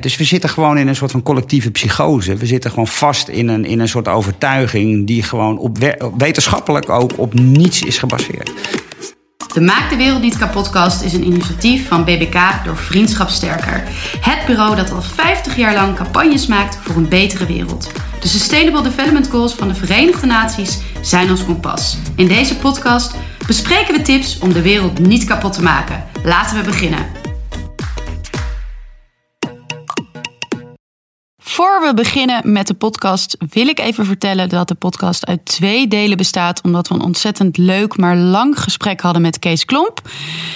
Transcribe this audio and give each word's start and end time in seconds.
Dus 0.00 0.16
we 0.16 0.24
zitten 0.24 0.50
gewoon 0.50 0.78
in 0.78 0.88
een 0.88 0.96
soort 0.96 1.10
van 1.10 1.22
collectieve 1.22 1.70
psychose. 1.70 2.34
We 2.36 2.46
zitten 2.46 2.70
gewoon 2.70 2.86
vast 2.86 3.28
in 3.28 3.48
een, 3.48 3.64
in 3.64 3.80
een 3.80 3.88
soort 3.88 4.08
overtuiging 4.08 5.06
die 5.06 5.22
gewoon 5.22 5.58
op 5.58 5.78
we- 5.78 6.10
wetenschappelijk 6.16 6.88
ook 6.90 7.12
op 7.16 7.34
niets 7.34 7.82
is 7.82 7.98
gebaseerd. 7.98 8.50
De 9.54 9.60
Maak 9.60 9.90
de 9.90 9.96
Wereld 9.96 10.22
Niet 10.22 10.38
Kapotkast 10.38 11.02
is 11.02 11.12
een 11.12 11.26
initiatief 11.26 11.88
van 11.88 12.04
BBK 12.04 12.36
door 12.64 12.76
Vriendschap 12.76 13.28
Sterker. 13.28 13.82
Het 14.20 14.38
bureau 14.46 14.76
dat 14.76 14.90
al 14.92 15.02
50 15.02 15.56
jaar 15.56 15.74
lang 15.74 15.96
campagnes 15.96 16.46
maakt 16.46 16.78
voor 16.82 16.96
een 16.96 17.08
betere 17.08 17.46
wereld. 17.46 17.90
De 18.20 18.28
Sustainable 18.28 18.82
Development 18.82 19.28
Goals 19.28 19.52
van 19.54 19.68
de 19.68 19.74
Verenigde 19.74 20.26
Naties 20.26 20.78
zijn 21.00 21.30
ons 21.30 21.44
kompas. 21.44 21.96
In 22.16 22.28
deze 22.28 22.56
podcast 22.56 23.14
bespreken 23.46 23.94
we 23.94 24.02
tips 24.02 24.38
om 24.38 24.52
de 24.52 24.62
wereld 24.62 24.98
niet 24.98 25.24
kapot 25.24 25.52
te 25.52 25.62
maken. 25.62 26.04
Laten 26.24 26.56
we 26.56 26.62
beginnen. 26.64 27.21
Voor 31.52 31.82
we 31.86 31.94
beginnen 31.94 32.52
met 32.52 32.66
de 32.66 32.74
podcast 32.74 33.36
wil 33.50 33.66
ik 33.66 33.78
even 33.78 34.06
vertellen 34.06 34.48
dat 34.48 34.68
de 34.68 34.74
podcast 34.74 35.26
uit 35.26 35.44
twee 35.44 35.88
delen 35.88 36.16
bestaat, 36.16 36.62
omdat 36.62 36.88
we 36.88 36.94
een 36.94 37.02
ontzettend 37.02 37.56
leuk 37.56 37.96
maar 37.96 38.16
lang 38.16 38.60
gesprek 38.60 39.00
hadden 39.00 39.22
met 39.22 39.38
Kees 39.38 39.64
Klomp. 39.64 40.00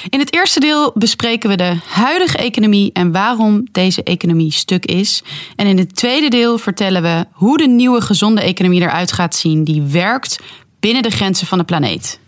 In 0.08 0.18
het 0.18 0.34
eerste 0.34 0.60
deel 0.60 0.92
bespreken 0.94 1.50
we 1.50 1.56
de 1.56 1.76
huidige 1.86 2.36
economie 2.36 2.90
en 2.92 3.12
waarom 3.12 3.66
deze 3.72 4.02
economie 4.02 4.52
stuk 4.52 4.86
is. 4.86 5.22
En 5.56 5.66
in 5.66 5.78
het 5.78 5.96
tweede 5.96 6.28
deel 6.28 6.58
vertellen 6.58 7.02
we 7.02 7.26
hoe 7.32 7.58
de 7.58 7.68
nieuwe 7.68 8.00
gezonde 8.00 8.40
economie 8.40 8.80
eruit 8.80 9.12
gaat 9.12 9.34
zien 9.34 9.64
die 9.64 9.82
werkt 9.82 10.40
binnen 10.80 11.02
de 11.02 11.10
grenzen 11.10 11.46
van 11.46 11.58
de 11.58 11.64
planeet. 11.64 12.18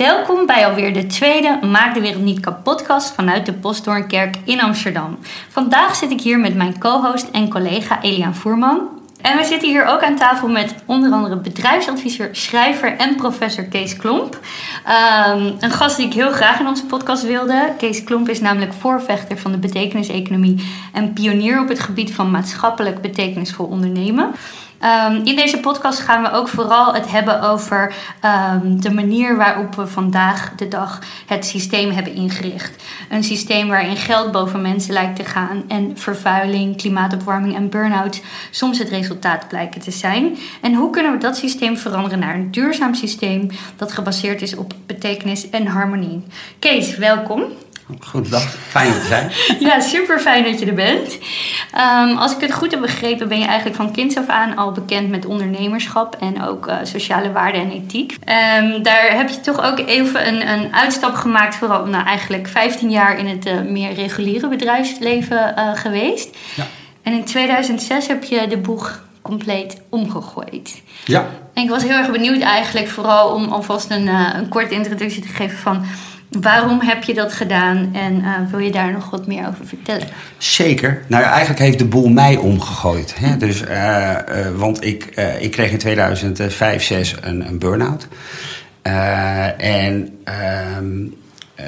Welkom 0.00 0.46
bij 0.46 0.66
alweer 0.66 0.92
de 0.92 1.06
tweede 1.06 1.58
Maak 1.66 1.94
de 1.94 2.00
Wereld 2.00 2.22
Niet 2.22 2.40
Kapotcast 2.40 3.14
vanuit 3.14 3.46
de 3.46 3.52
Postdoornkerk 3.52 4.36
in 4.44 4.60
Amsterdam. 4.60 5.18
Vandaag 5.48 5.94
zit 5.94 6.10
ik 6.10 6.20
hier 6.20 6.38
met 6.38 6.54
mijn 6.54 6.78
co-host 6.78 7.28
en 7.32 7.48
collega 7.48 8.02
Eliaan 8.02 8.34
Voerman. 8.34 8.88
En 9.20 9.36
we 9.36 9.44
zitten 9.44 9.68
hier 9.68 9.86
ook 9.86 10.02
aan 10.02 10.16
tafel 10.16 10.48
met 10.48 10.74
onder 10.86 11.12
andere 11.12 11.36
bedrijfsadviseur, 11.36 12.28
schrijver 12.32 12.96
en 12.96 13.16
professor 13.16 13.64
Kees 13.64 13.96
Klomp. 13.96 14.38
Ehm, 14.84 15.52
een 15.60 15.70
gast 15.70 15.96
die 15.96 16.06
ik 16.06 16.12
heel 16.12 16.32
graag 16.32 16.60
in 16.60 16.66
onze 16.66 16.86
podcast 16.86 17.22
wilde. 17.22 17.72
Kees 17.78 18.04
Klomp 18.04 18.28
is 18.28 18.40
namelijk 18.40 18.72
voorvechter 18.72 19.38
van 19.38 19.52
de 19.52 19.58
betekeniseconomie 19.58 20.68
en 20.92 21.12
pionier 21.12 21.60
op 21.60 21.68
het 21.68 21.80
gebied 21.80 22.14
van 22.14 22.30
maatschappelijk 22.30 23.00
betekenisvol 23.00 23.66
ondernemen. 23.66 24.30
Um, 24.84 25.14
in 25.24 25.36
deze 25.36 25.60
podcast 25.60 25.98
gaan 25.98 26.22
we 26.22 26.30
ook 26.30 26.48
vooral 26.48 26.94
het 26.94 27.10
hebben 27.10 27.42
over 27.42 27.94
um, 28.24 28.80
de 28.80 28.90
manier 28.90 29.36
waarop 29.36 29.74
we 29.74 29.86
vandaag 29.86 30.52
de 30.56 30.68
dag 30.68 30.98
het 31.26 31.46
systeem 31.46 31.90
hebben 31.90 32.14
ingericht. 32.14 32.82
Een 33.08 33.24
systeem 33.24 33.68
waarin 33.68 33.96
geld 33.96 34.32
boven 34.32 34.62
mensen 34.62 34.92
lijkt 34.92 35.16
te 35.16 35.24
gaan 35.24 35.64
en 35.68 35.98
vervuiling, 35.98 36.76
klimaatopwarming 36.76 37.54
en 37.54 37.68
burn-out 37.68 38.22
soms 38.50 38.78
het 38.78 38.88
resultaat 38.88 39.48
blijken 39.48 39.80
te 39.80 39.90
zijn. 39.90 40.38
En 40.60 40.74
hoe 40.74 40.90
kunnen 40.90 41.12
we 41.12 41.18
dat 41.18 41.36
systeem 41.36 41.76
veranderen 41.76 42.18
naar 42.18 42.34
een 42.34 42.50
duurzaam 42.50 42.94
systeem 42.94 43.50
dat 43.76 43.92
gebaseerd 43.92 44.42
is 44.42 44.56
op 44.56 44.74
betekenis 44.86 45.50
en 45.50 45.66
harmonie? 45.66 46.22
Kees, 46.58 46.96
welkom. 46.96 47.42
Goedendag, 48.00 48.42
fijn 48.68 48.92
te 48.92 49.06
zijn. 49.06 49.32
ja, 49.68 49.80
super 49.80 50.20
fijn 50.20 50.44
dat 50.44 50.58
je 50.60 50.66
er 50.66 50.74
bent. 50.74 51.18
Um, 51.74 52.16
als 52.16 52.34
ik 52.34 52.40
het 52.40 52.52
goed 52.52 52.70
heb 52.70 52.80
begrepen, 52.80 53.28
ben 53.28 53.38
je 53.38 53.44
eigenlijk 53.44 53.76
van 53.76 53.92
kinds 53.92 54.16
af 54.16 54.26
aan 54.26 54.56
al 54.56 54.72
bekend 54.72 55.10
met 55.10 55.26
ondernemerschap 55.26 56.16
en 56.20 56.42
ook 56.42 56.66
uh, 56.66 56.76
sociale 56.82 57.32
waarden 57.32 57.60
en 57.60 57.70
ethiek. 57.70 58.12
Um, 58.12 58.82
daar 58.82 59.16
heb 59.16 59.28
je 59.28 59.40
toch 59.40 59.64
ook 59.64 59.78
even 59.78 60.28
een, 60.28 60.48
een 60.48 60.74
uitstap 60.74 61.14
gemaakt, 61.14 61.54
vooral 61.54 61.86
nou, 61.86 62.04
eigenlijk 62.04 62.48
15 62.48 62.90
jaar 62.90 63.18
in 63.18 63.26
het 63.26 63.46
uh, 63.46 63.60
meer 63.60 63.92
reguliere 63.92 64.48
bedrijfsleven 64.48 65.54
uh, 65.58 65.74
geweest. 65.74 66.36
Ja. 66.54 66.66
En 67.02 67.12
in 67.12 67.24
2006 67.24 68.06
heb 68.06 68.24
je 68.24 68.46
de 68.48 68.58
boeg 68.58 69.02
compleet 69.22 69.80
omgegooid. 69.88 70.82
Ja. 71.04 71.26
En 71.54 71.62
ik 71.62 71.68
was 71.68 71.82
heel 71.82 71.96
erg 71.96 72.10
benieuwd 72.10 72.40
eigenlijk, 72.40 72.88
vooral 72.88 73.34
om 73.34 73.44
alvast 73.52 73.90
een, 73.90 74.06
een 74.06 74.48
korte 74.48 74.74
introductie 74.74 75.22
te 75.22 75.28
geven 75.28 75.58
van 75.58 75.84
Waarom 76.30 76.80
heb 76.80 77.02
je 77.02 77.14
dat 77.14 77.32
gedaan 77.32 77.90
en 77.94 78.14
uh, 78.14 78.34
wil 78.50 78.58
je 78.58 78.70
daar 78.70 78.92
nog 78.92 79.10
wat 79.10 79.26
meer 79.26 79.46
over 79.46 79.66
vertellen? 79.66 80.06
Zeker. 80.38 81.02
Nou, 81.06 81.24
eigenlijk 81.24 81.60
heeft 81.60 81.78
de 81.78 81.84
boel 81.84 82.08
mij 82.08 82.36
omgegooid. 82.36 83.14
Hè? 83.18 83.36
Dus, 83.36 83.62
uh, 83.62 83.68
uh, 83.68 84.46
want 84.56 84.84
ik, 84.84 85.04
ik 85.40 85.50
kreeg 85.50 85.70
in 85.70 85.78
2005, 85.78 86.82
6 86.82 87.14
een, 87.20 87.46
een 87.46 87.58
burn-out. 87.58 88.08
en 89.56 90.18
ehm, 90.24 91.04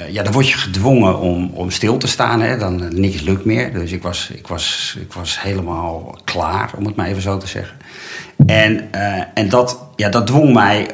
ja, 0.08 0.22
dan 0.22 0.32
word 0.32 0.48
je 0.48 0.56
gedwongen 0.56 1.18
om, 1.18 1.50
om 1.54 1.70
stil 1.70 1.96
te 1.96 2.08
staan. 2.08 2.40
Hè? 2.40 2.58
Dan 2.58 3.00
niks 3.00 3.20
lukt 3.20 3.44
meer. 3.44 3.72
Dus 3.72 3.92
ik 3.92 4.02
was, 4.02 4.30
ik, 4.34 4.46
was, 4.46 4.96
ik 5.00 5.12
was 5.12 5.42
helemaal 5.42 6.18
klaar, 6.24 6.70
om 6.76 6.86
het 6.86 6.96
maar 6.96 7.06
even 7.06 7.22
zo 7.22 7.38
te 7.38 7.46
zeggen. 7.46 7.76
En, 8.46 8.92
en 9.34 9.48
dat, 9.48 9.84
ja, 9.96 10.08
dat 10.08 10.26
dwong 10.26 10.52
mij 10.52 10.86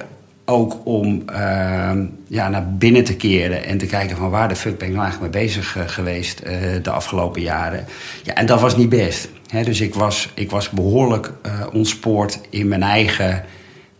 ook 0.49 0.81
om 0.85 1.23
uh, 1.31 1.91
ja, 2.27 2.49
naar 2.49 2.75
binnen 2.75 3.05
te 3.05 3.17
keren 3.17 3.65
en 3.65 3.79
te 3.79 3.87
kijken 3.87 4.17
van 4.17 4.31
waar 4.31 4.49
de 4.49 4.57
fuck 4.57 4.79
ben 4.79 4.89
ik 4.89 4.95
nou 4.95 5.05
eigenlijk 5.05 5.35
mee 5.35 5.45
bezig 5.45 5.77
uh, 5.77 5.83
geweest 5.87 6.43
uh, 6.47 6.53
de 6.83 6.91
afgelopen 6.91 7.43
jaren. 7.43 7.85
Ja, 8.23 8.35
en 8.35 8.47
dat 8.47 8.61
was 8.61 8.77
niet 8.77 8.89
best. 8.89 9.29
Hè? 9.49 9.63
Dus 9.63 9.81
ik 9.81 9.95
was, 9.95 10.31
ik 10.35 10.51
was 10.51 10.71
behoorlijk 10.71 11.33
ontspoord 11.73 12.41
in 12.51 12.69
mijn 12.69 12.83
eigen 12.83 13.45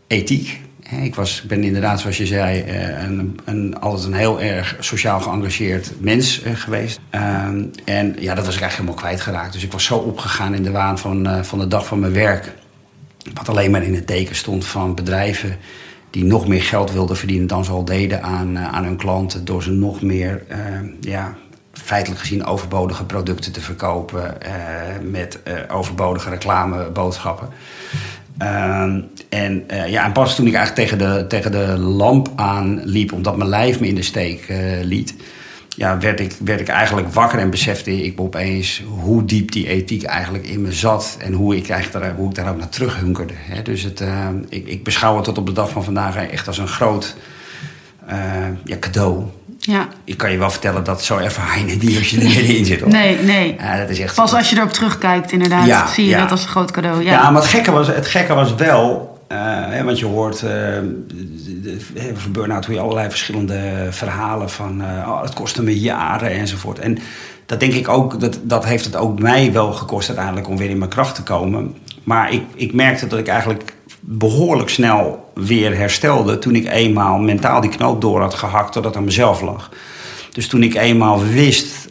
ethiek. 0.07 0.61
Ik 1.03 1.15
was, 1.15 1.43
ben 1.43 1.65
inderdaad, 1.65 2.01
zoals 2.01 2.17
je 2.17 2.27
zei, 2.27 2.65
een, 3.05 3.41
een, 3.45 3.81
altijd 3.81 4.07
een 4.07 4.19
heel 4.19 4.41
erg 4.41 4.77
sociaal 4.81 5.21
geëngageerd 5.21 5.93
mens 6.01 6.43
geweest. 6.55 7.01
Ehm, 7.11 7.65
en 7.85 8.17
ja, 8.19 8.35
dat 8.35 8.45
was 8.45 8.55
ik 8.55 8.61
eigenlijk 8.61 8.73
helemaal 8.73 8.95
kwijtgeraakt. 8.95 9.53
Dus 9.53 9.65
ik 9.65 9.73
was 9.73 9.85
zo 9.85 9.97
opgegaan 9.97 10.55
in 10.55 10.63
de 10.63 10.71
waan 10.71 10.99
van, 10.99 11.45
van 11.45 11.59
de 11.59 11.69
dag 11.69 11.87
van 11.87 11.99
mijn 11.99 12.13
werk. 12.13 12.53
Wat 13.35 13.49
alleen 13.49 13.71
maar 13.71 13.83
in 13.83 13.95
het 13.95 14.07
teken 14.07 14.37
stond 14.37 14.67
van 14.67 14.95
bedrijven 14.95 15.59
die 16.11 16.25
nog 16.25 16.49
meer 16.49 16.63
geld 16.63 16.93
wilden 16.93 17.17
verdienen 17.17 17.47
dan 17.47 17.65
ze 17.65 17.71
al 17.71 17.85
deden 17.85 18.23
aan, 18.23 18.57
uh, 18.57 18.73
aan 18.73 18.85
hun 18.85 18.97
klanten. 18.97 19.45
Door 19.45 19.63
ze 19.63 19.71
nog 19.71 20.03
meer, 20.03 20.43
uh, 20.51 20.57
ja, 21.01 21.35
feitelijk 21.73 22.21
gezien, 22.21 22.45
overbodige 22.45 23.05
producten 23.05 23.53
te 23.53 23.61
verkopen. 23.61 24.35
Uh, 24.47 25.11
met 25.11 25.41
overbodige 25.71 26.31
reclameboodschappen. 26.31 27.49
Ehm, 28.39 29.01
en, 29.29 29.65
ja, 29.87 30.05
en 30.05 30.13
pas 30.13 30.37
toen 30.37 30.47
ik 30.47 30.55
eigenlijk 30.55 30.89
tegen 30.89 31.09
de, 31.09 31.27
tegen 31.27 31.53
de 31.53 31.79
lamp 31.79 32.33
aanliep, 32.37 33.13
omdat 33.13 33.37
mijn 33.37 33.49
lijf 33.49 33.81
me 33.81 33.87
in 33.87 33.95
de 33.95 34.03
steek 34.03 34.53
liet. 34.83 35.15
Ja, 35.79 35.99
werd 35.99 36.21
ik, 36.21 36.33
werd 36.45 36.61
ik 36.61 36.69
eigenlijk 36.69 37.13
wakker 37.13 37.39
en 37.39 37.51
besefte 37.51 38.05
ik 38.05 38.21
opeens 38.21 38.83
hoe 38.89 39.25
diep 39.25 39.53
die 39.53 39.69
ethiek 39.69 40.03
eigenlijk 40.03 40.47
in 40.47 40.63
me 40.63 40.73
zat. 40.73 41.17
En 41.19 41.33
hoe 41.33 41.57
ik, 41.57 41.69
eigenlijk 41.69 42.05
daar, 42.05 42.15
hoe 42.17 42.29
ik 42.29 42.35
daar 42.35 42.51
ook 42.51 42.59
naar 42.59 42.69
terughunkerde. 42.69 43.35
Hè. 43.37 43.63
Dus 43.63 43.83
het, 43.83 44.01
uh, 44.01 44.27
ik, 44.49 44.67
ik 44.67 44.85
beschouw 44.85 45.17
het 45.17 45.25
tot 45.25 45.39
op 45.39 45.47
de 45.47 45.53
dag 45.53 45.71
van 45.71 45.85
vandaag 45.85 46.17
echt 46.17 46.47
als 46.47 46.59
een 46.59 46.69
groot 46.69 47.17
uh, 48.11 48.15
ja, 48.65 48.77
cadeau. 48.79 49.25
Ja. 49.59 49.89
Ik 50.05 50.17
kan 50.17 50.31
je 50.31 50.39
wel 50.39 50.51
vertellen 50.51 50.85
dat 50.85 51.05
zo 51.05 51.17
ervaar 51.17 51.59
je 51.67 51.71
het 51.71 51.83
niet 51.83 51.97
als 51.99 52.11
je 52.11 52.17
er 52.21 52.25
middenin 52.25 52.65
zit. 52.65 52.81
Hoor. 52.81 52.91
Nee, 52.91 53.19
nee. 53.19 53.57
Ja, 53.59 53.79
dat 53.79 53.89
is 53.89 54.01
echt, 54.01 54.15
Pas 54.15 54.35
als 54.35 54.51
je 54.51 54.57
erop 54.57 54.73
terugkijkt, 54.73 55.33
inderdaad, 55.33 55.67
Ja, 55.67 55.87
zie 55.87 56.05
je 56.05 56.11
ja. 56.11 56.21
dat 56.21 56.31
als 56.31 56.43
een 56.43 56.49
groot 56.49 56.71
cadeau. 56.71 57.03
Ja, 57.03 57.11
Ja, 57.11 57.31
maar 57.31 57.43
het 57.43 57.51
gekke 57.51 57.71
was, 57.71 57.87
het 57.87 58.07
gekke 58.07 58.35
was 58.35 58.55
wel... 58.55 59.18
Hè, 59.29 59.85
want 59.85 59.99
je 59.99 60.07
hoort 60.07 60.43
uh, 60.43 60.51
van 62.15 62.33
burn-out 62.33 62.67
je 62.67 62.81
allerlei 62.81 63.09
verschillende 63.09 63.87
verhalen 63.91 64.51
van... 64.51 64.81
Uh, 64.81 65.09
oh, 65.09 65.23
het 65.23 65.35
kostte 65.35 65.63
me 65.63 65.81
jaren 65.81 66.31
enzovoort. 66.31 66.79
En 66.79 66.99
dat 67.47 67.61
denk 67.61 67.73
ik 67.73 67.89
ook, 67.89 68.21
dat, 68.21 68.41
dat 68.43 68.65
heeft 68.65 68.85
het 68.85 68.97
ook 68.97 69.19
mij 69.21 69.53
wel 69.53 69.73
gekost 69.73 70.09
uiteindelijk 70.09 70.49
om 70.49 70.57
weer 70.57 70.71
in 70.71 70.79
mijn 70.79 70.91
kracht 70.91 71.15
te 71.15 71.23
komen. 71.23 71.75
Maar 72.05 72.33
ik, 72.33 72.43
ik 72.55 72.73
merkte 72.75 73.07
dat 73.07 73.19
ik 73.19 73.29
eigenlijk 73.29 73.75
behoorlijk 74.01 74.69
snel 74.69 75.31
weer 75.35 75.77
herstelde... 75.77 76.39
toen 76.39 76.55
ik 76.55 76.67
eenmaal 76.67 77.19
mentaal 77.19 77.61
die 77.61 77.71
knoop 77.71 78.01
door 78.01 78.21
had 78.21 78.35
gehakt 78.35 78.73
totdat 78.73 78.97
aan 78.97 79.05
mezelf 79.05 79.41
lag. 79.41 79.71
Dus 80.33 80.49
toen 80.49 80.63
ik 80.63 80.75
eenmaal 80.75 81.25
wist 81.25 81.89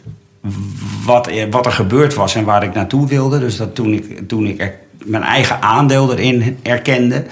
wat 1.04 1.26
er, 1.26 1.50
wat 1.50 1.66
er 1.66 1.72
gebeurd 1.72 2.14
was 2.14 2.34
en 2.34 2.44
waar 2.44 2.62
ik 2.62 2.74
naartoe 2.74 3.06
wilde... 3.06 3.38
dus 3.38 3.56
dat 3.56 3.74
toen 3.74 3.92
ik, 3.92 4.28
toen 4.28 4.46
ik 4.46 4.78
mijn 5.08 5.22
eigen 5.22 5.62
aandeel 5.62 6.12
erin 6.12 6.58
erkende... 6.62 7.24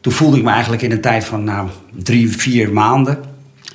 toen 0.00 0.12
voelde 0.12 0.36
ik 0.36 0.42
me 0.42 0.50
eigenlijk 0.50 0.82
in 0.82 0.90
een 0.90 1.00
tijd 1.00 1.24
van 1.24 1.44
nou, 1.44 1.68
drie, 1.90 2.36
vier 2.36 2.72
maanden... 2.72 3.31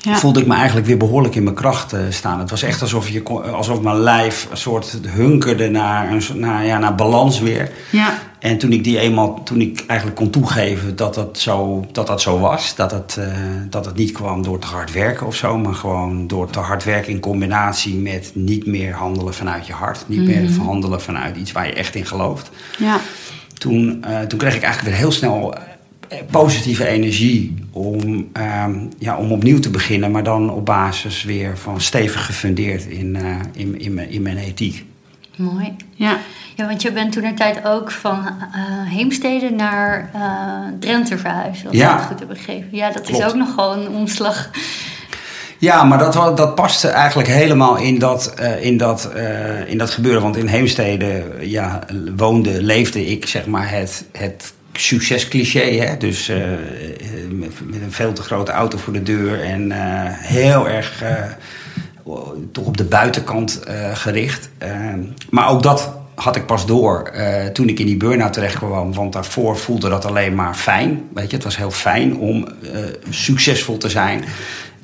Ja. 0.07 0.15
voelde 0.15 0.39
ik 0.39 0.48
me 0.48 0.56
eigenlijk 0.56 0.88
weer 0.88 0.98
behoorlijk 0.98 1.36
in 1.36 1.44
mijn 1.44 1.56
kracht 1.56 1.94
uh, 1.94 2.00
staan. 2.09 2.39
Het 2.39 2.50
was 2.50 2.63
echt 2.63 2.81
alsof, 2.81 3.09
je, 3.09 3.24
alsof 3.54 3.81
mijn 3.81 4.00
lijf 4.00 4.48
een 4.51 4.57
soort 4.57 5.00
hunkerde 5.07 5.69
naar, 5.69 6.12
een, 6.12 6.21
naar, 6.33 6.65
ja, 6.65 6.77
naar 6.77 6.95
balans 6.95 7.39
weer. 7.39 7.71
ja. 7.92 8.13
En 8.39 8.57
toen 8.57 8.71
ik 8.71 8.83
die 8.83 9.00
eenmaal, 9.00 9.44
toen 9.44 9.62
ik 9.62 9.83
eigenlijk 9.88 10.19
kon 10.19 10.30
toegeven 10.30 10.95
dat 10.95 11.13
dat 11.13 11.39
zo, 11.39 11.86
dat 11.92 12.07
dat 12.07 12.21
zo 12.21 12.39
was, 12.39 12.75
dat 12.75 12.92
het, 12.92 13.18
eh, 13.19 13.27
dat 13.69 13.86
het 13.86 13.95
niet 13.95 14.12
kwam 14.12 14.44
door 14.44 14.59
te 14.59 14.68
hard 14.68 14.92
werken 14.92 15.27
of 15.27 15.36
zo, 15.36 15.57
maar 15.57 15.74
gewoon 15.74 16.27
door 16.27 16.50
te 16.50 16.60
hard 16.60 16.83
werken 16.83 17.12
in 17.12 17.19
combinatie 17.19 17.95
met 17.95 18.31
niet 18.33 18.65
meer 18.65 18.94
handelen 18.94 19.33
vanuit 19.33 19.68
je 19.68 19.74
hart, 19.74 20.03
niet 20.07 20.21
meer 20.21 20.51
handelen 20.51 21.01
vanuit 21.01 21.38
iets 21.38 21.51
waar 21.51 21.68
je 21.68 21.74
echt 21.74 21.95
in 21.95 22.06
gelooft. 22.06 22.50
ja. 22.77 23.00
Toen, 23.57 24.03
eh, 24.03 24.19
toen 24.19 24.39
kreeg 24.39 24.56
ik 24.56 24.62
eigenlijk 24.62 24.94
weer 24.94 25.03
heel 25.03 25.12
snel 25.12 25.56
positieve 26.31 26.86
energie 26.86 27.56
om, 27.71 28.30
ehm, 28.33 28.75
ja, 28.98 29.18
om 29.18 29.31
opnieuw 29.31 29.59
te 29.59 29.69
beginnen, 29.69 30.12
maar 30.12 30.24
dan 30.24 30.51
op 30.51 30.65
basis 30.65 31.24
weer 31.24 31.57
van 31.57 31.81
stevig 31.81 32.25
gefundeerd 32.25 32.86
in, 32.86 33.15
uh, 33.15 33.36
in, 33.54 33.80
in, 33.80 33.94
mijn, 33.94 34.09
in 34.09 34.21
mijn 34.21 34.38
ethiek. 34.38 34.86
Mooi. 35.36 35.75
Ja. 35.94 36.18
ja, 36.56 36.65
want 36.65 36.81
je 36.81 36.92
bent 36.92 37.12
toen 37.12 37.24
een 37.24 37.36
tijd 37.36 37.65
ook 37.65 37.92
van 37.92 38.19
uh, 38.19 38.92
Heemstede 38.92 39.50
naar 39.50 40.12
uh, 40.15 40.80
Drenthe 40.80 41.18
verhuisd, 41.18 41.68
als 41.68 41.75
ja. 41.75 41.94
ik 41.94 42.00
het 42.00 42.07
goed 42.07 42.19
heb 42.19 42.27
begrepen. 42.27 42.68
Ja, 42.71 42.92
dat 42.92 43.10
is 43.10 43.24
ook 43.24 43.36
nogal 43.36 43.77
een 43.77 43.89
omslag. 43.89 44.50
Ja, 45.60 45.83
maar 45.83 45.98
dat, 45.98 46.38
dat 46.38 46.56
paste 46.56 46.88
eigenlijk 46.88 47.30
helemaal 47.30 47.77
in 47.77 48.00
dat, 48.00 48.33
uh, 48.39 48.63
in, 48.63 48.77
dat, 48.77 49.12
uh, 49.15 49.69
in 49.69 49.77
dat 49.77 49.89
gebeuren. 49.89 50.21
Want 50.21 50.38
in 50.38 50.48
Heemstede 50.48 51.25
ja, 51.39 51.80
woonde, 52.15 52.63
leefde 52.63 53.06
ik 53.06 53.25
zeg 53.25 53.45
maar 53.45 53.69
het, 53.69 54.06
het 54.12 54.53
succescliché. 54.77 55.59
Hè? 55.59 55.97
Dus 55.97 56.29
uh, 56.29 56.38
met, 57.31 57.51
een 57.81 57.91
veel 57.91 58.13
te 58.13 58.21
grote 58.21 58.51
auto 58.51 58.77
voor 58.77 58.94
de 58.94 59.03
deur 59.03 59.44
en 59.44 59.71
heel 60.21 60.69
erg 60.69 61.03
toch 62.51 62.65
op 62.65 62.77
de 62.77 62.83
buitenkant 62.83 63.62
gericht. 63.94 64.50
maar 65.29 65.50
ook 65.50 65.63
dat 65.63 65.95
had 66.15 66.35
ik 66.35 66.45
pas 66.45 66.65
door 66.65 67.12
toen 67.53 67.69
ik 67.69 67.79
in 67.79 67.85
die 67.85 67.97
burn-out 67.97 68.33
terecht 68.33 68.56
kwam. 68.56 68.94
Want 68.94 69.13
daarvoor 69.13 69.57
voelde 69.57 69.89
dat 69.89 70.06
alleen 70.06 70.35
maar 70.35 70.56
fijn. 70.56 71.07
Weet 71.13 71.29
je, 71.29 71.35
het 71.35 71.45
was 71.45 71.57
heel 71.57 71.71
fijn 71.71 72.18
om 72.18 72.47
succesvol 73.09 73.77
te 73.77 73.89
zijn. 73.89 74.24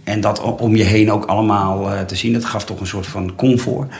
En 0.04 0.22
dat 0.22 0.40
om 0.42 0.76
je 0.76 0.84
heen 0.84 1.12
ook 1.12 1.26
allemaal 1.26 2.06
te 2.06 2.16
zien, 2.16 2.34
dat 2.34 2.46
gaf 2.46 2.66
toch 2.66 2.80
een 2.80 2.88
soort 2.88 3.08
van 3.08 3.36
comfort. 3.36 3.94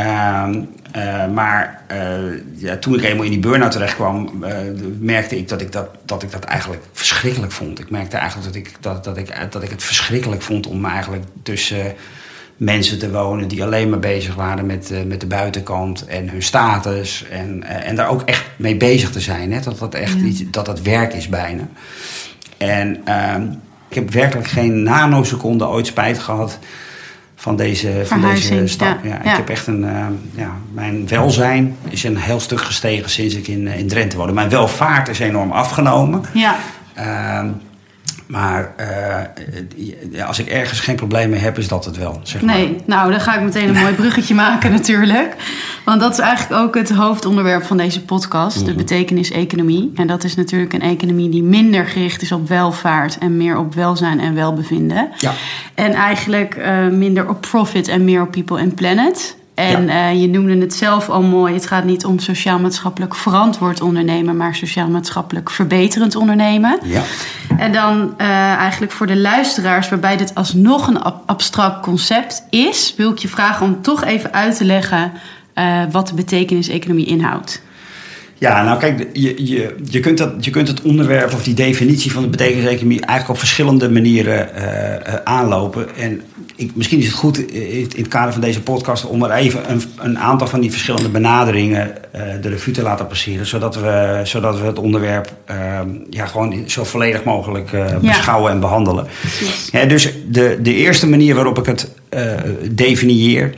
Uh, 0.00 0.48
uh, 0.96 1.26
maar 1.26 1.82
uh, 1.92 2.40
ja, 2.56 2.76
toen 2.76 2.94
ik 2.94 3.02
eenmaal 3.02 3.24
in 3.24 3.30
die 3.30 3.40
burn-out 3.40 3.72
terecht 3.72 3.94
kwam, 3.94 4.44
merkte 4.98 5.38
ik 5.38 5.48
dat 5.48 5.60
ik 5.60 5.72
dat, 5.72 5.88
dat 6.04 6.22
ik 6.22 6.30
dat 6.30 6.44
eigenlijk 6.44 6.82
verschrikkelijk 6.92 7.52
vond. 7.52 7.78
Ik 7.78 7.90
merkte 7.90 8.16
eigenlijk 8.16 8.52
dat 8.52 8.56
ik, 8.56 8.72
dat, 8.80 9.04
dat 9.04 9.16
ik, 9.16 9.34
dat 9.50 9.62
ik 9.62 9.70
het 9.70 9.82
verschrikkelijk 9.82 10.42
vond 10.42 10.66
om 10.66 10.84
eigenlijk 10.84 11.24
tussen 11.42 11.94
mensen 12.56 12.98
te 12.98 13.10
wonen 13.10 13.48
die 13.48 13.62
alleen 13.62 13.90
maar 13.90 13.98
bezig 13.98 14.34
waren 14.34 14.66
met, 14.66 14.92
met 15.06 15.20
de 15.20 15.26
buitenkant 15.26 16.06
en 16.06 16.28
hun 16.28 16.42
status. 16.42 17.24
En, 17.30 17.62
en 17.64 17.96
daar 17.96 18.08
ook 18.08 18.22
echt 18.22 18.44
mee 18.56 18.76
bezig 18.76 19.10
te 19.10 19.20
zijn. 19.20 19.52
Hè? 19.52 19.60
Dat 19.60 19.78
dat 19.78 19.94
echt 19.94 20.20
ja. 20.20 20.24
iets, 20.24 20.42
dat 20.50 20.66
dat 20.66 20.82
werk 20.82 21.12
is 21.12 21.28
bijna. 21.28 21.68
En 22.56 23.00
ehm, 23.04 23.42
ik 23.88 23.94
heb 23.94 24.10
werkelijk 24.10 24.48
geen 24.48 24.82
nanoseconde 24.82 25.66
ooit 25.66 25.86
spijt 25.86 26.18
gehad 26.18 26.58
van 27.40 27.56
deze, 27.56 28.02
van 28.04 28.20
deze 28.20 28.66
stap. 28.66 29.04
Ja, 29.04 29.20
ja, 29.24 29.30
Ik 29.30 29.36
heb 29.36 29.48
echt 29.48 29.66
een, 29.66 29.82
uh, 29.82 30.06
ja, 30.34 30.50
mijn 30.72 31.08
welzijn 31.08 31.76
is 31.88 32.04
een 32.04 32.16
heel 32.16 32.40
stuk 32.40 32.60
gestegen 32.60 33.10
sinds 33.10 33.34
ik 33.34 33.48
in, 33.48 33.66
in 33.66 33.88
Drenthe 33.88 34.16
woonde. 34.16 34.32
Mijn 34.32 34.48
welvaart 34.48 35.08
is 35.08 35.18
enorm 35.18 35.50
afgenomen. 35.50 36.22
Ja. 36.32 36.56
Uh, 36.98 37.50
maar 38.30 38.74
uh, 40.14 40.26
als 40.28 40.38
ik 40.38 40.46
ergens 40.46 40.80
geen 40.80 40.96
probleem 40.96 41.30
mee 41.30 41.40
heb, 41.40 41.58
is 41.58 41.68
dat 41.68 41.84
het 41.84 41.96
wel. 41.96 42.20
Zeg 42.22 42.42
maar. 42.42 42.54
Nee, 42.54 42.76
nou 42.86 43.10
dan 43.10 43.20
ga 43.20 43.36
ik 43.36 43.42
meteen 43.42 43.68
een 43.68 43.82
mooi 43.82 43.94
bruggetje 43.94 44.34
maken 44.44 44.70
natuurlijk. 44.70 45.36
Want 45.84 46.00
dat 46.00 46.12
is 46.12 46.18
eigenlijk 46.18 46.62
ook 46.62 46.74
het 46.74 46.90
hoofdonderwerp 46.90 47.64
van 47.64 47.76
deze 47.76 48.04
podcast, 48.04 48.56
mm 48.56 48.62
-hmm. 48.62 48.72
de 48.72 48.78
betekenis-economie. 48.78 49.92
En 49.94 50.06
dat 50.06 50.24
is 50.24 50.34
natuurlijk 50.34 50.72
een 50.72 50.82
economie 50.82 51.28
die 51.28 51.42
minder 51.42 51.86
gericht 51.86 52.22
is 52.22 52.32
op 52.32 52.48
welvaart 52.48 53.18
en 53.18 53.36
meer 53.36 53.58
op 53.58 53.74
welzijn 53.74 54.20
en 54.20 54.34
welbevinden. 54.34 55.08
Ja. 55.18 55.32
En 55.74 55.92
eigenlijk 55.92 56.56
uh, 56.56 56.86
minder 56.86 57.28
op 57.28 57.40
profit 57.40 57.88
en 57.88 58.04
meer 58.04 58.22
op 58.22 58.30
people 58.30 58.60
and 58.60 58.74
planet. 58.74 59.36
En 59.54 59.86
ja. 59.86 60.12
uh, 60.12 60.20
je 60.20 60.28
noemde 60.28 60.58
het 60.58 60.74
zelf 60.74 61.08
al 61.08 61.22
mooi. 61.22 61.54
Het 61.54 61.66
gaat 61.66 61.84
niet 61.84 62.04
om 62.04 62.18
sociaal-maatschappelijk 62.18 63.14
verantwoord 63.14 63.80
ondernemen, 63.80 64.36
maar 64.36 64.54
sociaal-maatschappelijk 64.54 65.50
verbeterend 65.50 66.14
ondernemen. 66.16 66.78
Ja. 66.84 67.02
En 67.58 67.72
dan 67.72 68.14
uh, 68.18 68.26
eigenlijk 68.54 68.92
voor 68.92 69.06
de 69.06 69.16
luisteraars, 69.16 69.88
waarbij 69.88 70.16
dit 70.16 70.34
alsnog 70.34 70.86
een 70.86 71.02
abstract 71.26 71.82
concept 71.82 72.44
is, 72.50 72.94
wil 72.96 73.10
ik 73.10 73.18
je 73.18 73.28
vragen 73.28 73.66
om 73.66 73.82
toch 73.82 74.04
even 74.04 74.32
uit 74.32 74.56
te 74.56 74.64
leggen 74.64 75.12
uh, 75.54 75.82
wat 75.90 76.08
de 76.08 76.14
betekenis-economie 76.14 77.06
inhoudt. 77.06 77.62
Ja, 78.40 78.62
nou 78.62 78.78
kijk, 78.78 79.06
je, 79.12 79.46
je, 79.46 79.74
je, 79.84 80.00
kunt 80.00 80.18
dat, 80.18 80.44
je 80.44 80.50
kunt 80.50 80.68
het 80.68 80.82
onderwerp 80.82 81.32
of 81.32 81.42
die 81.42 81.54
definitie 81.54 82.12
van 82.12 82.22
de 82.22 82.28
betekenis-economie 82.28 83.00
eigenlijk 83.00 83.28
op 83.28 83.38
verschillende 83.38 83.90
manieren 83.90 84.48
uh, 84.56 85.14
aanlopen. 85.24 85.96
En 85.96 86.22
ik, 86.56 86.70
misschien 86.74 86.98
is 86.98 87.06
het 87.06 87.14
goed 87.14 87.38
in 87.52 87.88
het 87.96 88.08
kader 88.08 88.32
van 88.32 88.40
deze 88.40 88.62
podcast 88.62 89.06
om 89.06 89.22
er 89.22 89.30
even 89.30 89.70
een, 89.70 89.82
een 89.98 90.18
aantal 90.18 90.46
van 90.46 90.60
die 90.60 90.70
verschillende 90.70 91.08
benaderingen 91.08 91.92
uh, 92.16 92.22
de 92.40 92.48
revue 92.48 92.74
te 92.74 92.82
laten 92.82 93.06
passeren. 93.06 93.46
Zodat 93.46 93.74
we, 93.74 94.20
zodat 94.24 94.60
we 94.60 94.66
het 94.66 94.78
onderwerp 94.78 95.32
uh, 95.50 95.56
ja, 96.10 96.26
gewoon 96.26 96.62
zo 96.66 96.84
volledig 96.84 97.24
mogelijk 97.24 97.70
ja. 97.70 97.98
beschouwen 98.00 98.52
en 98.52 98.60
behandelen. 98.60 99.06
Ja, 99.72 99.84
dus 99.84 100.12
de, 100.28 100.58
de 100.62 100.74
eerste 100.74 101.08
manier 101.08 101.34
waarop 101.34 101.58
ik 101.58 101.66
het 101.66 101.90
definieer 102.70 103.54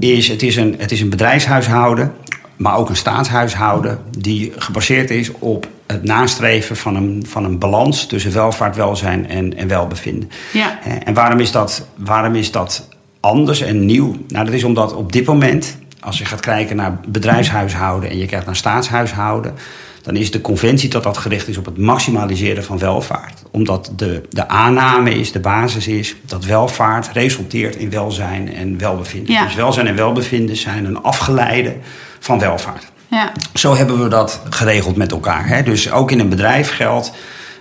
is: 0.00 0.28
het 0.28 0.42
is 0.42 0.56
een, 0.56 0.74
het 0.78 0.92
is 0.92 1.00
een 1.00 1.10
bedrijfshuishouden 1.10 2.12
maar 2.56 2.76
ook 2.76 2.88
een 2.88 2.96
staatshuishouden 2.96 3.98
die 4.18 4.52
gebaseerd 4.56 5.10
is 5.10 5.30
op 5.38 5.68
het 5.86 6.04
nastreven 6.04 6.76
van 6.76 6.96
een, 6.96 7.24
van 7.28 7.44
een 7.44 7.58
balans 7.58 8.06
tussen 8.06 8.32
welvaart, 8.32 8.76
welzijn 8.76 9.28
en, 9.28 9.56
en 9.56 9.68
welbevinden. 9.68 10.30
Ja. 10.52 10.78
En 11.04 11.14
waarom 11.14 11.40
is, 11.40 11.52
dat, 11.52 11.86
waarom 11.94 12.34
is 12.34 12.50
dat 12.50 12.88
anders 13.20 13.60
en 13.60 13.84
nieuw? 13.84 14.16
Nou, 14.28 14.44
dat 14.44 14.54
is 14.54 14.64
omdat 14.64 14.94
op 14.94 15.12
dit 15.12 15.26
moment, 15.26 15.78
als 16.00 16.18
je 16.18 16.24
gaat 16.24 16.40
kijken 16.40 16.76
naar 16.76 17.00
bedrijfshuishouden 17.06 18.10
en 18.10 18.18
je 18.18 18.26
kijkt 18.26 18.46
naar 18.46 18.56
staatshuishouden, 18.56 19.54
dan 20.02 20.16
is 20.16 20.30
de 20.30 20.40
conventie 20.40 20.88
dat 20.88 21.02
dat 21.02 21.18
gericht 21.18 21.48
is 21.48 21.56
op 21.56 21.64
het 21.64 21.78
maximaliseren 21.78 22.64
van 22.64 22.78
welvaart. 22.78 23.42
Omdat 23.50 23.92
de, 23.96 24.22
de 24.30 24.48
aanname 24.48 25.14
is, 25.14 25.32
de 25.32 25.40
basis 25.40 25.86
is, 25.86 26.16
dat 26.26 26.44
welvaart 26.44 27.08
resulteert 27.12 27.76
in 27.76 27.90
welzijn 27.90 28.54
en 28.54 28.78
welbevinden. 28.78 29.32
Ja. 29.32 29.44
Dus 29.44 29.54
welzijn 29.54 29.86
en 29.86 29.96
welbevinden 29.96 30.56
zijn 30.56 30.84
een 30.84 31.02
afgeleide 31.02 31.76
van 32.24 32.38
welvaart. 32.38 32.84
Ja. 33.08 33.32
Zo 33.54 33.74
hebben 33.74 34.02
we 34.02 34.08
dat 34.08 34.40
geregeld 34.50 34.96
met 34.96 35.12
elkaar. 35.12 35.48
Hè? 35.48 35.62
Dus 35.62 35.90
ook 35.90 36.10
in 36.10 36.18
een 36.18 36.28
bedrijf 36.28 36.70
geldt, 36.70 37.12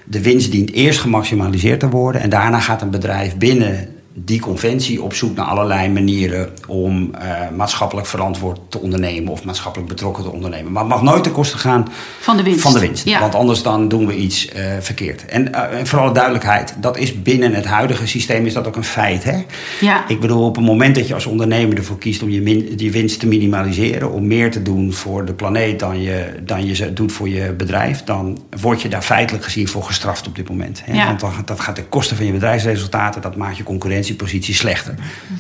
de 0.06 0.21
winst 0.21 0.51
dient 0.51 0.71
eerst 0.71 1.00
gemaximaliseerd 1.00 1.80
te 1.80 1.89
worden 1.89 2.21
en 2.21 2.30
daarna 2.30 2.60
gaat 2.60 2.81
een 2.81 2.89
bedrijf 2.89 3.36
binnen 3.38 3.93
die 4.15 4.39
conventie 4.39 5.01
op 5.01 5.13
zoek 5.13 5.36
naar 5.36 5.45
allerlei 5.45 5.89
manieren 5.89 6.50
om 6.68 7.12
uh, 7.15 7.50
maatschappelijk 7.56 8.07
verantwoord 8.07 8.60
te 8.69 8.80
ondernemen 8.80 9.31
of 9.31 9.44
maatschappelijk 9.44 9.89
betrokken 9.89 10.24
te 10.24 10.30
ondernemen. 10.30 10.71
Maar 10.71 10.83
het 10.83 10.92
mag 10.92 11.01
nooit 11.01 11.24
ten 11.24 11.31
koste 11.31 11.57
gaan 11.57 11.88
van 12.19 12.38
de 12.38 12.44
winst. 12.44 12.62
Van 12.62 12.74
de 12.74 12.80
winst. 12.80 13.06
Ja. 13.06 13.19
Want 13.19 13.36
anders 13.36 13.63
dan 13.63 13.88
doen 13.88 14.07
we 14.07 14.15
iets 14.15 14.50
uh, 14.56 14.62
verkeerd. 14.80 15.25
En, 15.25 15.50
uh, 15.50 15.80
en, 15.80 15.88
voor 15.88 16.00
alle 16.00 16.13
duidelijkheid, 16.13 16.75
dat 16.77 16.98
is 16.98 17.21
binnen 17.21 17.54
het 17.54 17.65
huidige 17.65 18.07
systeem 18.07 18.45
is 18.45 18.54
dat 18.54 18.68
ook 18.68 18.75
een 18.75 18.83
feit. 18.83 19.24
Hè? 19.24 19.44
Ja. 19.80 20.07
Ik 20.07 20.19
bedoel, 20.19 20.45
op 20.45 20.56
het 20.56 20.65
moment 20.65 20.95
dat 20.95 21.07
je 21.07 21.13
als 21.13 21.25
ondernemer 21.25 21.77
ervoor 21.77 21.98
kiest 21.98 22.24
om 22.24 22.30
je, 22.30 22.42
min, 22.42 22.74
je 22.77 22.92
winst 22.92 23.19
te 23.19 23.27
minimaliseren, 23.27 24.12
om 24.12 24.27
meer 24.27 24.51
te 24.51 24.62
doen 24.62 24.94
voor 24.94 25.25
de 25.25 25.34
planeet 25.34 25.79
dan 25.79 26.01
je, 26.01 26.34
dan 26.46 26.65
je 26.65 26.93
doet 26.93 27.12
voor 27.12 27.29
je 27.29 27.53
bedrijf, 27.53 28.03
dan 28.03 28.41
word 28.62 28.82
je 28.82 28.89
daar 28.89 29.01
feitelijk 29.01 29.43
gezien 29.43 29.67
voor 29.67 29.84
gestraft 29.84 30.27
op 30.27 30.36
dit 30.36 30.50
moment. 30.50 30.82
Hè? 30.86 30.93
Ja. 30.93 31.05
Want 31.05 31.20
dan, 31.20 31.32
dat 31.46 31.60
gaat 31.60 31.75
ten 31.75 31.89
koste 31.89 32.15
van 32.15 32.25
je 32.25 32.32
bedrijfsresultaten, 32.32 33.22
dat 33.22 33.36
maakt 33.36 33.58
je 33.58 33.63
concurrentie 33.63 34.02
concurrentiepositie 34.03 34.53
slechter. 34.53 34.95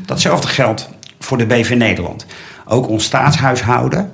Datzelfde 0.05 0.47
geldt 0.47 0.89
voor 1.19 1.37
de 1.37 1.45
BV 1.45 1.73
Nederland. 1.77 2.25
Ook 2.65 2.87
ons 2.87 3.03
staatshuishouden 3.03 4.11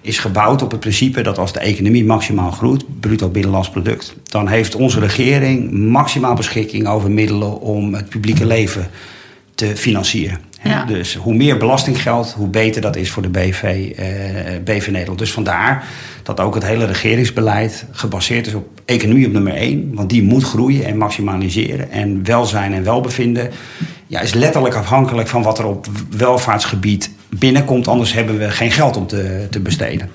is 0.00 0.18
gebouwd 0.18 0.62
op 0.62 0.70
het 0.70 0.80
principe 0.80 1.22
dat 1.22 1.38
als 1.38 1.52
de 1.52 1.60
economie 1.60 2.04
maximaal 2.04 2.50
groeit, 2.50 3.00
bruto 3.00 3.28
binnenlands 3.28 3.70
product, 3.70 4.14
dan 4.24 4.48
heeft 4.48 4.74
onze 4.74 5.00
regering 5.00 5.70
maximaal 5.72 6.34
beschikking 6.34 6.88
over 6.88 7.10
middelen 7.10 7.60
om 7.60 7.94
het 7.94 8.08
publieke 8.08 8.46
leven 8.46 8.90
te 9.54 9.76
financieren. 9.76 10.38
Dus 10.86 11.14
hoe 11.14 11.34
meer 11.34 11.56
belastinggeld, 11.56 12.32
hoe 12.32 12.48
beter 12.48 12.80
dat 12.80 12.96
is 12.96 13.10
voor 13.10 13.22
de 13.22 13.28
BV, 13.28 13.62
eh, 13.96 14.06
BV 14.64 14.88
Nederland. 14.90 15.18
Dus 15.18 15.32
vandaar 15.32 15.84
dat 16.22 16.40
ook 16.40 16.54
het 16.54 16.64
hele 16.64 16.84
regeringsbeleid 16.84 17.86
gebaseerd 17.90 18.46
is 18.46 18.54
op 18.54 18.80
economie 18.84 19.26
op 19.26 19.32
nummer 19.32 19.54
één. 19.54 19.94
Want 19.94 20.10
die 20.10 20.22
moet 20.22 20.44
groeien 20.44 20.84
en 20.84 20.96
maximaliseren. 20.96 21.90
En 21.90 22.24
welzijn 22.24 22.72
en 22.72 22.84
welbevinden 22.84 23.50
ja, 24.06 24.20
is 24.20 24.34
letterlijk 24.34 24.74
afhankelijk 24.74 25.28
van 25.28 25.42
wat 25.42 25.58
er 25.58 25.66
op 25.66 25.86
welvaartsgebied 26.16 27.10
binnenkomt. 27.28 27.88
Anders 27.88 28.12
hebben 28.12 28.38
we 28.38 28.50
geen 28.50 28.70
geld 28.70 28.96
om 28.96 29.06
te, 29.06 29.46
te 29.50 29.60
besteden. 29.60 30.10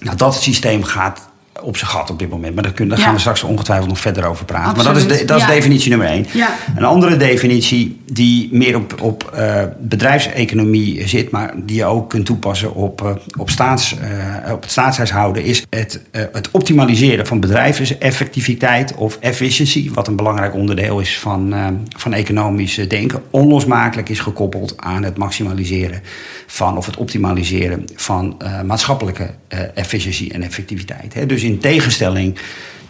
Nou, 0.00 0.16
dat 0.16 0.34
systeem 0.34 0.82
gaat 0.82 1.30
op 1.62 1.76
zijn 1.76 1.90
gat 1.90 2.10
op 2.10 2.18
dit 2.18 2.30
moment. 2.30 2.54
Maar 2.54 2.62
daar, 2.62 2.72
kunnen, 2.72 2.96
daar 2.96 3.04
gaan 3.04 3.14
we 3.14 3.20
straks 3.20 3.42
ongetwijfeld 3.42 3.88
nog 3.88 4.00
verder 4.00 4.24
over 4.24 4.44
praten. 4.44 4.68
Absoluut. 4.68 4.94
Maar 4.94 5.02
dat 5.02 5.12
is, 5.12 5.18
de, 5.18 5.24
dat 5.24 5.38
is 5.38 5.46
definitie 5.46 5.88
nummer 5.88 6.08
één. 6.08 6.26
Ja. 6.32 6.54
Een 6.76 6.84
andere 6.84 7.16
definitie 7.16 8.00
die 8.12 8.48
meer 8.52 8.76
op, 8.76 9.00
op 9.00 9.32
uh, 9.36 9.62
bedrijfseconomie 9.78 11.08
zit... 11.08 11.30
maar 11.30 11.54
die 11.56 11.76
je 11.76 11.84
ook 11.84 12.10
kunt 12.10 12.26
toepassen 12.26 12.74
op, 12.74 13.02
uh, 13.02 13.10
op, 13.38 13.50
staats, 13.50 13.94
uh, 13.94 14.52
op 14.52 14.62
het 14.62 14.70
staatshuishouden... 14.70 15.44
is 15.44 15.64
het, 15.70 16.00
het 16.10 16.50
optimaliseren 16.50 17.26
van 17.26 17.40
bedrijfseffectiviteit 17.40 18.94
of 18.94 19.16
efficiency... 19.20 19.90
wat 19.92 20.08
een 20.08 20.16
belangrijk 20.16 20.54
onderdeel 20.54 21.00
is 21.00 21.18
van, 21.18 21.54
van 21.96 22.12
economisch 22.12 22.74
denken. 22.88 23.22
Onlosmakelijk 23.30 24.08
is 24.08 24.20
gekoppeld 24.20 24.74
aan 24.76 25.02
het 25.02 25.16
maximaliseren 25.16 26.00
van... 26.46 26.76
of 26.76 26.86
het 26.86 26.96
optimaliseren 26.96 27.84
van 27.94 28.36
maatschappelijke 28.66 29.30
efficiëntie 29.74 30.32
en 30.32 30.42
effectiviteit. 30.42 31.14
Hè. 31.14 31.26
Dus 31.26 31.42
in 31.42 31.51
tegenstelling 31.58 32.38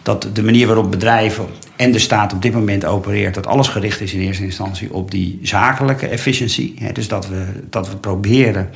dat 0.03 0.27
de 0.33 0.43
manier 0.43 0.67
waarop 0.67 0.91
bedrijven 0.91 1.45
en 1.75 1.91
de 1.91 1.99
staat 1.99 2.33
op 2.33 2.41
dit 2.41 2.53
moment 2.53 2.85
opereert, 2.85 3.33
dat 3.33 3.47
alles 3.47 3.67
gericht 3.67 4.01
is 4.01 4.13
in 4.13 4.19
eerste 4.19 4.43
instantie 4.43 4.93
op 4.93 5.11
die 5.11 5.39
zakelijke 5.41 6.07
efficiëntie. 6.07 6.75
Dus 6.93 7.07
dat 7.07 7.27
we, 7.27 7.45
dat 7.69 7.89
we 7.89 7.95
proberen 7.95 8.69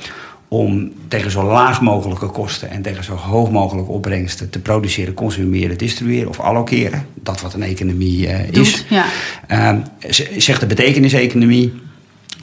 om 0.48 0.92
tegen 1.08 1.30
zo 1.30 1.42
laag 1.42 1.80
mogelijke 1.80 2.26
kosten 2.26 2.70
en 2.70 2.82
tegen 2.82 3.04
zo 3.04 3.14
hoog 3.14 3.50
mogelijke 3.50 3.90
opbrengsten 3.90 4.50
te 4.50 4.58
produceren, 4.58 5.14
consumeren, 5.14 5.78
distribueren 5.78 6.28
of 6.28 6.40
allokeren. 6.40 7.06
Dat 7.14 7.40
wat 7.40 7.54
een 7.54 7.62
economie 7.62 8.26
uh, 8.26 8.50
is. 8.50 8.84
Ja. 8.88 9.04
Uh, 9.50 9.74
zegt 10.36 10.60
de 10.60 10.66
betekeniseconomie. 10.66 11.72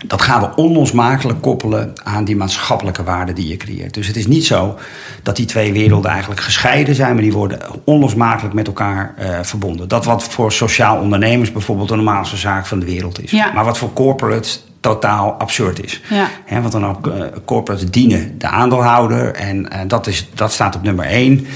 Dat 0.07 0.21
gaan 0.21 0.41
we 0.41 0.55
onlosmakelijk 0.55 1.41
koppelen 1.41 1.93
aan 2.03 2.23
die 2.23 2.35
maatschappelijke 2.35 3.03
waarde 3.03 3.33
die 3.33 3.47
je 3.47 3.57
creëert. 3.57 3.93
Dus 3.93 4.07
het 4.07 4.15
is 4.15 4.27
niet 4.27 4.45
zo 4.45 4.77
dat 5.23 5.35
die 5.35 5.45
twee 5.45 5.73
werelden 5.73 6.11
eigenlijk 6.11 6.41
gescheiden 6.41 6.95
zijn, 6.95 7.13
maar 7.13 7.23
die 7.23 7.33
worden 7.33 7.59
onlosmakelijk 7.83 8.53
met 8.53 8.67
elkaar 8.67 9.13
uh, 9.19 9.39
verbonden. 9.41 9.87
Dat 9.87 10.05
wat 10.05 10.23
voor 10.23 10.51
sociaal 10.51 10.99
ondernemers 10.99 11.51
bijvoorbeeld 11.51 11.89
de 11.89 11.95
normaalste 11.95 12.37
zaak 12.37 12.65
van 12.65 12.79
de 12.79 12.85
wereld 12.85 13.23
is. 13.23 13.31
Ja. 13.31 13.51
Maar 13.51 13.65
wat 13.65 13.77
voor 13.77 13.93
corporates 13.93 14.63
totaal 14.79 15.31
absurd 15.31 15.83
is. 15.83 16.01
Ja. 16.09 16.27
He, 16.45 16.61
want 16.61 16.71
dan 16.71 16.85
ook 16.85 17.07
uh, 17.07 17.13
corporates 17.45 17.89
dienen 17.89 18.37
de 18.37 18.47
aandeelhouder 18.47 19.33
en 19.33 19.57
uh, 19.57 19.79
dat, 19.87 20.07
is, 20.07 20.29
dat 20.33 20.51
staat 20.51 20.75
op 20.75 20.83
nummer 20.83 21.05
één. 21.05 21.47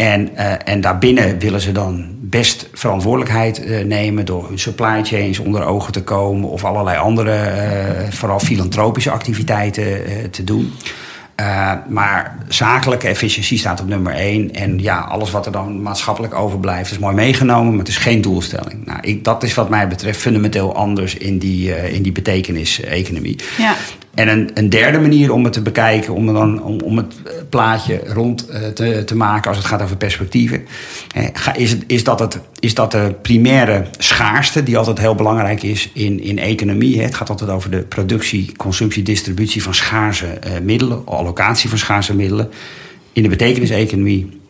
En, 0.00 0.30
uh, 0.34 0.52
en 0.64 0.80
daarbinnen 0.80 1.38
willen 1.38 1.60
ze 1.60 1.72
dan 1.72 2.06
best 2.20 2.68
verantwoordelijkheid 2.72 3.84
nemen 3.86 4.24
door 4.24 4.48
hun 4.48 4.58
supply 4.58 5.04
chains 5.04 5.38
onder 5.38 5.64
ogen 5.64 5.92
te 5.92 6.02
komen 6.02 6.48
of 6.48 6.64
allerlei 6.64 6.98
andere, 6.98 7.52
vooral 8.10 8.38
filantropische 8.38 9.10
activiteiten 9.10 10.00
te 10.30 10.44
doen. 10.44 10.72
Maar 11.88 12.36
zakelijke 12.48 13.08
efficiëntie 13.08 13.58
staat 13.58 13.80
op 13.80 13.88
nummer 13.88 14.12
één. 14.12 14.54
En 14.54 14.78
ja, 14.78 14.98
alles 14.98 15.30
wat 15.30 15.46
er 15.46 15.52
dan 15.52 15.82
maatschappelijk 15.82 16.34
overblijft 16.34 16.90
is 16.90 16.98
mooi 16.98 17.14
meegenomen, 17.14 17.70
maar 17.70 17.78
het 17.78 17.88
is 17.88 17.96
geen 17.96 18.20
doelstelling. 18.20 18.86
Nou, 18.86 18.98
ik, 19.02 19.24
dat 19.24 19.42
is 19.42 19.54
wat 19.54 19.68
mij 19.68 19.88
betreft 19.88 20.20
fundamenteel 20.20 20.74
anders 20.74 21.14
in 21.14 21.38
die, 21.38 21.92
in 21.92 22.02
die 22.02 22.12
betekenis-economie. 22.12 23.36
Ja. 23.58 23.74
En 24.20 24.50
een, 24.54 24.68
derde 24.68 24.98
manier 24.98 25.32
om 25.32 25.44
het 25.44 25.52
te 25.52 25.62
bekijken, 25.62 26.14
om, 26.14 26.26
dan, 26.26 26.62
om, 26.62 26.80
om 26.80 26.96
het 26.96 27.14
plaatje 27.48 28.00
rond 28.06 28.50
uh, 28.50 28.66
te, 28.66 29.04
te, 29.04 29.16
maken 29.16 29.48
als 29.48 29.56
het 29.56 29.66
gaat 29.66 29.82
over 29.82 29.96
perspectieven, 29.96 30.64
is, 31.56 31.76
is, 31.86 32.04
dat 32.04 32.18
het, 32.18 32.38
is 32.58 32.74
dat 32.74 32.92
de 32.92 33.14
primaire 33.22 33.84
schaarste, 33.98 34.62
die 34.62 34.78
altijd 34.78 34.98
heel 34.98 35.14
belangrijk 35.14 35.62
is 35.62 35.90
in, 35.94 36.22
in 36.22 36.38
economie. 36.38 37.00
Het 37.00 37.14
gaat 37.14 37.30
altijd 37.30 37.50
over 37.50 37.70
de 37.70 37.82
productie, 37.82 38.52
consumptie, 38.56 39.02
distributie 39.02 39.62
van 39.62 39.74
schaarse 39.74 40.26
uh, 40.26 40.52
middelen, 40.62 41.02
allocatie 41.06 41.68
van 41.68 41.78
schaarse 41.78 42.14
middelen. 42.14 42.50
In 43.12 43.22
de 43.22 43.28
betekeniseconomie 43.28 44.40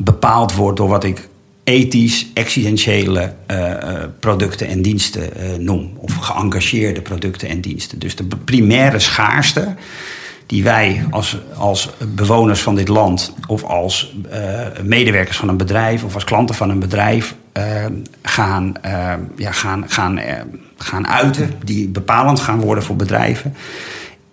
bepaald 0.00 0.54
wordt 0.54 0.76
door 0.76 0.88
wat 0.88 1.04
ik 1.04 1.28
ethisch 1.64 2.26
existentiële 2.34 3.32
uh, 3.50 3.76
producten 4.20 4.68
en 4.68 4.82
diensten 4.82 5.22
uh, 5.22 5.56
noem. 5.58 5.92
Of 5.96 6.14
geëngageerde 6.14 7.02
producten 7.02 7.48
en 7.48 7.60
diensten. 7.60 7.98
Dus 7.98 8.16
de 8.16 8.24
primaire 8.44 8.98
schaarste 8.98 9.74
die 10.46 10.62
wij 10.62 11.04
als, 11.10 11.38
als 11.54 11.90
bewoners 12.14 12.60
van 12.60 12.74
dit 12.74 12.88
land... 12.88 13.34
of 13.46 13.64
als 13.64 14.14
medewerkers 14.82 15.36
van 15.36 15.48
een 15.48 15.56
bedrijf 15.56 16.04
of 16.04 16.14
als 16.14 16.24
klanten 16.24 16.54
van 16.54 16.70
een 16.70 16.78
bedrijf... 16.78 17.34
gaan, 18.22 18.74
ja, 19.36 19.52
gaan, 19.52 19.84
gaan, 19.88 20.20
gaan 20.76 21.08
uiten, 21.08 21.50
die 21.64 21.88
bepalend 21.88 22.40
gaan 22.40 22.60
worden 22.60 22.84
voor 22.84 22.96
bedrijven... 22.96 23.54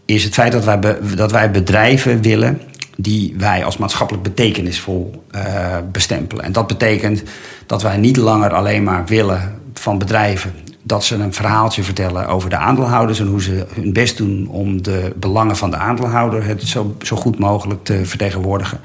is 0.05 0.23
het 0.23 0.33
feit 0.33 0.51
dat 0.51 0.65
wij, 0.65 0.79
dat 1.15 1.31
wij 1.31 1.51
bedrijven 1.51 2.21
willen 2.21 2.61
die 3.01 3.33
wij 3.37 3.65
als 3.65 3.77
maatschappelijk 3.77 4.23
betekenisvol 4.23 5.23
uh, 5.35 5.77
bestempelen. 5.91 6.43
En 6.43 6.51
dat 6.51 6.67
betekent 6.67 7.23
dat 7.65 7.81
wij 7.81 7.97
niet 7.97 8.17
langer 8.17 8.53
alleen 8.53 8.83
maar 8.83 9.05
willen 9.05 9.59
van 9.73 9.97
bedrijven 9.97 10.53
dat 10.83 11.03
ze 11.03 11.15
een 11.15 11.33
verhaaltje 11.33 11.83
vertellen 11.83 12.27
over 12.27 12.49
de 12.49 12.57
aandeelhouders 12.57 13.19
en 13.19 13.27
hoe 13.27 13.41
ze 13.41 13.65
hun 13.73 13.93
best 13.93 14.17
doen 14.17 14.47
om 14.47 14.81
de 14.81 15.13
belangen 15.15 15.55
van 15.55 15.71
de 15.71 15.77
aandeelhouder 15.77 16.45
het 16.45 16.63
zo, 16.63 16.95
zo 17.01 17.15
goed 17.15 17.39
mogelijk 17.39 17.83
te 17.83 18.05
vertegenwoordigen. 18.05 18.79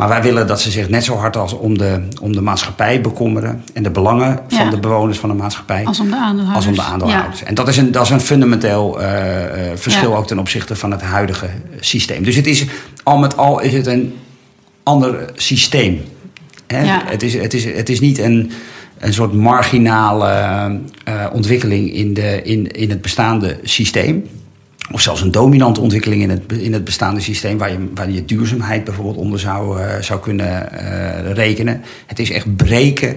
Maar 0.00 0.08
wij 0.08 0.22
willen 0.22 0.46
dat 0.46 0.60
ze 0.60 0.70
zich 0.70 0.88
net 0.88 1.04
zo 1.04 1.16
hard 1.16 1.36
als 1.36 1.52
om 1.52 1.78
de, 1.78 2.00
om 2.20 2.32
de 2.32 2.40
maatschappij 2.40 3.00
bekommeren 3.00 3.64
en 3.72 3.82
de 3.82 3.90
belangen 3.90 4.38
ja. 4.48 4.56
van 4.56 4.70
de 4.70 4.78
bewoners 4.78 5.18
van 5.18 5.28
de 5.28 5.34
maatschappij. 5.34 5.84
Als 5.84 6.00
om 6.00 6.10
de 6.10 6.16
aandeelhouders. 6.16 6.56
Als 6.56 6.66
om 6.66 6.84
de 6.84 6.90
aandeelhouders. 6.90 7.40
Ja. 7.40 7.46
En 7.46 7.54
dat 7.54 7.68
is 7.68 7.76
een, 7.76 7.92
dat 7.92 8.02
is 8.02 8.10
een 8.10 8.20
fundamenteel 8.20 9.00
uh, 9.00 9.06
uh, 9.06 9.12
verschil 9.74 10.10
ja. 10.10 10.16
ook 10.16 10.26
ten 10.26 10.38
opzichte 10.38 10.76
van 10.76 10.90
het 10.90 11.02
huidige 11.02 11.48
systeem. 11.80 12.22
Dus 12.22 12.36
het 12.36 12.46
is 12.46 12.66
al 13.02 13.18
met 13.18 13.36
al 13.36 13.60
is 13.60 13.72
het 13.72 13.86
een 13.86 14.14
ander 14.82 15.30
systeem. 15.34 16.00
Hè? 16.66 16.84
Het, 17.10 17.22
is, 17.22 17.34
het, 17.34 17.54
is, 17.54 17.64
het 17.64 17.88
is 17.88 18.00
niet 18.00 18.18
een, 18.18 18.50
een 18.98 19.12
soort 19.12 19.32
marginale 19.32 20.30
uh, 21.08 21.26
ontwikkeling 21.32 21.94
in, 21.94 22.14
de, 22.14 22.42
in, 22.42 22.66
in 22.66 22.90
het 22.90 23.00
bestaande 23.00 23.58
systeem. 23.62 24.28
Of 24.92 25.00
zelfs 25.00 25.20
een 25.20 25.30
dominante 25.30 25.80
ontwikkeling 25.80 26.22
in 26.22 26.30
het, 26.30 26.52
in 26.52 26.72
het 26.72 26.84
bestaande 26.84 27.20
systeem, 27.20 27.58
waar 27.58 27.70
je, 27.70 27.88
waar 27.94 28.10
je 28.10 28.24
duurzaamheid 28.24 28.84
bijvoorbeeld 28.84 29.16
onder 29.16 29.38
zou, 29.38 29.80
uh, 29.80 29.86
zou 30.00 30.20
kunnen 30.20 30.68
uh, 30.72 31.32
rekenen. 31.32 31.82
Het 32.06 32.18
is 32.18 32.30
echt 32.30 32.56
breken 32.56 33.16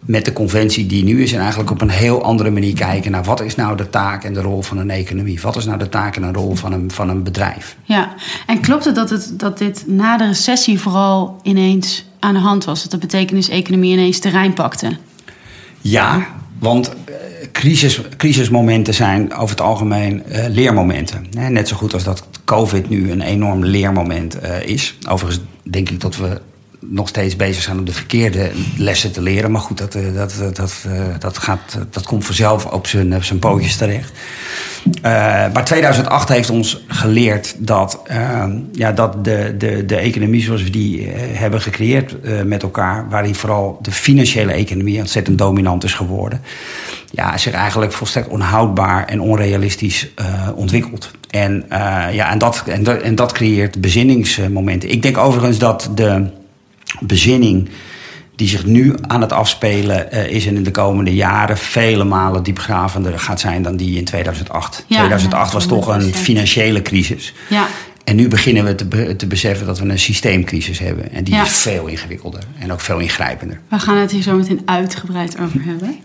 met 0.00 0.24
de 0.24 0.32
conventie 0.32 0.86
die 0.86 1.04
nu 1.04 1.22
is 1.22 1.32
en 1.32 1.40
eigenlijk 1.40 1.70
op 1.70 1.80
een 1.80 1.90
heel 1.90 2.22
andere 2.22 2.50
manier 2.50 2.74
kijken 2.74 3.10
naar 3.10 3.24
wat 3.24 3.40
is 3.40 3.54
nou 3.54 3.76
de 3.76 3.90
taak 3.90 4.24
en 4.24 4.34
de 4.34 4.40
rol 4.40 4.62
van 4.62 4.78
een 4.78 4.90
economie? 4.90 5.40
Wat 5.40 5.56
is 5.56 5.64
nou 5.64 5.78
de 5.78 5.88
taak 5.88 6.16
en 6.16 6.22
de 6.22 6.32
rol 6.32 6.54
van 6.54 6.72
een, 6.72 6.90
van 6.90 7.08
een 7.08 7.22
bedrijf? 7.22 7.76
Ja, 7.82 8.14
en 8.46 8.60
klopt 8.60 8.84
het 8.84 8.94
dat, 8.94 9.10
het 9.10 9.32
dat 9.36 9.58
dit 9.58 9.84
na 9.86 10.16
de 10.16 10.26
recessie 10.26 10.80
vooral 10.80 11.40
ineens 11.42 12.04
aan 12.18 12.34
de 12.34 12.40
hand 12.40 12.64
was? 12.64 12.82
Dat 12.82 12.90
de 12.90 12.98
betekenis-economie 12.98 13.92
ineens 13.92 14.18
terrein 14.18 14.52
pakte? 14.52 14.96
Ja, 15.80 16.26
want 16.58 16.94
crisis, 17.60 18.00
crisismomenten 18.16 18.94
zijn 18.94 19.34
over 19.34 19.50
het 19.50 19.60
algemeen 19.60 20.22
uh, 20.28 20.44
leermomenten. 20.48 21.26
Net 21.48 21.68
zo 21.68 21.76
goed 21.76 21.94
als 21.94 22.04
dat 22.04 22.28
COVID 22.44 22.88
nu 22.88 23.10
een 23.10 23.20
enorm 23.20 23.64
leermoment 23.64 24.36
uh, 24.42 24.62
is. 24.62 24.98
Overigens 25.08 25.44
denk 25.62 25.90
ik 25.90 26.00
dat 26.00 26.16
we 26.16 26.40
nog 26.86 27.08
steeds 27.08 27.36
bezig 27.36 27.62
zijn 27.62 27.78
om 27.78 27.84
de 27.84 27.92
verkeerde 27.92 28.50
lessen 28.76 29.12
te 29.12 29.22
leren. 29.22 29.50
Maar 29.50 29.60
goed, 29.60 29.78
dat, 29.78 29.94
uh, 29.94 30.14
dat, 30.14 30.34
dat, 30.54 30.86
dat, 31.18 31.38
gaat, 31.38 31.78
dat 31.90 32.06
komt 32.06 32.24
vanzelf 32.24 32.66
op 32.66 32.86
zijn, 32.86 33.24
zijn 33.24 33.38
pootjes 33.38 33.76
terecht. 33.76 34.12
maar 35.52 35.64
2008 35.64 36.28
heeft 36.28 36.50
ons 36.50 36.84
geleerd 36.88 37.54
dat, 37.58 38.00
ja, 38.72 38.92
dat 38.92 39.24
de, 39.24 39.54
de, 39.58 39.84
de 39.86 39.96
economie 39.96 40.42
zoals 40.42 40.62
we 40.62 40.70
die 40.70 41.08
hebben 41.12 41.60
gecreëerd 41.60 42.16
met 42.44 42.62
elkaar... 42.62 43.08
waarin 43.08 43.34
vooral 43.34 43.78
de 43.82 43.92
financiële 43.92 44.52
economie 44.52 44.98
ontzettend 44.98 45.38
dominant 45.38 45.84
is 45.84 45.94
geworden 45.94 46.40
ja, 47.10 47.36
zich 47.36 47.52
eigenlijk 47.52 47.92
volstrekt 47.92 48.28
onhoudbaar 48.28 49.04
en 49.06 49.20
onrealistisch 49.20 50.08
ontwikkelt. 50.54 51.10
En, 51.30 51.64
ja, 52.12 52.30
en, 52.30 52.38
dat, 52.38 52.62
en, 52.66 52.82
dat, 52.82 53.00
en 53.00 53.14
dat 53.14 53.32
creëert 53.32 53.80
bezinningsmomenten. 53.80 54.90
Ik 54.90 55.02
denk 55.02 55.18
overigens 55.18 55.58
dat 55.58 55.90
de 55.94 56.38
bezinning 57.00 57.68
die 58.36 58.48
zich 58.48 58.64
nu 58.64 58.94
aan 59.06 59.20
het 59.20 59.32
afspelen 59.32 60.08
uh, 60.12 60.26
is 60.26 60.46
en 60.46 60.56
in 60.56 60.62
de 60.62 60.70
komende 60.70 61.14
jaren 61.14 61.56
vele 61.56 62.04
malen 62.04 62.42
diepgravender 62.42 63.18
gaat 63.18 63.40
zijn 63.40 63.62
dan 63.62 63.76
die 63.76 63.98
in 63.98 64.04
2008. 64.04 64.84
Ja, 64.86 64.96
2008 64.96 65.46
ja, 65.46 65.54
was 65.54 65.66
toch 65.66 65.86
een 65.86 66.14
financiële 66.14 66.82
crisis. 66.82 67.34
Ja. 67.48 67.66
En 68.10 68.16
nu 68.16 68.28
beginnen 68.28 68.64
we 68.64 68.74
te, 68.74 68.84
be 68.84 69.16
te, 69.16 69.26
beseffen 69.26 69.66
dat 69.66 69.78
we 69.78 69.88
een 69.88 69.98
systeemcrisis 69.98 70.78
hebben. 70.78 71.12
En 71.12 71.24
die 71.24 71.34
Ja. 71.34 71.42
is 71.42 71.56
veel 71.56 71.86
ingewikkelder 71.86 72.42
en 72.58 72.72
ook 72.72 72.80
veel 72.80 72.98
ingrijpender. 72.98 73.60
We 73.68 73.78
gaan 73.78 73.96
het 73.96 74.10
hier 74.10 74.22
zo 74.22 74.36
meteen 74.36 74.60
uitgebreid 74.64 75.38
over 75.40 75.60
hebben. 75.64 75.96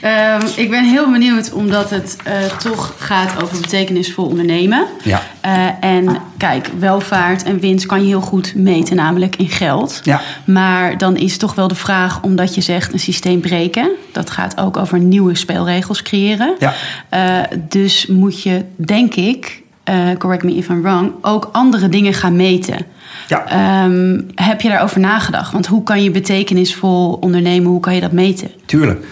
Ehm, 0.00 0.60
ik 0.60 0.70
ben 0.70 0.84
heel 0.84 1.10
benieuwd, 1.10 1.52
omdat 1.52 1.90
het 1.90 2.16
eh, 2.24 2.44
toch 2.44 2.94
gaat 2.98 3.42
over 3.42 3.60
betekenisvol 3.60 4.26
ondernemen. 4.26 4.86
Ja. 5.04 5.22
Eh, 5.40 5.68
en 5.80 6.16
kijk, 6.36 6.68
welvaart 6.78 7.42
en 7.42 7.60
winst 7.60 7.86
kan 7.86 8.00
je 8.00 8.06
heel 8.06 8.20
goed 8.20 8.54
meten, 8.54 8.96
namelijk 8.96 9.36
in 9.36 9.48
geld. 9.48 10.00
Ja. 10.02 10.20
Maar 10.44 10.98
dan 10.98 11.16
is 11.16 11.36
toch 11.36 11.54
wel 11.54 11.68
de 11.68 11.74
vraag, 11.74 12.22
omdat 12.22 12.54
je 12.54 12.60
zegt 12.60 12.92
een 12.92 12.98
systeem 12.98 13.40
breken. 13.40 13.90
Dat 14.12 14.30
gaat 14.30 14.58
ook 14.60 14.76
over 14.76 14.98
nieuwe 14.98 15.34
spelregels 15.34 16.02
creëren. 16.02 16.54
Ja. 16.58 16.74
Eh, 17.08 17.58
dus 17.68 18.06
moet 18.06 18.42
je, 18.42 18.64
denk 18.76 19.14
ik, 19.14 19.61
eh, 19.84 20.10
correct 20.18 20.42
me 20.42 20.54
if 20.54 20.68
I'm 20.68 20.82
wrong, 20.82 21.12
ook 21.22 21.48
andere 21.52 21.88
dingen 21.88 22.14
gaan 22.14 22.36
meten. 22.36 22.86
Ja. 23.28 23.46
Ehm, 23.46 24.20
heb 24.34 24.60
je 24.60 24.68
daarover 24.68 25.00
nagedacht? 25.00 25.52
Want 25.52 25.66
hoe 25.66 25.82
kan 25.82 26.02
je 26.02 26.10
betekenisvol 26.10 27.12
ondernemen? 27.12 27.70
Hoe 27.70 27.80
kan 27.80 27.94
je 27.94 28.00
dat 28.00 28.12
meten? 28.12 28.50
Tuurlijk. 28.66 29.04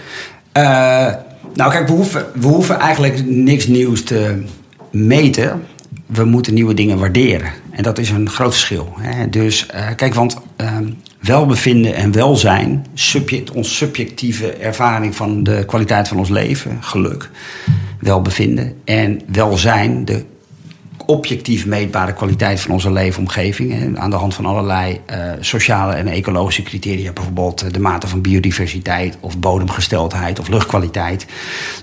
Uh, 0.57 0.63
nou, 1.53 1.71
kijk, 1.71 1.87
we 1.87 1.93
hoeven, 1.93 2.25
we 2.33 2.47
hoeven 2.47 2.79
eigenlijk 2.79 3.25
niks 3.25 3.67
nieuws 3.67 4.03
te 4.03 4.43
meten. 4.91 5.63
We 6.05 6.25
moeten 6.25 6.53
nieuwe 6.53 6.73
dingen 6.73 6.99
waarderen. 6.99 7.51
En 7.71 7.83
dat 7.83 7.97
is 7.97 8.09
een 8.09 8.29
groot 8.29 8.51
verschil. 8.51 8.93
Hè? 8.99 9.29
Dus 9.29 9.67
uh, 9.75 9.87
kijk, 9.95 10.13
want 10.13 10.37
uh, 10.57 10.77
welbevinden 11.19 11.95
en 11.95 12.11
welzijn, 12.11 12.85
subject, 12.93 13.51
ons 13.51 13.77
subjectieve 13.77 14.51
ervaring 14.51 15.15
van 15.15 15.43
de 15.43 15.63
kwaliteit 15.65 16.07
van 16.07 16.17
ons 16.17 16.29
leven, 16.29 16.77
geluk, 16.79 17.29
welbevinden 17.99 18.73
en 18.85 19.21
welzijn, 19.31 20.05
de 20.05 20.25
objectief 21.05 21.65
meetbare 21.65 22.13
kwaliteit 22.13 22.61
van 22.61 22.71
onze 22.71 22.91
leefomgeving. 22.91 23.99
Aan 23.99 24.09
de 24.09 24.15
hand 24.15 24.33
van 24.33 24.45
allerlei 24.45 25.01
uh, 25.11 25.31
sociale 25.39 25.93
en 25.93 26.07
ecologische 26.07 26.63
criteria. 26.63 27.11
Bijvoorbeeld 27.11 27.73
de 27.73 27.79
mate 27.79 28.07
van 28.07 28.21
biodiversiteit 28.21 29.17
of 29.19 29.37
bodemgesteldheid 29.37 30.39
of 30.39 30.47
luchtkwaliteit. 30.47 31.25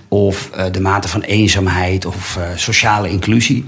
Of 0.09 0.51
uh, 0.57 0.65
de 0.73 0.81
mate 0.81 1.09
van 1.09 1.21
eenzaamheid 1.21 2.07
of 2.07 2.39
sociale 2.55 3.11
inclusie. 3.11 3.65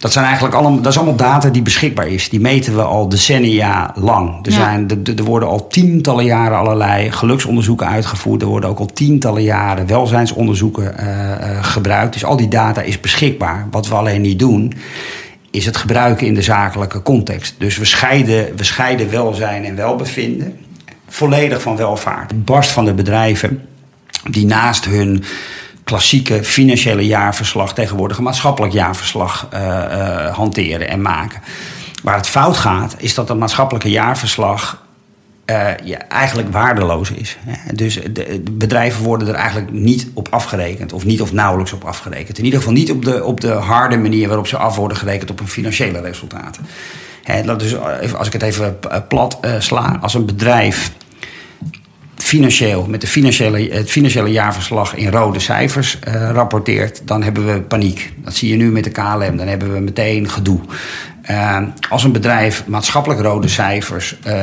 Dat, 0.00 0.12
zijn 0.12 0.24
eigenlijk 0.24 0.54
allemaal, 0.54 0.80
dat 0.80 0.92
is 0.92 0.96
allemaal 0.98 1.16
data 1.16 1.48
die 1.48 1.62
beschikbaar 1.62 2.08
is. 2.08 2.28
Die 2.28 2.40
meten 2.40 2.74
we 2.74 2.82
al 2.82 3.08
decennia 3.08 3.94
lang. 3.94 4.46
Er, 4.46 4.52
zijn, 4.52 4.90
er, 4.90 5.18
er 5.18 5.24
worden 5.24 5.48
al 5.48 5.66
tientallen 5.66 6.24
jaren 6.24 6.58
allerlei 6.58 7.10
geluksonderzoeken 7.10 7.86
uitgevoerd. 7.86 8.42
Er 8.42 8.48
worden 8.48 8.70
ook 8.70 8.78
al 8.78 8.86
tientallen 8.86 9.42
jaren 9.42 9.86
welzijnsonderzoeken 9.86 10.94
uh, 11.00 11.06
uh, 11.06 11.64
gebruikt. 11.64 12.12
Dus 12.12 12.24
al 12.24 12.36
die 12.36 12.48
data 12.48 12.82
is 12.82 13.00
beschikbaar. 13.00 13.66
Wat 13.70 13.88
we 13.88 13.94
alleen 13.94 14.20
niet 14.20 14.38
doen, 14.38 14.72
is 15.50 15.66
het 15.66 15.76
gebruiken 15.76 16.26
in 16.26 16.34
de 16.34 16.42
zakelijke 16.42 17.02
context. 17.02 17.54
Dus 17.58 17.76
we 17.76 17.84
scheiden, 17.84 18.56
we 18.56 18.64
scheiden 18.64 19.10
welzijn 19.10 19.64
en 19.64 19.76
welbevinden 19.76 20.58
volledig 21.08 21.62
van 21.62 21.76
welvaart. 21.76 22.30
Het 22.30 22.44
barst 22.44 22.70
van 22.70 22.84
de 22.84 22.94
bedrijven 22.94 23.62
die 24.30 24.46
naast 24.46 24.84
hun 24.84 25.24
klassieke 25.90 26.44
financiële 26.44 27.06
jaarverslag 27.06 27.74
tegenwoordig 27.74 28.16
een 28.16 28.24
maatschappelijk 28.24 28.72
jaarverslag 28.72 29.48
uh, 29.54 29.60
uh, 29.60 30.36
hanteren 30.36 30.88
en 30.88 31.02
maken. 31.02 31.40
Waar 32.02 32.16
het 32.16 32.26
fout 32.26 32.56
gaat, 32.56 32.94
is 32.98 33.14
dat 33.14 33.28
het 33.28 33.38
maatschappelijke 33.38 33.90
jaarverslag 33.90 34.82
uh, 35.46 35.68
eigenlijk 36.08 36.52
waardeloos 36.52 37.10
is. 37.10 37.38
Dus 37.74 37.98
de, 38.12 38.42
bedrijven 38.50 39.04
worden 39.04 39.28
er 39.28 39.34
eigenlijk 39.34 39.72
niet 39.72 40.08
op 40.14 40.28
afgerekend, 40.30 40.92
of 40.92 41.04
niet 41.04 41.20
of 41.20 41.32
nauwelijks 41.32 41.72
op 41.72 41.84
afgerekend. 41.84 42.38
In 42.38 42.44
ieder 42.44 42.58
geval 42.58 42.74
niet 42.74 42.90
op 42.90 43.04
de, 43.04 43.24
op 43.24 43.40
de 43.40 43.52
harde 43.52 43.96
manier 43.96 44.28
waarop 44.28 44.46
ze 44.46 44.56
af 44.56 44.76
worden 44.76 44.96
gerekend 44.96 45.30
op 45.30 45.38
hun 45.38 45.48
financiële 45.48 46.00
resultaten. 46.00 46.66
He, 47.22 47.56
dus 47.56 47.76
als 48.14 48.26
ik 48.26 48.32
het 48.32 48.42
even 48.42 48.78
plat 49.08 49.38
sla, 49.58 49.98
als 50.00 50.14
een 50.14 50.26
bedrijf 50.26 50.92
financieel, 52.22 52.86
met 52.86 53.00
de 53.00 53.06
financiële, 53.06 53.68
het 53.72 53.90
financiële 53.90 54.30
jaarverslag 54.30 54.94
in 54.94 55.10
rode 55.10 55.40
cijfers 55.40 55.98
uh, 56.08 56.30
rapporteert, 56.32 57.02
dan 57.04 57.22
hebben 57.22 57.46
we 57.46 57.60
paniek. 57.60 58.12
Dat 58.16 58.34
zie 58.34 58.50
je 58.50 58.56
nu 58.56 58.70
met 58.70 58.84
de 58.84 58.90
KLM, 58.90 59.36
dan 59.36 59.46
hebben 59.46 59.72
we 59.72 59.80
meteen 59.80 60.28
gedoe. 60.28 60.60
Uh, 61.30 61.58
als 61.88 62.04
een 62.04 62.12
bedrijf 62.12 62.66
maatschappelijk 62.66 63.20
rode 63.20 63.48
cijfers 63.48 64.16
uh, 64.26 64.34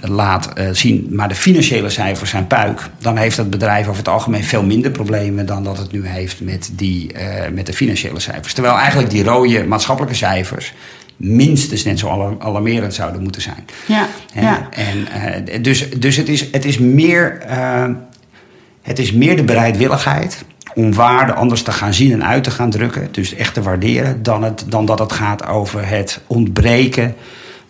laat 0.00 0.52
zien, 0.72 1.06
maar 1.10 1.28
de 1.28 1.34
financiële 1.34 1.90
cijfers 1.90 2.30
zijn 2.30 2.46
puik, 2.46 2.80
dan 2.98 3.16
heeft 3.16 3.36
dat 3.36 3.50
bedrijf 3.50 3.86
over 3.86 3.98
het 3.98 4.08
algemeen 4.08 4.44
veel 4.44 4.62
minder 4.62 4.90
problemen 4.90 5.46
dan 5.46 5.64
dat 5.64 5.78
het 5.78 5.92
nu 5.92 6.06
heeft 6.06 6.40
met, 6.40 6.70
die, 6.72 7.14
met 7.52 7.66
de 7.66 7.72
financiële 7.72 8.20
cijfers. 8.20 8.52
Terwijl 8.52 8.76
eigenlijk 8.76 9.10
die 9.10 9.24
rode 9.24 9.66
maatschappelijke 9.66 10.16
cijfers 10.16 10.72
minstens 11.22 11.84
net 11.84 11.98
zo 11.98 12.36
alarmerend 12.38 12.94
zouden 12.94 13.22
moeten 13.22 13.42
zijn. 13.42 13.64
Ja, 13.86 14.06
en, 14.34 14.42
ja. 14.42 14.68
En, 14.70 14.98
uh, 15.46 15.62
dus 15.62 15.90
dus 15.90 16.16
het, 16.16 16.28
is, 16.28 16.50
het, 16.52 16.64
is 16.64 16.78
meer, 16.78 17.42
uh, 17.50 17.84
het 18.82 18.98
is 18.98 19.12
meer 19.12 19.36
de 19.36 19.44
bereidwilligheid 19.44 20.44
om 20.74 20.94
waarde 20.94 21.32
anders 21.32 21.62
te 21.62 21.72
gaan 21.72 21.94
zien 21.94 22.12
en 22.12 22.24
uit 22.24 22.44
te 22.44 22.50
gaan 22.50 22.70
drukken. 22.70 23.08
Dus 23.10 23.34
echt 23.34 23.54
te 23.54 23.62
waarderen, 23.62 24.22
dan, 24.22 24.42
het, 24.42 24.64
dan 24.68 24.86
dat 24.86 24.98
het 24.98 25.12
gaat 25.12 25.46
over 25.46 25.88
het 25.88 26.20
ontbreken 26.26 27.14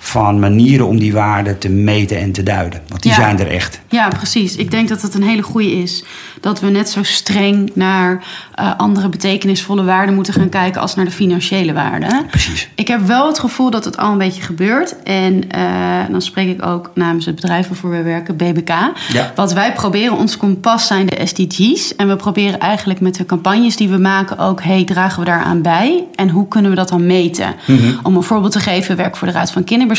van 0.04 0.38
manieren 0.40 0.86
om 0.86 0.98
die 0.98 1.12
waarden 1.12 1.58
te 1.58 1.68
meten 1.68 2.18
en 2.18 2.32
te 2.32 2.42
duiden. 2.42 2.80
Want 2.88 3.02
die 3.02 3.10
Ja. 3.10 3.16
zijn 3.16 3.38
er 3.40 3.46
echt. 3.50 3.80
Ja, 3.88 4.08
precies. 4.08 4.56
Ik 4.56 4.70
denk 4.70 4.88
dat 4.88 5.02
het 5.02 5.14
een 5.14 5.22
hele 5.22 5.42
goede 5.42 5.72
is. 5.72 6.04
Dat 6.40 6.60
we 6.60 6.68
net 6.70 6.90
zo 6.90 7.02
streng 7.02 7.70
naar 7.74 8.24
eh, 8.54 8.70
andere 8.76 9.08
betekenisvolle 9.08 9.84
waarden 9.84 10.14
moeten 10.14 10.32
gaan 10.34 10.48
kijken 10.48 10.80
als 10.80 10.94
naar 10.94 11.04
de 11.04 11.10
financiële 11.10 11.72
waarden. 11.72 12.26
Precies. 12.26 12.68
Ik 12.74 12.88
heb 12.88 13.06
wel 13.06 13.26
het 13.26 13.38
gevoel 13.38 13.70
dat 13.70 13.84
het 13.84 13.96
al 13.96 14.12
een 14.12 14.18
beetje 14.18 14.42
gebeurt. 14.42 15.02
En 15.02 15.50
eh, 15.50 15.62
dan 16.10 16.22
spreek 16.22 16.48
ik 16.48 16.66
ook 16.66 16.90
namens 16.94 17.26
het 17.26 17.34
bedrijf 17.34 17.68
waarvoor 17.68 17.90
wij 17.90 18.04
werken, 18.04 18.36
BBK. 18.36 18.68
Ja. 19.12 19.32
Wat 19.34 19.52
wij 19.52 19.72
proberen, 19.72 20.16
ons 20.16 20.36
kompas 20.36 20.86
zijn 20.86 21.06
de 21.06 21.20
SDG's. 21.26 21.96
En 21.96 22.08
we 22.08 22.16
proberen 22.16 22.58
eigenlijk 22.60 23.00
met 23.00 23.14
de 23.14 23.24
campagnes 23.24 23.76
die 23.76 23.88
we 23.88 23.98
maken 23.98 24.38
ook... 24.38 24.62
hey, 24.62 24.84
dragen 24.84 25.18
we 25.18 25.24
daaraan 25.24 25.62
bij? 25.62 26.04
En 26.14 26.28
hoe 26.28 26.48
kunnen 26.48 26.70
we 26.70 26.76
dat 26.76 26.88
dan 26.88 27.06
meten? 27.06 27.54
Om 28.02 28.16
een 28.16 28.22
voorbeeld 28.22 28.52
te 28.52 28.60
geven, 28.60 28.90
we 28.90 28.96
werken 28.96 29.18
voor 29.18 29.26
de 29.28 29.32
Raad 29.34 29.50
van 29.52 29.64
Kinderbescherming, 29.64 29.90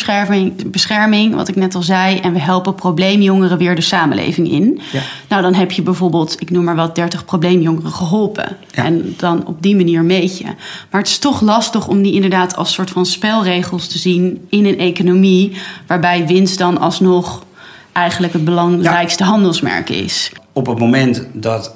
bescherming, 0.66 1.36
wat 1.36 1.48
ik 1.48 1.56
net 1.56 1.76
al 1.76 1.84
zei. 1.84 2.20
En 2.20 2.34
we 2.34 2.40
helpen 2.40 2.76
probleemjongeren 2.76 3.58
weer 3.58 3.76
de 3.76 3.82
samenleving 3.82 4.52
in. 4.52 4.82
Ja. 4.92 5.02
Nou, 5.30 5.42
dan 5.42 5.54
heb 5.54 5.72
je 5.72 5.82
bijvoorbeeld, 5.82 6.42
ik 6.42 6.50
noem 6.50 6.64
maar 6.64 6.76
wat, 6.76 6.96
30 6.96 7.26
probleemjongeren 7.26 7.92
geholpen. 7.92 8.58
Ja. 8.72 8.84
En 8.84 9.14
dan 9.18 9.48
op 9.48 9.62
die 9.62 9.76
manier 9.76 10.04
meet 10.04 10.38
je. 10.38 10.46
Maar 10.90 11.02
het 11.02 11.10
is 11.10 11.18
toch 11.18 11.42
lastig 11.42 11.88
om 11.88 12.02
die 12.02 12.14
inderdaad 12.14 12.56
als 12.56 12.74
soort 12.74 12.90
van 12.90 13.06
spelregels 13.06 13.88
te 13.88 13.98
zien 13.98 14.46
in 14.50 14.66
een 14.66 14.80
economie. 14.80 15.58
Waarbij 15.88 16.28
winst 16.28 16.58
dan 16.58 16.78
alsnog 16.78 17.44
eigenlijk 17.92 18.34
het 18.34 18.46
belangrijkste 18.46 19.24
handelsmerk 19.24 19.90
is. 19.90 20.32
Op 20.54 20.66
het 20.66 20.80
moment 20.80 21.26
dat, 21.32 21.76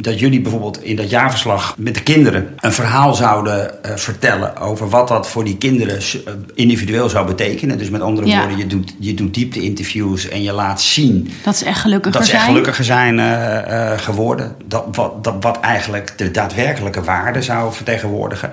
dat 0.00 0.18
jullie 0.18 0.40
bijvoorbeeld 0.40 0.82
in 0.82 0.96
dat 0.96 1.10
jaarverslag 1.10 1.74
met 1.78 1.94
de 1.94 2.02
kinderen 2.02 2.54
een 2.60 2.72
verhaal 2.72 3.14
zouden 3.14 3.84
eh, 3.84 3.96
vertellen 3.96 4.56
over 4.56 4.88
wat 4.88 5.08
dat 5.08 5.28
voor 5.28 5.44
die 5.44 5.56
kinderen 5.56 5.96
eh, 5.98 6.32
individueel 6.54 7.08
zou 7.08 7.26
betekenen. 7.26 7.78
Dus 7.78 7.90
met 7.90 8.00
andere 8.00 8.26
Ja. 8.26 8.38
woorden, 8.38 8.58
je 8.58 8.66
doet, 8.66 8.94
je 8.98 9.14
doet 9.14 9.34
diepte-interviews 9.34 10.28
en 10.28 10.42
je 10.42 10.52
laat 10.52 10.80
zien 10.80 11.30
Dat 11.44 11.56
ze 11.56 11.64
echt 11.64 11.80
gelukkiger 11.80 12.12
dat 12.18 12.24
ze 12.24 12.28
zijn. 12.30 12.42
echt 12.42 12.50
gelukkiger 12.50 12.84
zijn 12.84 13.18
eh, 13.18 13.98
geworden. 13.98 14.54
Dat, 14.64 14.84
wat, 14.92 15.24
dat, 15.24 15.34
wat 15.40 15.60
eigenlijk 15.60 16.12
de 16.18 16.30
daadwerkelijke 16.30 17.02
waarde 17.02 17.42
zou 17.42 17.72
vertegenwoordigen. 17.72 18.52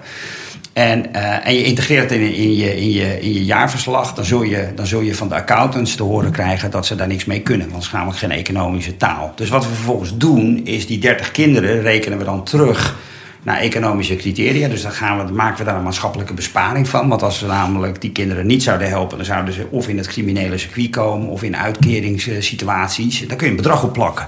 En, 0.76 1.14
eh, 1.14 1.48
en 1.48 1.54
je 1.54 1.64
integreert 1.64 2.10
het 2.10 2.20
in, 2.20 2.34
in, 2.34 2.56
je, 2.56 2.78
in, 2.78 2.92
je, 2.92 3.22
in 3.22 3.34
je 3.34 3.46
jaarverslag, 3.46 4.14
dan 4.14 4.26
zul, 4.26 4.44
je, 4.44 4.68
dan 4.76 4.86
zul 4.88 5.02
je 5.02 5.16
van 5.16 5.30
de 5.30 5.36
accountants 5.36 5.96
te 5.96 6.04
horen 6.04 6.32
krijgen 6.32 6.72
dat 6.72 6.86
ze 6.86 6.96
daar 6.96 7.08
niks 7.08 7.26
mee 7.26 7.42
kunnen. 7.42 7.66
Want 7.66 7.78
het 7.78 7.86
is 7.86 7.92
namelijk 7.92 8.20
geen 8.20 8.32
economische 8.32 8.98
taal. 8.98 9.32
Dus 9.36 9.50
wat 9.50 9.64
we 9.64 9.74
vervolgens 9.74 10.18
doen, 10.18 10.66
is 10.66 10.88
die 10.88 10.98
30 10.98 11.32
kinderen 11.32 11.82
rekenen 11.82 12.18
we 12.18 12.24
dan 12.24 12.44
terug 12.44 12.98
naar 13.44 13.58
economische 13.58 14.16
criteria. 14.16 14.68
Dus 14.68 14.82
dan 14.82 14.92
gaan 14.92 15.18
we, 15.18 15.24
dan 15.24 15.36
maken 15.36 15.58
we 15.58 15.64
daar 15.64 15.76
een 15.76 15.84
maatschappelijke 15.84 16.34
besparing 16.34 16.90
van. 16.90 17.10
Want 17.10 17.24
als 17.24 17.40
we 17.40 17.48
namelijk 17.48 18.02
die 18.02 18.12
kinderen 18.12 18.46
niet 18.46 18.64
zouden 18.64 18.90
helpen, 18.90 19.18
dan 19.18 19.26
zouden 19.26 19.54
ze 19.54 19.68
of 19.70 19.88
in 19.88 19.98
het 19.98 20.08
criminele 20.08 20.58
circuit 20.58 20.90
komen 20.90 21.28
of 21.28 21.44
in 21.44 21.58
uitkeringssituaties. 21.58 23.28
Daar 23.28 23.38
kun 23.38 23.46
je 23.46 23.52
een 23.52 23.62
bedrag 23.62 23.84
op 23.84 23.94
plakken. 23.94 24.28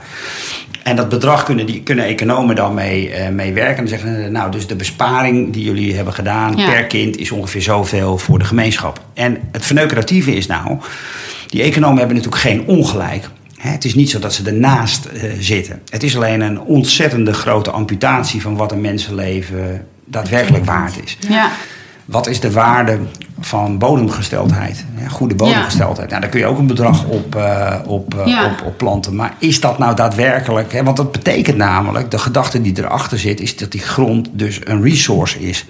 En 0.88 0.95
dat 0.95 1.10
bedrag 1.10 1.43
kunnen, 1.43 1.65
die, 1.65 1.82
kunnen 1.82 2.06
economen 2.06 2.56
dan 2.56 2.73
mee, 2.73 3.10
eh, 3.10 3.30
mee 3.30 3.54
werken. 3.54 3.76
En 3.76 3.86
dan 3.86 4.00
zeggen 4.00 4.23
ze, 4.23 4.30
nou, 4.30 4.52
dus 4.52 4.67
de 4.67 4.76
besparing 4.76 5.54
die 5.54 5.63
jullie 5.63 5.95
hebben 5.95 6.13
gedaan 6.13 6.56
Ja. 6.58 6.69
per 6.69 6.86
kind 6.86 7.17
is 7.17 7.32
ongeveer 7.32 7.62
zoveel 7.62 8.17
voor 8.17 8.39
de 8.39 8.45
gemeenschap. 8.45 9.02
En 9.13 9.38
het 9.52 9.65
verneukeratieve 9.65 10.36
is 10.36 10.47
nou, 10.47 10.78
die 11.47 11.62
economen 11.62 11.97
hebben 11.97 12.15
natuurlijk 12.15 12.41
geen 12.41 12.63
ongelijk. 12.65 13.30
Hè, 13.58 13.69
Het 13.69 13.86
is 13.86 13.95
niet 13.95 14.10
zo 14.10 14.19
dat 14.19 14.34
ze 14.34 14.43
ernaast 14.45 15.06
eh, 15.06 15.30
zitten. 15.39 15.82
Het 15.89 16.04
is 16.04 16.15
alleen 16.15 16.41
een 16.41 16.60
ontzettende 16.60 17.34
grote 17.34 17.71
amputatie 17.71 18.41
van 18.41 18.56
wat 18.56 18.71
een 18.71 18.82
mensenleven 18.82 19.86
daadwerkelijk 20.06 20.65
waard 20.65 20.93
is. 21.04 21.17
Ja, 21.30 21.50
Wat 22.06 22.28
is 22.28 22.39
de 22.39 22.52
waarde 22.52 22.97
van 23.39 23.78
bodemgesteldheid? 23.78 24.86
Goede 25.10 25.36
bodemgesteldheid. 25.36 26.10
Nou, 26.10 26.21
daar 26.21 26.30
kun 26.30 26.39
je 26.39 26.45
ook 26.45 26.58
een 26.58 26.67
bedrag 26.67 27.06
op, 27.06 27.36
eh, 27.36 27.76
op, 27.86 28.15
eh, 28.15 28.26
Ja. 28.28 28.45
op, 28.45 28.63
op 28.65 28.78
planten. 28.78 29.15
Maar 29.15 29.34
is 29.39 29.60
dat 29.60 29.78
nou 29.78 29.95
daadwerkelijk? 29.95 30.73
Hè? 30.73 30.84
Want 30.84 30.97
dat 30.97 31.12
betekent 31.12 31.58
namelijk, 31.58 32.12
de 32.12 32.17
gedachte 32.17 32.62
die 32.62 32.73
erachter 32.78 33.19
zit, 33.19 33.39
is 33.39 33.56
dat 33.58 33.71
die 33.71 33.82
grond 33.82 34.30
dus 34.32 34.60
een 34.63 34.82
resource 34.84 35.39
is. 35.39 35.65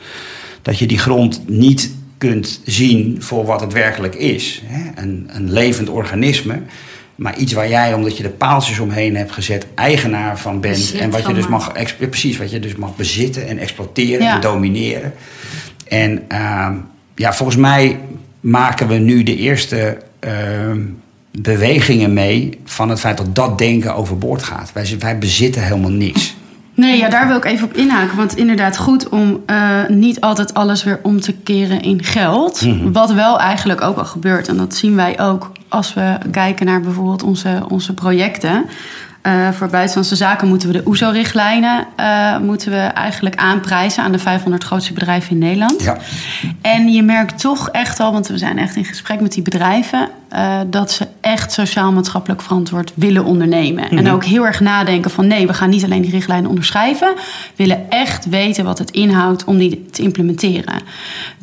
Dat 0.61 0.79
je 0.79 0.85
die 0.87 0.99
grond 0.99 1.41
niet 1.47 1.91
kunt 2.17 2.61
zien 2.65 3.15
voor 3.19 3.45
wat 3.45 3.61
het 3.61 3.73
werkelijk 3.73 4.15
is. 4.15 4.61
Hè? 4.65 5.01
Een, 5.01 5.29
een 5.33 5.51
levend 5.51 5.89
organisme. 5.89 6.61
Maar 7.15 7.37
iets 7.37 7.53
waar 7.53 7.69
jij, 7.69 7.93
omdat 7.93 8.17
je 8.17 8.23
er 8.23 8.29
paaltjes 8.29 8.79
omheen 8.79 9.15
hebt 9.15 9.31
gezet, 9.31 9.65
eigenaar 9.75 10.39
van 10.39 10.59
bent. 10.59 10.75
Bezit 10.75 10.99
en 10.99 11.09
wat 11.09 11.25
je 11.27 11.33
dus 11.33 11.47
mag, 11.47 11.71
precies, 11.97 12.37
wat 12.37 12.51
je 12.51 12.59
dus 12.59 12.75
mag 12.75 12.95
bezitten 12.95 13.47
en 13.47 13.57
exploiteren 13.57 14.25
Ja. 14.25 14.35
en 14.35 14.41
domineren. 14.41 15.13
En 15.87 16.23
ehm, 16.27 16.73
ja, 17.17 17.33
volgens 17.33 17.57
mij 17.57 17.99
maken 18.39 18.87
we 18.87 18.95
nu 18.95 19.23
de 19.23 19.35
eerste 19.35 19.97
ehm, 20.19 20.81
bewegingen 21.31 22.13
mee 22.13 22.59
van 22.65 22.89
het 22.89 22.99
feit 22.99 23.17
dat 23.17 23.35
dat 23.35 23.57
denken 23.57 23.95
overboord 23.95 24.43
gaat. 24.43 24.71
Wij, 24.73 24.95
wij 24.99 25.17
bezitten 25.17 25.63
helemaal 25.63 25.91
niks. 25.91 26.35
Nee, 26.73 26.97
ja, 26.97 27.09
daar 27.09 27.27
wil 27.27 27.37
ik 27.37 27.45
even 27.45 27.67
op 27.67 27.73
inhaken. 27.73 28.17
Want 28.17 28.37
inderdaad, 28.37 28.77
goed 28.77 29.09
om 29.09 29.43
eh, 29.45 29.87
niet 29.87 30.21
altijd 30.21 30.53
alles 30.53 30.83
weer 30.83 30.99
om 31.03 31.21
te 31.21 31.33
keren 31.33 31.81
in 31.81 32.03
geld. 32.03 32.61
Mhm. 32.61 32.91
Wat 32.91 33.13
wel 33.13 33.39
eigenlijk 33.39 33.81
ook 33.81 33.97
al 33.97 34.05
gebeurt. 34.05 34.47
En 34.47 34.57
dat 34.57 34.75
zien 34.75 34.95
wij 34.95 35.19
ook 35.19 35.51
als 35.67 35.93
we 35.93 36.17
kijken 36.31 36.65
naar 36.65 36.81
bijvoorbeeld 36.81 37.23
onze, 37.23 37.63
onze 37.69 37.93
projecten. 37.93 38.65
Eh, 39.27 39.51
voor 39.51 39.67
buitenlandse 39.67 40.15
zaken 40.15 40.47
moeten 40.47 40.67
we 40.67 40.73
de 40.73 40.87
OESO-richtlijnen 40.87 41.87
eh, 41.95 42.37
moeten 42.37 42.71
we 42.71 42.77
eigenlijk 42.77 43.35
aanprijzen 43.35 44.03
aan 44.03 44.11
de 44.11 44.19
500 44.19 44.63
grootste 44.63 44.93
bedrijven 44.93 45.31
in 45.31 45.37
Nederland. 45.37 45.83
Ja. 45.83 45.97
En 46.61 46.87
je 46.87 47.03
merkt 47.03 47.39
toch 47.39 47.69
echt 47.69 47.99
al, 47.99 48.11
want 48.11 48.27
we 48.27 48.37
zijn 48.37 48.57
echt 48.57 48.75
in 48.75 48.85
gesprek 48.85 49.21
met 49.21 49.31
die 49.31 49.43
bedrijven, 49.43 50.09
eh, 50.29 50.59
dat 50.67 50.91
ze 50.91 51.07
echt 51.21 51.51
sociaal-maatschappelijk 51.51 52.41
verantwoord 52.41 52.91
willen 52.95 53.25
ondernemen. 53.25 53.89
En 53.89 54.03
Mhm. 54.03 54.13
ook 54.13 54.23
heel 54.25 54.45
erg 54.45 54.59
nadenken 54.59 55.11
van 55.11 55.27
nee, 55.27 55.47
we 55.47 55.53
gaan 55.53 55.69
niet 55.69 55.83
alleen 55.83 56.01
die 56.01 56.11
richtlijnen 56.11 56.49
onderschrijven. 56.49 57.13
We 57.15 57.23
willen 57.55 57.89
echt 57.89 58.29
weten 58.29 58.65
wat 58.65 58.77
het 58.77 58.91
inhoudt 58.91 59.43
om 59.43 59.57
die 59.57 59.85
te 59.91 60.01
implementeren. 60.01 60.81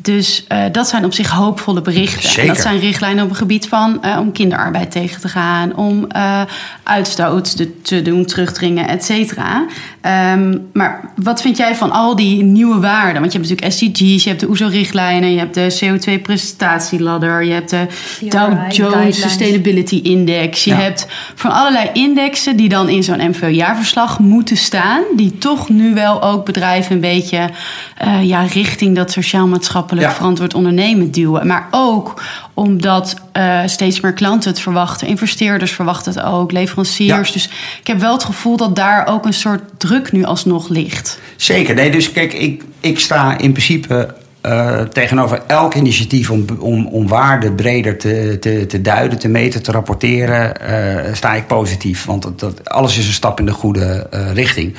Dus 0.01 0.45
eh, 0.47 0.63
dat 0.71 0.87
zijn 0.87 1.05
op 1.05 1.13
zich 1.13 1.29
hoopvolle 1.29 1.81
berichten. 1.81 2.29
Zeker. 2.29 2.47
dat 2.53 2.61
zijn 2.61 2.79
richtlijnen 2.79 3.23
op 3.23 3.29
het 3.29 3.37
gebied 3.37 3.67
van 3.67 4.03
eh, 4.03 4.17
om 4.19 4.31
kinderarbeid 4.31 4.91
tegen 4.91 5.21
te 5.21 5.27
gaan, 5.27 5.75
om 5.75 6.05
eh, 6.07 6.41
uitstoot 6.83 7.57
te, 7.81 8.01
doen, 8.01 8.25
terugdringen, 8.25 8.87
et 8.87 9.05
cetera. 9.05 9.65
Ehm, 10.01 10.57
maar 10.73 11.11
wat 11.15 11.41
vind 11.41 11.57
jij 11.57 11.75
van 11.75 11.91
al 11.91 12.15
die 12.15 12.43
nieuwe 12.43 12.79
waarden? 12.79 13.21
Want 13.21 13.31
je 13.33 13.37
hebt 13.37 13.49
natuurlijk 13.49 13.77
SDG's, 13.77 14.23
je 14.23 14.29
hebt 14.29 14.41
de 14.41 14.49
OESO-richtlijnen, 14.49 15.31
je 15.31 15.39
hebt 15.39 15.53
de 15.53 15.77
CO2-prestatieladder, 15.79 17.43
je 17.43 17.53
hebt 17.53 17.69
de 17.69 17.87
Dow 18.29 18.71
Jones. 18.75 19.21
Sustainability 19.21 19.99
Index. 20.03 20.63
Je 20.63 20.69
Ja. 20.69 20.77
hebt 20.77 21.07
van 21.35 21.51
allerlei 21.51 21.89
indexen 21.93 22.55
die 22.57 22.69
dan 22.69 22.89
in 22.89 23.03
zo'n 23.03 23.29
MVO-jaarverslag 23.29 24.19
moeten 24.19 24.57
staan, 24.57 25.01
die 25.15 25.37
toch 25.37 25.69
nu 25.69 25.93
wel 25.93 26.21
ook 26.23 26.45
bedrijven 26.45 26.95
een 26.95 27.01
beetje 27.01 27.49
eh, 27.97 28.23
ja, 28.23 28.41
richting 28.41 28.95
dat 28.95 29.11
sociaal-maatschappelijk 29.11 30.07
Ja. 30.07 30.13
verantwoord 30.13 30.53
ondernemen 30.53 31.11
duwen. 31.11 31.47
Maar 31.47 31.67
ook 31.71 32.21
omdat 32.53 33.15
eh, 33.31 33.59
steeds 33.65 33.99
meer 33.99 34.13
klanten 34.13 34.49
het 34.49 34.59
verwachten, 34.59 35.07
investeerders 35.07 35.71
verwachten 35.71 36.13
het 36.13 36.23
ook, 36.23 36.51
leveranciers. 36.51 37.27
Ja. 37.27 37.33
Dus 37.33 37.49
ik 37.79 37.87
heb 37.87 37.99
wel 37.99 38.13
het 38.13 38.23
gevoel 38.23 38.57
dat 38.57 38.75
daar 38.75 39.07
ook 39.07 39.25
een 39.25 39.33
soort 39.33 39.61
druk 39.77 40.11
nu 40.11 40.23
alsnog 40.23 40.69
ligt. 40.69 41.19
Zeker. 41.35 41.75
Nee, 41.75 41.91
dus 41.91 42.11
kijk, 42.11 42.33
ik, 42.33 42.63
ik 42.79 42.99
sta 42.99 43.37
in 43.37 43.51
principe 43.51 44.13
eh, 44.45 44.81
tegenover 44.81 45.41
elk 45.47 45.75
initiatief 45.75 46.31
om, 46.31 46.45
om, 46.59 46.87
om 46.87 47.07
waarde 47.07 47.51
breder 47.51 47.97
te, 47.97 48.37
te, 48.39 48.65
te 48.65 48.81
duiden, 48.81 49.19
te 49.19 49.27
meten, 49.27 49.63
te 49.63 49.71
rapporteren, 49.71 50.61
eh, 50.61 51.13
sta 51.13 51.33
ik 51.33 51.47
positief. 51.47 52.05
Want 52.05 52.39
dat, 52.39 52.69
alles 52.69 52.97
is 52.97 53.07
een 53.07 53.13
stap 53.13 53.39
in 53.39 53.45
de 53.45 53.51
goede 53.51 54.07
eh, 54.11 54.31
richting. 54.33 54.75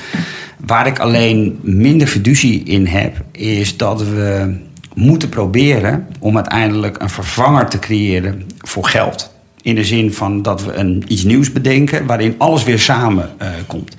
Waar 0.65 0.87
ik 0.87 0.99
alleen 0.99 1.59
minder 1.61 2.07
fiducie 2.07 2.63
in 2.63 2.85
heb, 2.85 3.23
is 3.31 3.77
dat 3.77 4.01
we 4.01 4.57
moeten 4.93 5.29
proberen 5.29 6.07
om 6.19 6.35
uiteindelijk 6.35 7.01
een 7.01 7.09
vervanger 7.09 7.67
te 7.67 7.79
creëren 7.79 8.45
voor 8.57 8.85
geld. 8.85 9.35
In 9.67 9.75
de 9.75 9.85
zin 9.85 10.13
van 10.13 10.41
dat 10.41 10.63
we 10.63 10.73
een, 10.73 11.03
iets 11.07 11.23
nieuws 11.23 11.51
bedenken 11.51 12.05
waarin 12.05 12.35
alles 12.37 12.63
weer 12.63 12.79
samen 12.79 13.29
eh, 13.37 13.47
komt. 13.67 13.95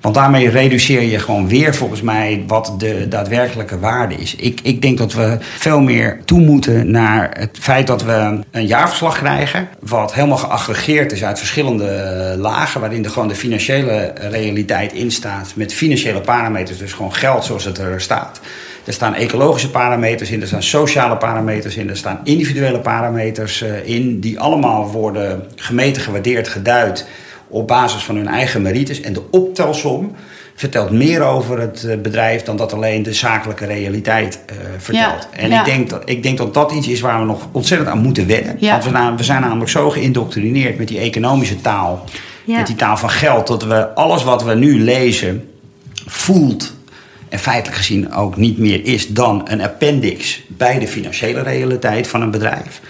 Want 0.00 0.14
daarmee 0.14 0.48
reduceer 0.48 1.02
je 1.02 1.18
gewoon 1.18 1.48
weer 1.48 1.74
volgens 1.74 2.02
mij 2.02 2.44
wat 2.46 2.74
de 2.78 3.08
daadwerkelijke 3.08 3.78
waarde 3.78 4.14
is. 4.14 4.34
Ik, 4.34 4.60
ik 4.62 4.82
denk 4.82 4.98
dat 4.98 5.12
we 5.12 5.36
veel 5.40 5.80
meer 5.80 6.20
toe 6.24 6.40
moeten 6.40 6.90
naar 6.90 7.36
het 7.38 7.58
feit 7.60 7.86
dat 7.86 8.04
we 8.04 8.40
een 8.50 8.66
jaarverslag 8.66 9.18
krijgen. 9.18 9.68
Wat 9.80 10.14
helemaal 10.14 10.36
geaggregeerd 10.36 11.12
is 11.12 11.24
uit 11.24 11.38
verschillende 11.38 11.86
eh, 11.86 12.38
lagen. 12.38 12.80
Waarin 12.80 13.04
er 13.04 13.10
gewoon 13.10 13.28
de 13.28 13.34
financiële 13.34 14.12
realiteit 14.14 14.92
in 14.92 15.10
staat. 15.10 15.52
Met 15.54 15.74
financiële 15.74 16.20
parameters, 16.20 16.78
dus 16.78 16.92
gewoon 16.92 17.14
geld 17.14 17.44
zoals 17.44 17.64
het 17.64 17.78
er 17.78 18.00
staat. 18.00 18.40
Er 18.84 18.92
staan 18.92 19.14
ecologische 19.14 19.70
parameters 19.70 20.30
in, 20.30 20.40
er 20.40 20.46
staan 20.46 20.62
sociale 20.62 21.16
parameters 21.16 21.76
in, 21.76 21.88
er 21.88 21.96
staan 21.96 22.20
individuele 22.24 22.78
parameters 22.78 23.62
eh, 23.62 23.88
in, 23.88 24.20
die 24.20 24.40
allemaal 24.40 24.90
worden 24.90 25.44
gemeten, 25.56 26.02
gewaardeerd, 26.02 26.48
geduid 26.48 27.06
op 27.48 27.66
basis 27.66 28.02
van 28.02 28.16
hun 28.16 28.28
eigen 28.28 28.62
merites. 28.62 29.00
En 29.00 29.12
de 29.12 29.22
optelsom 29.30 30.14
vertelt 30.54 30.90
meer 30.90 31.22
over 31.22 31.60
het 31.60 31.84
eh, 31.84 31.98
bedrijf 31.98 32.42
dan 32.42 32.56
dat 32.56 32.72
alleen 32.72 33.02
de 33.02 33.12
zakelijke 33.12 33.66
realiteit 33.66 34.40
eh, 34.46 34.56
vertelt. 34.78 35.28
Ja, 35.32 35.38
en 35.38 35.50
ja. 35.50 35.58
Ik, 35.58 35.64
denk 35.64 35.90
dat, 35.90 36.02
ik 36.04 36.22
denk 36.22 36.38
dat 36.38 36.54
dat 36.54 36.72
iets 36.72 36.88
is 36.88 37.00
waar 37.00 37.20
we 37.20 37.26
nog 37.26 37.48
ontzettend 37.52 37.90
aan 37.90 37.98
moeten 37.98 38.26
wennen. 38.26 38.56
Ja. 38.58 38.70
Want 38.70 38.84
we, 38.84 38.90
na- 38.90 39.14
we 39.14 39.24
zijn 39.24 39.40
namelijk 39.40 39.70
zo 39.70 39.90
geïndoctrineerd 39.90 40.78
met 40.78 40.88
die 40.88 40.98
economische 40.98 41.60
taal, 41.60 42.04
met 42.44 42.66
die 42.66 42.76
taal 42.76 42.96
van 42.96 43.10
geld, 43.10 43.46
dat 43.46 43.64
we 43.64 43.94
alles 43.94 44.24
wat 44.24 44.44
we 44.44 44.54
nu 44.54 44.80
lezen 44.84 45.48
voelt 46.06 46.74
en 47.30 47.38
feitelijk 47.38 47.76
gezien 47.76 48.12
ook 48.12 48.36
niet 48.36 48.58
meer 48.58 48.84
is 48.84 49.08
dan 49.08 49.40
een 49.44 49.62
appendix 49.62 50.42
bij 50.46 50.78
de 50.78 50.88
financiële 50.88 51.42
realiteit 51.42 52.08
van 52.08 52.22
een 52.22 52.30
bedrijf. 52.30 52.80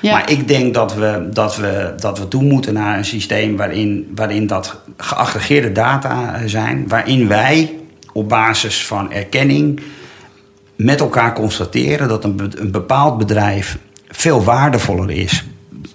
Ja. 0.00 0.12
Maar 0.12 0.30
ik 0.30 0.48
denk 0.48 0.74
dat 0.74 0.94
we, 0.94 1.28
dat, 1.32 1.56
we, 1.56 1.94
dat 2.00 2.18
we 2.18 2.28
toe 2.28 2.42
moeten 2.42 2.74
naar 2.74 2.98
een 2.98 3.04
systeem 3.04 3.56
waarin, 3.56 4.12
waarin 4.14 4.46
dat 4.46 4.80
geaggregeerde 4.96 5.72
data 5.72 6.34
eh, 6.34 6.42
zijn, 6.46 6.88
waarin 6.88 7.28
wij 7.28 7.74
op 8.12 8.28
basis 8.28 8.86
van 8.86 9.12
erkenning 9.12 9.80
met 10.76 11.00
elkaar 11.00 11.32
constateren 11.34 12.08
dat 12.08 12.24
een, 12.24 12.52
een 12.58 12.70
bepaald 12.70 13.18
bedrijf 13.18 13.78
veel 14.08 14.44
waardevoller 14.44 15.10
is, 15.10 15.44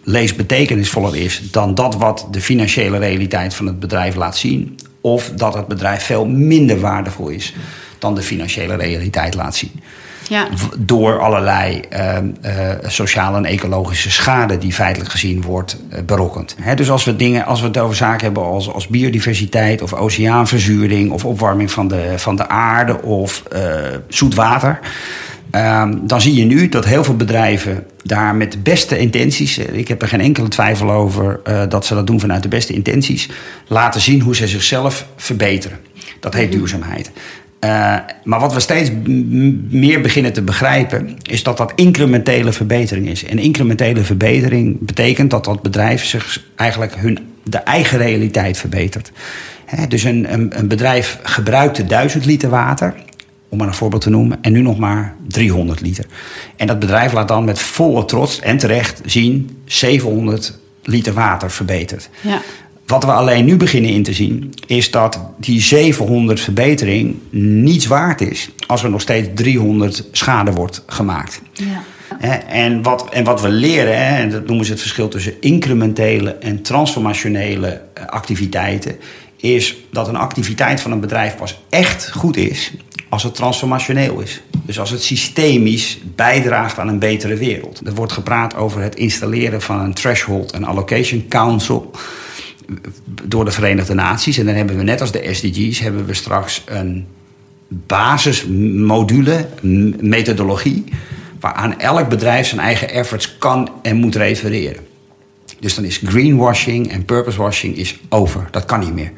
lees 0.03 0.35
betekenisvoller 0.35 1.15
is 1.15 1.51
dan 1.51 1.75
dat 1.75 1.95
wat 1.95 2.27
de 2.31 2.41
financiële 2.41 2.97
realiteit 2.97 3.53
van 3.53 3.65
het 3.65 3.79
bedrijf 3.79 4.15
laat 4.15 4.37
zien. 4.37 4.79
Of 5.05 5.31
dat 5.35 5.53
het 5.53 5.67
bedrijf 5.67 6.03
veel 6.03 6.25
minder 6.25 6.79
waardevol 6.79 7.27
is 7.27 7.53
dan 7.99 8.15
de 8.15 8.21
financiële 8.21 8.75
realiteit 8.75 9.35
laat 9.35 9.55
zien. 9.55 9.81
Ja. 10.29 10.47
Door 10.77 11.19
allerlei 11.19 11.79
eh, 11.79 12.17
eh, 12.17 12.23
sociale 12.85 13.37
en 13.37 13.45
ecologische 13.45 14.11
schade 14.11 14.57
die 14.57 14.73
feitelijk 14.73 15.11
gezien 15.11 15.41
wordt 15.41 15.77
eh, 15.89 16.01
berokkend. 16.01 16.55
Hè, 16.61 16.75
dus 16.75 16.89
als 16.89 17.03
we, 17.03 17.15
dingen, 17.15 17.45
als 17.45 17.61
we 17.61 17.67
het 17.67 17.77
over 17.77 17.95
zaken 17.95 18.25
hebben 18.25 18.43
als, 18.43 18.73
als 18.73 18.87
biodiversiteit 18.87 19.81
of 19.81 19.93
oceaanverzuring 19.93 21.11
of 21.11 21.25
opwarming 21.25 21.71
van 21.71 21.87
de, 21.87 22.13
van 22.15 22.35
de 22.35 22.47
aarde 22.47 23.01
of 23.01 23.43
eh, 23.51 23.61
zoet 24.07 24.35
water. 24.35 24.79
Ehm, 25.55 25.97
dan 26.01 26.21
zie 26.21 26.35
je 26.35 26.45
nu 26.45 26.69
dat 26.69 26.85
heel 26.85 27.03
veel 27.03 27.15
bedrijven 27.15 27.83
daar 28.03 28.35
met 28.35 28.51
de 28.51 28.57
beste 28.57 28.97
intenties, 28.97 29.57
eh, 29.57 29.77
ik 29.77 29.87
heb 29.87 30.01
er 30.01 30.07
geen 30.07 30.21
enkele 30.21 30.47
twijfel 30.47 30.91
over 30.91 31.39
eh, 31.43 31.63
dat 31.69 31.85
ze 31.85 31.93
dat 31.93 32.07
doen 32.07 32.19
vanuit 32.19 32.43
de 32.43 32.47
beste 32.47 32.73
intenties, 32.73 33.29
laten 33.67 34.01
zien 34.01 34.21
hoe 34.21 34.35
ze 34.35 34.47
zichzelf 34.47 35.07
verbeteren. 35.15 35.79
Dat 36.19 36.33
heet 36.33 36.51
duurzaamheid. 36.51 37.11
Eh, 37.59 37.95
maar 38.23 38.39
wat 38.39 38.53
we 38.53 38.59
steeds 38.59 38.91
meer 39.69 40.01
beginnen 40.01 40.33
te 40.33 40.41
begrijpen, 40.41 41.17
is 41.21 41.43
dat 41.43 41.57
dat 41.57 41.71
incrementele 41.75 42.53
verbetering 42.53 43.07
is. 43.07 43.25
En 43.25 43.39
incrementele 43.39 44.01
verbetering 44.01 44.77
betekent 44.79 45.31
dat 45.31 45.45
dat 45.45 45.61
bedrijf 45.61 46.05
zich 46.05 46.43
eigenlijk 46.55 46.95
hun, 46.95 47.19
de 47.43 47.57
eigen 47.57 47.97
realiteit 47.97 48.57
verbetert. 48.57 49.11
Dus 49.87 50.03
een, 50.03 50.33
een, 50.33 50.59
een 50.59 50.67
bedrijf 50.67 51.19
gebruikte 51.23 51.85
1000 51.85 52.25
liter 52.25 52.49
water, 52.49 52.93
om 53.55 53.61
maar 53.61 53.73
een 53.73 53.79
voorbeeld 53.79 54.01
te 54.01 54.09
noemen, 54.09 54.37
en 54.41 54.51
nu 54.51 54.61
nog 54.61 54.77
maar 54.77 55.15
300 55.27 55.81
liter. 55.81 56.05
En 56.55 56.67
dat 56.67 56.79
bedrijf 56.79 57.13
laat 57.13 57.27
dan 57.27 57.45
met 57.45 57.59
volle 57.59 58.05
trots 58.05 58.39
en 58.39 58.57
terecht 58.57 59.01
zien 59.05 59.57
700 59.65 60.57
liter 60.83 61.13
water 61.13 61.51
verbeterd. 61.51 62.09
Ja. 62.21 62.41
Wat 62.85 63.03
we 63.03 63.11
alleen 63.11 63.45
nu 63.45 63.57
beginnen 63.57 63.91
in 63.91 64.03
te 64.03 64.13
zien, 64.13 64.53
is 64.67 64.91
dat 64.91 65.19
die 65.37 65.61
700 65.61 66.39
verbetering 66.39 67.15
niets 67.29 67.85
waard 67.85 68.21
is 68.21 68.49
als 68.67 68.83
er 68.83 68.89
nog 68.89 69.01
steeds 69.01 69.29
300 69.35 70.07
schade 70.11 70.51
wordt 70.51 70.83
gemaakt. 70.87 71.41
Ja. 71.53 71.83
En 72.47 72.81
wat, 72.81 73.09
en 73.09 73.23
wat 73.23 73.41
we 73.41 73.49
leren, 73.49 73.97
en 73.97 74.29
dat 74.29 74.47
noemen 74.47 74.65
ze 74.65 74.71
het 74.71 74.81
verschil 74.81 75.07
tussen 75.07 75.41
incrementele 75.41 76.31
en 76.31 76.61
transformationele 76.61 77.81
eh, 77.93 78.05
activiteiten, 78.05 78.95
is 79.37 79.75
dat 79.91 80.07
een 80.07 80.15
activiteit 80.15 80.81
van 80.81 80.91
een 80.91 80.99
bedrijf 80.99 81.35
pas 81.35 81.61
echt 81.69 82.11
goed 82.11 82.37
is 82.37 82.71
als 83.15 83.23
het 83.23 83.35
transformationeel 83.35 84.19
is. 84.19 84.41
Dus 84.65 84.79
als 84.79 84.89
het 84.89 85.03
systemisch 85.03 85.99
bijdraagt 86.15 86.79
aan 86.79 86.87
een 86.87 86.99
betere 86.99 87.35
wereld. 87.35 87.81
Er 87.85 87.93
wordt 87.93 88.11
gepraat 88.11 88.55
over 88.55 88.81
het 88.81 88.95
installeren 88.95 89.61
van 89.61 89.79
een 89.79 89.93
threshold 89.93 90.51
en 90.51 90.63
allocation 90.63 91.25
council 91.27 91.91
door 93.23 93.45
de 93.45 93.51
Verenigde 93.51 93.93
Naties. 93.93 94.37
En 94.37 94.45
dan 94.45 94.55
hebben 94.55 94.77
we 94.77 94.83
net 94.83 95.01
als 95.01 95.11
de 95.11 95.33
SDG's 95.33 95.79
hebben 95.79 96.05
we 96.05 96.13
straks 96.13 96.63
een 96.65 97.07
basismodule, 97.67 99.47
methodologie, 99.99 100.83
waaraan 101.39 101.79
elk 101.79 102.09
bedrijf 102.09 102.47
zijn 102.47 102.61
eigen 102.61 102.89
efforts 102.89 103.37
kan 103.37 103.69
en 103.81 103.95
moet 103.95 104.15
refereren. 104.15 104.83
Dus 105.59 105.75
dan 105.75 105.83
is 105.83 106.01
greenwashing 106.05 106.91
en 106.91 107.05
purposewashing 107.05 107.77
is 107.77 107.99
over. 108.09 108.47
Dat 108.51 108.65
kan 108.65 108.79
niet 108.79 108.93
meer 108.93 109.11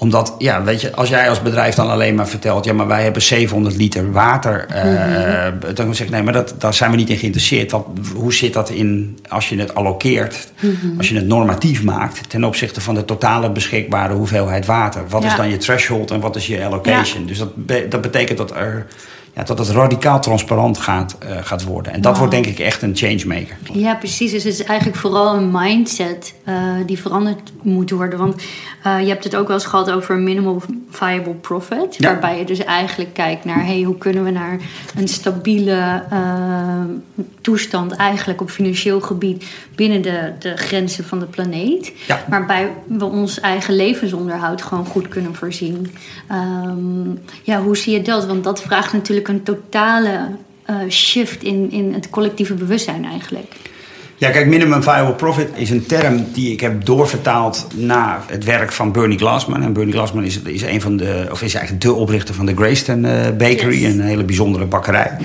omdat, 0.00 0.34
ja, 0.38 0.62
weet 0.62 0.80
je, 0.80 0.94
als 0.94 1.08
jij 1.08 1.28
als 1.28 1.42
bedrijf 1.42 1.74
dan 1.74 1.90
alleen 1.90 2.14
maar 2.14 2.28
vertelt... 2.28 2.64
ja, 2.64 2.72
maar 2.72 2.86
wij 2.86 3.02
hebben 3.02 3.22
700 3.22 3.76
liter 3.76 4.12
water... 4.12 4.66
eh, 4.66 5.52
dan 5.74 5.94
zeg 5.94 6.06
ik, 6.06 6.12
nee, 6.12 6.22
maar 6.22 6.32
dat, 6.32 6.54
daar 6.58 6.74
zijn 6.74 6.90
we 6.90 6.96
niet 6.96 7.10
in 7.10 7.16
geïnteresseerd. 7.16 7.74
Hoe 8.14 8.32
zit 8.32 8.52
dat 8.52 8.70
in, 8.70 9.18
als 9.28 9.48
je 9.48 9.58
het 9.58 9.74
allokeert... 9.74 10.48
als 10.96 11.08
je 11.08 11.14
het 11.14 11.26
normatief 11.26 11.82
maakt... 11.82 12.20
ten 12.30 12.44
opzichte 12.44 12.80
van 12.80 12.94
de 12.94 13.04
totale 13.04 13.50
beschikbare 13.50 14.14
hoeveelheid 14.14 14.66
water? 14.66 15.02
Wat 15.08 15.22
Ja. 15.22 15.28
is 15.28 15.36
dan 15.36 15.48
je 15.50 15.56
threshold 15.56 16.10
en 16.10 16.20
wat 16.20 16.36
is 16.36 16.46
je 16.46 16.64
allocation? 16.64 17.26
Dus 17.26 17.38
dat, 17.38 17.50
dat 17.90 18.00
betekent 18.00 18.38
dat, 18.38 18.50
er, 18.50 18.86
ja, 19.38 19.44
dat 19.44 19.58
het 19.58 19.68
radicaal 19.68 20.20
transparant 20.20 20.78
gaat, 20.78 21.16
eh, 21.18 21.36
gaat 21.42 21.64
worden. 21.64 21.92
En 21.92 22.00
dat 22.00 22.18
wordt 22.18 22.32
denk 22.32 22.46
ik 22.46 22.58
echt 22.58 22.82
een 22.82 22.96
changemaker. 22.96 23.56
Ja, 23.72 23.94
precies. 23.94 24.30
Dus 24.30 24.44
het 24.44 24.52
is 24.52 24.64
eigenlijk 24.64 24.98
vooral 24.98 25.34
een 25.34 25.50
mindset 25.52 26.34
eh, 26.44 26.54
die 26.86 26.98
veranderd 26.98 27.52
moet 27.62 27.90
worden. 27.90 28.18
Want 28.18 28.42
eh, 28.82 29.00
je 29.00 29.08
hebt 29.08 29.24
het 29.24 29.36
ook 29.36 29.46
wel 29.46 29.56
eens 29.56 29.66
gehad 29.66 29.90
over 29.90 30.16
minimal 30.16 30.62
viable 30.90 31.34
profit. 31.34 31.96
Ja. 31.98 32.08
Waarbij 32.08 32.38
je 32.38 32.44
dus 32.44 32.64
eigenlijk 32.64 33.14
kijkt 33.14 33.44
naar 33.44 33.64
hey, 33.64 33.82
hoe 33.82 33.98
kunnen 33.98 34.24
we 34.24 34.30
naar 34.30 34.58
een 34.96 35.08
stabiele 35.08 36.02
toestand 37.40 37.92
eigenlijk 37.92 38.40
op 38.40 38.50
financieel 38.50 39.00
gebied 39.00 39.44
binnen 39.74 40.02
de, 40.02 40.32
de 40.38 40.56
grenzen 40.56 41.04
van 41.04 41.18
de 41.18 41.26
planeet. 41.26 41.92
Ja. 42.06 42.24
Waarbij 42.28 42.70
we 42.86 43.04
ons 43.04 43.40
eigen 43.40 43.76
levensonderhoud 43.76 44.62
gewoon 44.62 44.86
goed 44.86 45.08
kunnen 45.08 45.34
voorzien. 45.34 45.94
Ehm, 46.28 47.10
ja, 47.42 47.62
hoe 47.62 47.76
zie 47.76 47.92
je 47.92 48.02
dat? 48.02 48.26
Want 48.26 48.44
dat 48.44 48.62
vraagt 48.62 48.92
natuurlijk 48.92 49.27
een 49.28 49.42
totale 49.42 50.28
eh, 50.64 50.76
shift 50.88 51.42
in, 51.42 51.70
in 51.70 51.92
het 51.94 52.10
collectieve 52.10 52.54
bewustzijn 52.54 53.04
eigenlijk. 53.04 53.52
Ja, 54.16 54.30
kijk, 54.30 54.46
minimum 54.46 54.82
viable 54.82 55.14
profit 55.14 55.48
is 55.54 55.70
een 55.70 55.86
term 55.86 56.24
die 56.32 56.52
ik 56.52 56.60
heb 56.60 56.84
doorvertaald 56.84 57.66
naar 57.76 58.20
het 58.26 58.44
werk 58.44 58.72
van 58.72 58.92
Bernie 58.92 59.18
Glassman. 59.18 59.62
En 59.62 59.72
Bernie 59.72 59.92
Glassman 59.94 60.24
is, 60.24 60.40
is 60.42 60.62
een 60.62 60.80
van 60.80 60.96
de, 60.96 61.28
of 61.30 61.42
is 61.42 61.54
eigenlijk 61.54 61.84
de 61.84 61.92
oprichter 61.92 62.34
van 62.34 62.46
de 62.46 62.54
Greyston 62.56 63.04
eh, 63.04 63.30
Bakery, 63.36 63.82
Yes. 63.82 63.92
een 63.94 64.00
hele 64.00 64.24
bijzondere 64.24 64.64
bakkerij. 64.66 65.16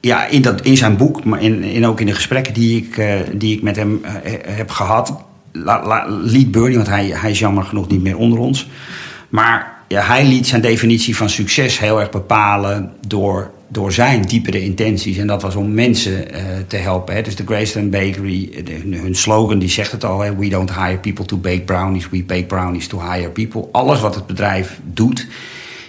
Ja, 0.00 0.26
in, 0.26 0.42
dat, 0.42 0.60
in 0.60 0.76
zijn 0.76 0.96
boek, 0.96 1.24
maar 1.24 1.42
in, 1.42 1.62
in 1.62 1.86
ook 1.86 2.00
in 2.00 2.06
de 2.06 2.14
gesprekken 2.14 2.52
die 2.54 2.76
ik, 2.86 2.96
eh, 2.98 3.14
die 3.32 3.56
ik 3.56 3.62
met 3.62 3.76
hem 3.76 4.00
heb 4.46 4.70
gehad, 4.70 5.14
la, 5.52 5.86
la- 5.86 6.06
liet 6.08 6.50
Bernie, 6.50 6.76
want 6.76 6.88
hij, 6.88 7.06
hij 7.06 7.30
is 7.30 7.38
jammer 7.38 7.64
genoeg 7.64 7.88
niet 7.88 8.02
meer 8.02 8.16
onder 8.16 8.38
ons. 8.38 8.68
Maar 9.28 9.78
ja, 9.90 10.02
hij 10.02 10.24
liet 10.24 10.46
zijn 10.46 10.60
definitie 10.60 11.16
van 11.16 11.30
succes 11.30 11.78
heel 11.78 12.00
erg 12.00 12.10
bepalen 12.10 12.92
door, 13.06 13.50
door 13.68 13.92
zijn 13.92 14.22
diepere 14.22 14.62
intenties. 14.62 15.16
En 15.16 15.26
dat 15.26 15.42
was 15.42 15.54
om 15.54 15.74
mensen 15.74 16.32
eh, 16.32 16.42
te 16.66 16.76
helpen. 16.76 17.14
Hè. 17.14 17.22
Dus 17.22 17.36
de 17.36 17.46
Greystone 17.46 17.88
Bakery, 17.88 18.64
hun 18.90 19.14
slogan 19.14 19.58
die 19.58 19.68
zegt 19.68 19.92
het 19.92 20.04
al. 20.04 20.20
Hè. 20.20 20.36
We 20.36 20.48
don't 20.48 20.74
hire 20.74 20.98
people 20.98 21.24
to 21.24 21.36
bake 21.36 21.60
brownies, 21.60 22.08
we 22.08 22.22
bake 22.22 22.44
brownies 22.44 22.86
to 22.86 23.00
hire 23.10 23.30
people. 23.30 23.68
Alles 23.72 24.00
wat 24.00 24.14
het 24.14 24.26
bedrijf 24.26 24.78
doet 24.84 25.26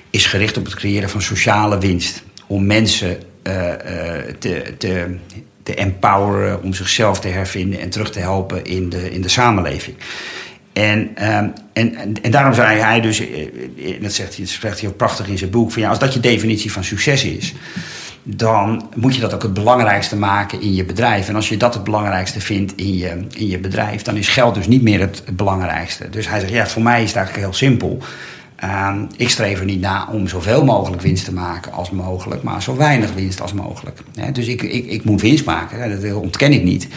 is 0.09 0.25
gericht 0.25 0.57
op 0.57 0.65
het 0.65 0.75
creëren 0.75 1.09
van 1.09 1.21
sociale 1.21 1.77
winst. 1.77 2.23
Om 2.47 2.65
mensen 2.65 3.17
eh, 3.43 3.73
eh, 3.73 4.35
te, 4.39 4.73
te, 4.77 5.15
te 5.63 5.75
empoweren, 5.75 6.63
om 6.63 6.73
zichzelf 6.73 7.19
te 7.19 7.27
hervinden 7.27 7.79
en 7.79 7.89
terug 7.89 8.11
te 8.11 8.19
helpen 8.19 8.65
in 8.65 8.89
de, 8.89 9.11
in 9.11 9.21
de 9.21 9.29
samenleving. 9.29 9.95
En, 10.73 11.11
ehm, 11.15 11.47
en, 11.73 11.95
en, 12.21 12.31
daarom 12.31 12.53
zei 12.53 12.79
hij 12.79 13.01
dus, 13.01 13.19
eh, 13.19 13.41
eh, 13.41 14.01
dat 14.01 14.13
zegt 14.13 14.35
hij, 14.35 14.45
dat 14.45 14.53
zegt 14.53 14.79
hij 14.79 14.89
ook 14.89 14.97
prachtig 14.97 15.27
in 15.27 15.37
zijn 15.37 15.49
boek, 15.49 15.71
van 15.71 15.81
ja, 15.81 15.89
als 15.89 15.99
dat 15.99 16.13
je 16.13 16.19
definitie 16.19 16.71
van 16.71 16.83
succes 16.83 17.23
is, 17.23 17.53
dan 18.23 18.89
moet 18.95 19.15
je 19.15 19.21
dat 19.21 19.33
ook 19.33 19.43
het 19.43 19.53
belangrijkste 19.53 20.15
maken 20.15 20.61
in 20.61 20.73
je 20.73 20.85
bedrijf. 20.85 21.27
En 21.27 21.35
als 21.35 21.49
je 21.49 21.57
dat 21.57 21.73
het 21.73 21.83
belangrijkste 21.83 22.39
vindt 22.39 22.73
in 22.75 22.97
je, 22.97 23.27
in 23.33 23.47
je 23.47 23.59
bedrijf, 23.59 24.01
dan 24.01 24.17
is 24.17 24.27
geld 24.27 24.55
dus 24.55 24.67
niet 24.67 24.81
meer 24.81 24.99
het, 24.99 25.21
het 25.25 25.35
belangrijkste. 25.35 26.09
Dus 26.09 26.29
hij 26.29 26.39
zegt, 26.39 26.51
ja, 26.51 26.67
voor 26.67 26.83
mij 26.83 27.01
is 27.01 27.07
het 27.07 27.17
eigenlijk 27.17 27.45
heel 27.45 27.55
simpel. 27.57 28.03
Ehm, 28.61 29.05
ik 29.17 29.29
streef 29.29 29.59
er 29.59 29.65
niet 29.65 29.81
na 29.81 30.07
om 30.11 30.27
zoveel 30.27 30.63
mogelijk 30.63 31.01
winst 31.01 31.25
te 31.25 31.33
maken 31.33 31.73
als 31.73 31.89
mogelijk, 31.89 32.43
maar 32.43 32.61
zo 32.61 32.75
weinig 32.75 33.13
winst 33.13 33.41
als 33.41 33.53
mogelijk. 33.53 33.99
Dus 34.33 34.47
ik, 34.47 34.61
ik, 34.61 34.85
ik 34.85 35.03
moet 35.03 35.21
winst 35.21 35.45
maken, 35.45 36.01
dat 36.01 36.13
ontken 36.13 36.53
ik 36.53 36.63
niet. 36.63 36.87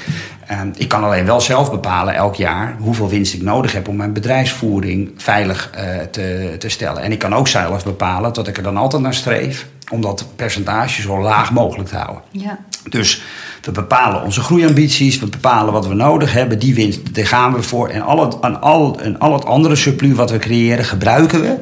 Ehm, 0.47 0.69
ik 0.77 0.89
kan 0.89 1.05
alleen 1.05 1.25
wel 1.25 1.41
zelf 1.41 1.71
bepalen 1.71 2.15
elk 2.15 2.35
jaar 2.35 2.77
hoeveel 2.79 3.09
winst 3.09 3.35
ik 3.35 3.43
nodig 3.43 3.73
heb 3.73 3.89
om 3.89 3.97
mijn 3.97 4.13
bedrijfsvoering 4.13 5.11
veilig 5.17 5.71
eh, 5.71 6.01
te, 6.11 6.55
te 6.59 6.69
stellen. 6.69 7.03
En 7.03 7.13
ik 7.13 7.19
kan 7.19 7.35
ook 7.35 7.49
zelf 7.49 7.85
bepalen 7.85 8.33
dat 8.33 8.49
ik 8.49 8.57
er 8.57 8.63
dan 8.63 8.77
altijd 8.77 9.03
naar 9.03 9.15
streef 9.15 9.67
om 9.91 10.01
dat 10.01 10.27
percentage 10.37 11.03
zo 11.03 11.21
laag 11.21 11.53
mogelijk 11.53 11.89
te 11.89 11.97
houden. 11.97 12.23
Ja. 12.31 12.59
Dus 12.89 13.23
we 13.63 13.71
bepalen 13.71 14.23
onze 14.23 14.41
groeiambities, 14.41 15.19
we 15.19 15.27
bepalen 15.27 15.73
wat 15.73 15.87
we 15.87 15.95
nodig 15.95 16.33
hebben, 16.33 16.59
die 16.59 16.75
winst, 16.75 17.15
daar 17.15 17.27
gaan 17.27 17.53
we 17.53 17.63
voor. 17.63 17.89
En 17.89 18.03
al 18.03 18.25
het, 18.25 18.41
en 18.41 18.61
al, 18.61 19.01
en 19.01 19.19
al 19.19 19.33
het 19.33 19.45
andere 19.45 19.77
surplus 19.77 20.17
wat 20.17 20.31
we 20.31 20.39
creëren, 20.39 20.85
gebruiken 20.85 21.41
we 21.41 21.57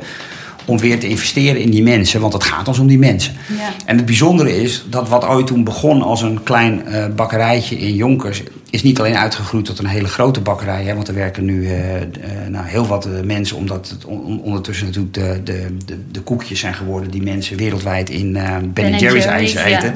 om 0.64 0.78
weer 0.78 1.00
te 1.00 1.08
investeren 1.08 1.60
in 1.60 1.70
die 1.70 1.82
mensen. 1.82 2.20
Want 2.20 2.32
het 2.32 2.44
gaat 2.44 2.68
ons 2.68 2.78
om 2.78 2.86
die 2.86 2.98
mensen. 2.98 3.34
Ja. 3.58 3.70
En 3.86 3.96
het 3.96 4.06
bijzondere 4.06 4.62
is 4.62 4.84
dat 4.90 5.08
wat 5.08 5.24
ooit 5.24 5.46
toen 5.46 5.64
begon 5.64 6.02
als 6.02 6.22
een 6.22 6.42
klein 6.42 6.86
eh, 6.86 7.06
bakkerijtje 7.16 7.78
in 7.78 7.94
Jonkers... 7.94 8.42
is 8.70 8.82
niet 8.82 8.98
alleen 8.98 9.16
uitgegroeid 9.16 9.64
tot 9.64 9.78
een 9.78 9.86
hele 9.86 10.08
grote 10.08 10.40
bakkerij. 10.40 10.84
Hè, 10.84 10.94
want 10.94 11.08
er 11.08 11.14
werken 11.14 11.44
nu 11.44 11.66
eh, 11.66 11.96
eh, 11.96 12.08
nou, 12.48 12.66
heel 12.66 12.86
wat 12.86 13.08
mensen... 13.24 13.56
omdat 13.56 13.88
het 13.88 14.04
on- 14.04 14.24
on- 14.24 14.40
ondertussen 14.42 14.86
natuurlijk 14.86 15.14
de, 15.14 15.40
de, 15.44 15.76
de, 15.84 15.98
de 16.10 16.20
koekjes 16.20 16.60
zijn 16.60 16.74
geworden... 16.74 17.10
die 17.10 17.22
mensen 17.22 17.56
wereldwijd 17.56 18.10
in 18.10 18.32
Ben, 18.32 18.72
Ben 18.72 18.98
Jerry's 18.98 19.24
ijs 19.24 19.52
ja. 19.52 19.92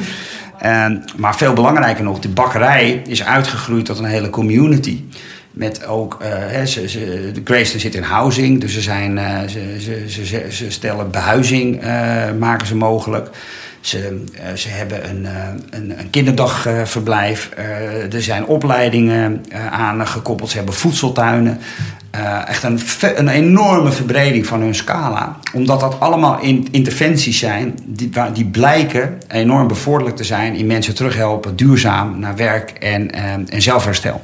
Maar 1.16 1.36
veel 1.36 1.52
belangrijker 1.52 2.04
nog, 2.04 2.18
de 2.18 2.28
bakkerij 2.28 3.02
is 3.06 3.24
uitgegroeid 3.24 3.84
tot 3.84 3.98
een 3.98 4.04
hele 4.04 4.30
community. 4.30 5.04
Met 5.56 5.86
ook, 5.86 6.18
eh, 6.20 6.28
hè, 6.32 6.66
ze, 6.66 7.78
zit 7.78 7.94
in 7.94 8.02
housing, 8.02 8.60
dus 8.60 8.72
ze, 8.72 8.80
zijn, 8.80 9.18
eh, 9.18 9.48
ze, 9.48 10.04
ze, 10.08 10.46
ze, 10.50 10.70
stellen 10.70 11.10
behuizing, 11.10 11.80
eh, 11.80 12.32
maken 12.38 12.66
ze 12.66 12.76
mogelijk. 12.76 13.30
Ze, 13.80 14.24
ze 14.54 14.68
hebben 14.68 15.08
een, 15.08 15.26
een, 15.70 15.98
een 15.98 16.10
kinderdagverblijf. 16.10 17.50
Er 18.12 18.22
zijn 18.22 18.46
opleidingen 18.46 19.44
aan 19.70 20.06
gekoppeld. 20.06 20.50
Ze 20.50 20.56
hebben 20.56 20.74
voedseltuinen. 20.74 21.60
Eh, 22.16 22.48
echt 22.48 22.62
een, 22.62 22.80
een 23.16 23.28
enorme 23.28 23.90
verbreding 23.90 24.46
van 24.46 24.60
hun 24.60 24.74
scala. 24.74 25.36
Omdat 25.52 25.80
dat 25.80 26.00
allemaal 26.00 26.40
in, 26.40 26.68
interventies 26.70 27.38
zijn 27.38 27.78
die, 27.84 28.10
die 28.32 28.44
blijken 28.44 29.18
enorm 29.28 29.68
bevorderlijk 29.68 30.16
te 30.16 30.24
zijn 30.24 30.54
in 30.54 30.66
mensen 30.66 30.94
terughelpen, 30.94 31.56
duurzaam 31.56 32.18
naar 32.18 32.36
werk 32.36 32.70
en, 32.70 33.10
eh, 33.10 33.32
en 33.32 33.62
zelfherstel. 33.62 34.20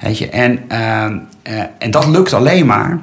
Weet 0.00 0.18
je? 0.18 0.28
En, 0.28 0.58
eh, 0.68 1.04
en 1.78 1.90
dat 1.90 2.06
lukt 2.06 2.32
alleen 2.32 2.66
maar 2.66 2.98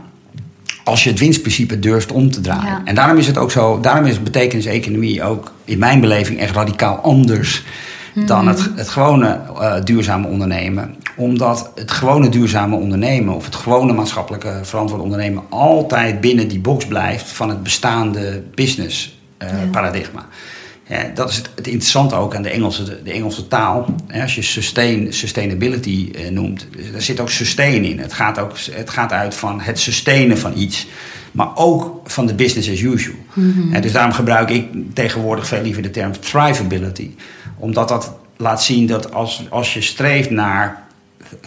als 0.84 1.04
je 1.04 1.10
het 1.10 1.20
winstprincipe 1.20 1.80
durft 1.80 2.12
om 2.12 2.32
te 2.32 2.42
draaien. 2.42 2.66
Ja. 2.66 2.82
En 2.86 2.96
daarom 2.96 3.18
is 3.18 3.28
het 3.28 3.38
ook 3.38 3.52
zo, 3.52 3.80
daarom 3.80 4.06
is 4.06 4.24
betekeniseconomie 4.24 5.24
ook 5.24 5.52
in 5.66 5.80
mijn 5.80 6.00
beleving 6.00 6.40
echt 6.40 6.56
radicaal 6.56 6.96
anders 6.98 7.64
dan 8.14 8.48
het, 8.48 8.70
het 8.76 8.90
gewone 8.90 9.40
eh, 9.60 9.74
duurzame 9.84 10.28
ondernemen. 10.28 10.96
Omdat 11.16 11.72
het 11.76 11.92
gewone 11.92 12.30
duurzame 12.30 12.76
ondernemen 12.76 13.36
of 13.36 13.46
het 13.46 13.56
gewone 13.56 13.94
maatschappelijke 13.94 14.60
verantwoord 14.64 15.02
ondernemen 15.02 15.44
altijd 15.50 16.22
binnen 16.22 16.48
die 16.48 16.60
box 16.60 16.86
blijft 16.86 17.30
van 17.30 17.50
het 17.50 17.64
bestaande 17.64 18.44
business 18.56 19.20
eh, 19.38 19.50
Ja. 19.50 19.68
paradigma. 19.72 20.26
Ja, 20.88 21.04
dat 21.14 21.30
is 21.30 21.36
het, 21.36 21.50
het 21.56 21.68
interessante 21.68 22.16
ook 22.16 22.36
aan 22.36 22.42
de 22.42 22.50
Engelse, 22.50 23.02
de, 23.04 23.12
Engelse 23.12 23.48
taal. 23.48 23.96
Als 24.22 24.36
je 24.36 24.42
sustain, 24.42 25.14
sustainability 25.14 26.12
eh, 26.16 26.30
noemt, 26.30 26.68
daar 26.92 27.02
zit 27.02 27.20
ook 27.20 27.30
sustain 27.30 27.84
in. 27.84 28.00
Het 28.00 28.14
gaat, 28.14 28.40
ook, 28.40 28.52
het 28.72 28.90
gaat 28.90 29.12
uit 29.12 29.36
van 29.36 29.62
het 29.62 29.80
sustainen 29.80 30.38
van 30.38 30.58
iets. 30.58 30.88
Maar 31.32 31.56
ook 31.56 32.02
van 32.06 32.26
de 32.26 32.34
business 32.34 32.70
as 32.70 32.82
usual. 32.82 33.16
En 33.72 33.82
dus 33.82 33.92
daarom 33.92 34.14
gebruik 34.14 34.50
ik 34.50 34.68
tegenwoordig 34.94 35.48
veel 35.48 35.62
liever 35.62 35.82
de 35.82 35.90
term 35.90 36.20
thrivability. 36.20 37.10
Omdat 37.62 37.88
dat 37.88 38.14
laat 38.38 38.64
zien 38.64 38.88
dat 38.88 39.14
als, 39.14 39.46
als 39.50 39.74
je 39.74 39.82
streeft 39.82 40.30
naar 40.30 40.84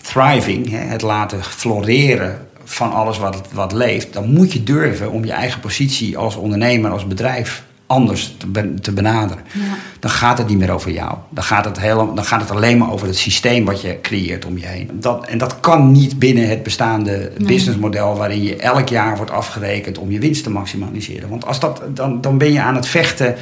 thriving, 0.03 0.71
hè, 0.71 0.79
het 0.79 1.03
laten 1.03 1.45
floreren 1.45 2.47
van 2.65 2.93
alles 2.93 3.19
wat, 3.19 3.41
wat 3.53 3.73
leeft, 3.73 4.13
dan 4.13 4.33
moet 4.33 4.53
je 4.53 4.63
durven 4.63 5.11
om 5.11 5.25
je 5.25 5.33
eigen 5.33 5.61
positie 5.61 6.19
als 6.19 6.37
ondernemer, 6.37 6.91
als 6.91 7.07
bedrijf 7.07 7.65
anders 7.87 8.35
te, 8.39 8.47
ben- 8.47 8.81
te 8.81 8.93
benaderen. 8.93 9.45
Ja. 9.53 9.61
Dan 10.01 10.11
gaat 10.11 10.39
het 10.39 10.49
niet 10.49 10.59
meer 10.59 10.71
over 10.71 10.91
jou. 10.91 11.17
Dan 11.29 11.45
gaat, 11.45 11.65
het 11.65 11.81
heel, 11.81 12.15
dan 12.15 12.25
gaat 12.25 12.41
het 12.41 12.51
alleen 12.51 12.79
maar 12.79 12.93
over 12.93 13.07
het 13.07 13.17
systeem 13.17 13.65
wat 13.65 13.81
je 13.81 13.99
creëert 14.03 14.45
om 14.45 14.59
je 14.59 14.67
heen. 14.67 14.91
Dat, 14.93 15.27
en 15.27 15.39
dat 15.39 15.61
kan 15.61 15.93
niet 15.93 16.19
binnen 16.19 16.49
het 16.49 16.63
bestaande 16.63 17.33
businessmodel 17.39 18.17
waarin 18.17 18.43
je 18.43 18.57
elk 18.57 18.89
jaar 18.89 19.17
wordt 19.17 19.31
afgerekend 19.31 19.99
om 19.99 20.11
je 20.11 20.19
winst 20.19 20.43
te 20.43 20.51
maximaliseren. 20.51 21.29
Want 21.29 21.47
als 21.47 21.61
dat, 21.61 21.83
dan, 21.89 22.21
dan 22.21 22.39
ben 22.39 22.53
je 22.53 22.61
aan 22.61 22.75
het 22.75 22.87
vechten 22.87 23.35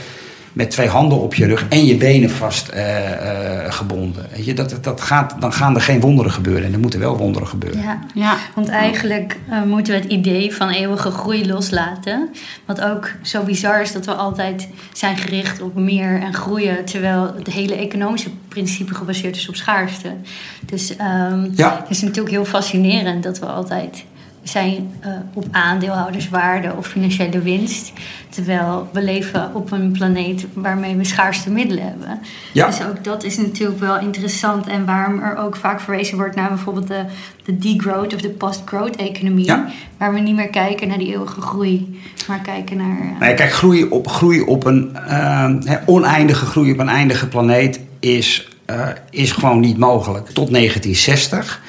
met 0.52 0.70
twee 0.70 0.88
handen 0.88 1.20
op 1.20 1.34
je 1.34 1.46
rug 1.46 1.66
en 1.68 1.84
je 1.84 1.96
benen 1.96 2.30
vast 2.30 2.68
eh, 2.68 3.66
eh, 3.66 3.72
gebonden. 3.72 4.26
Weet 4.34 4.44
je, 4.44 4.54
dat, 4.54 4.78
dat 4.80 5.00
gaat, 5.00 5.40
dan 5.40 5.52
gaan 5.52 5.74
er 5.74 5.80
geen 5.80 6.00
wonderen 6.00 6.32
gebeuren. 6.32 6.64
En 6.64 6.72
er 6.72 6.78
moeten 6.78 7.00
wel 7.00 7.16
wonderen 7.16 7.48
gebeuren. 7.48 7.82
Ja. 7.82 7.98
Ja. 8.14 8.36
Want 8.54 8.68
eigenlijk 8.68 9.38
eh, 9.48 9.62
moeten 9.62 9.94
we 9.94 10.00
het 10.00 10.10
idee 10.10 10.54
van 10.54 10.68
eeuwige 10.68 11.10
groei 11.10 11.46
loslaten. 11.46 12.28
Wat 12.64 12.80
ook 12.80 13.10
zo 13.22 13.42
bizar 13.42 13.80
is 13.80 13.92
dat 13.92 14.06
we 14.06 14.12
altijd 14.14 14.68
zijn 14.92 15.16
gericht 15.16 15.62
op 15.62 15.74
meer 15.74 16.20
en 16.20 16.34
groeien. 16.34 16.84
Terwijl 16.84 17.32
het 17.36 17.46
hele 17.46 17.74
economische 17.74 18.30
principe 18.48 18.94
gebaseerd 18.94 19.36
is 19.36 19.48
op 19.48 19.54
schaarste. 19.54 20.12
Dus 20.66 20.96
ehm, 20.96 21.48
Ja. 21.54 21.76
het 21.80 21.90
is 21.90 22.02
natuurlijk 22.02 22.34
heel 22.34 22.44
fascinerend 22.44 23.22
dat 23.22 23.38
we 23.38 23.46
altijd 23.46 24.04
zijn 24.42 24.94
eh, 25.00 25.10
op 25.34 25.44
aandeelhouderswaarde 25.50 26.72
of 26.76 26.86
financiële 26.86 27.40
winst. 27.40 27.92
Terwijl 28.28 28.88
we 28.92 29.02
leven 29.02 29.50
op 29.54 29.72
een 29.72 29.92
planeet 29.92 30.46
waarmee 30.52 30.96
we 30.96 31.04
schaarste 31.04 31.50
middelen 31.50 31.84
hebben. 31.84 32.18
Ja. 32.52 32.66
Dus 32.66 32.84
ook 32.84 33.04
dat 33.04 33.24
is 33.24 33.36
natuurlijk 33.36 33.80
wel 33.80 33.98
interessant. 33.98 34.66
En 34.66 34.84
waarom 34.86 35.18
er 35.20 35.36
ook 35.36 35.56
vaak 35.56 35.80
verwezen 35.80 36.16
wordt 36.16 36.36
naar 36.36 36.48
bijvoorbeeld 36.48 36.88
de, 36.88 37.04
de 37.44 37.58
degrowth 37.58 38.14
of 38.14 38.20
de 38.20 38.28
post-growth 38.30 38.96
economie. 38.96 39.44
Ja. 39.44 39.68
Waar 39.98 40.12
we 40.14 40.20
niet 40.20 40.34
meer 40.36 40.48
kijken 40.50 40.88
naar 40.88 40.98
die 40.98 41.12
eeuwige 41.12 41.40
groei, 41.40 42.00
maar 42.28 42.40
kijken 42.40 42.76
naar. 42.76 42.98
eh, 43.00 43.20
Nee, 43.20 43.34
kijk, 43.34 43.52
groei 43.52 43.84
op, 43.84 44.08
groei 44.08 44.40
op 44.40 44.64
een 44.64 44.96
eh, 44.96 45.50
oneindige 45.86 46.46
groei 46.46 46.72
op 46.72 46.78
een 46.78 46.88
eindige 46.88 47.28
planeet 47.28 47.80
is, 48.00 48.48
is 49.10 49.32
gewoon 49.32 49.60
niet 49.60 49.78
mogelijk. 49.78 50.26
Tot 50.26 50.50
1960 50.50 51.60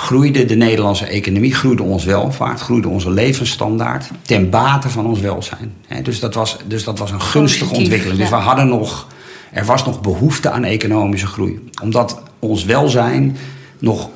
groeide 0.00 0.44
de 0.44 0.54
Nederlandse 0.54 1.06
economie, 1.06 1.54
groeide 1.54 1.82
ons 1.82 2.04
welvaart, 2.04 2.60
groeide 2.60 2.88
onze 2.88 3.10
levensstandaard 3.10 4.10
ten 4.22 4.50
bate 4.50 4.88
van 4.88 5.06
ons 5.06 5.20
welzijn. 5.20 5.72
Dus, 6.02 6.20
dat 6.20 6.34
was, 6.34 6.56
dus 6.66 6.84
dat 6.84 6.98
was 6.98 7.10
een 7.10 7.20
gunstige 7.20 7.74
ontwikkeling. 7.74 8.18
Dus 8.18 8.28
we 8.28 8.34
hadden 8.34 8.68
nog, 8.68 9.06
er 9.52 9.64
was 9.64 9.84
nog 9.84 10.00
behoefte 10.00 10.50
aan 10.50 10.64
economische 10.64 11.26
groei. 11.26 11.68
Omdat 11.82 12.22
ons 12.38 12.64
welzijn 12.64 13.36
nog 13.78 14.08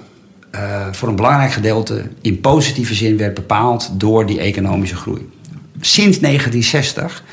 eh, 0.50 0.86
voor 0.92 1.08
een 1.08 1.16
belangrijk 1.16 1.52
gedeelte 1.52 2.08
in 2.20 2.40
positieve 2.40 2.94
zin 2.94 3.16
werd 3.16 3.34
bepaald 3.34 3.90
door 3.92 4.26
die 4.26 4.40
economische 4.40 4.96
groei. 4.96 5.28
Sinds 5.80 6.18
1960, 6.18 7.24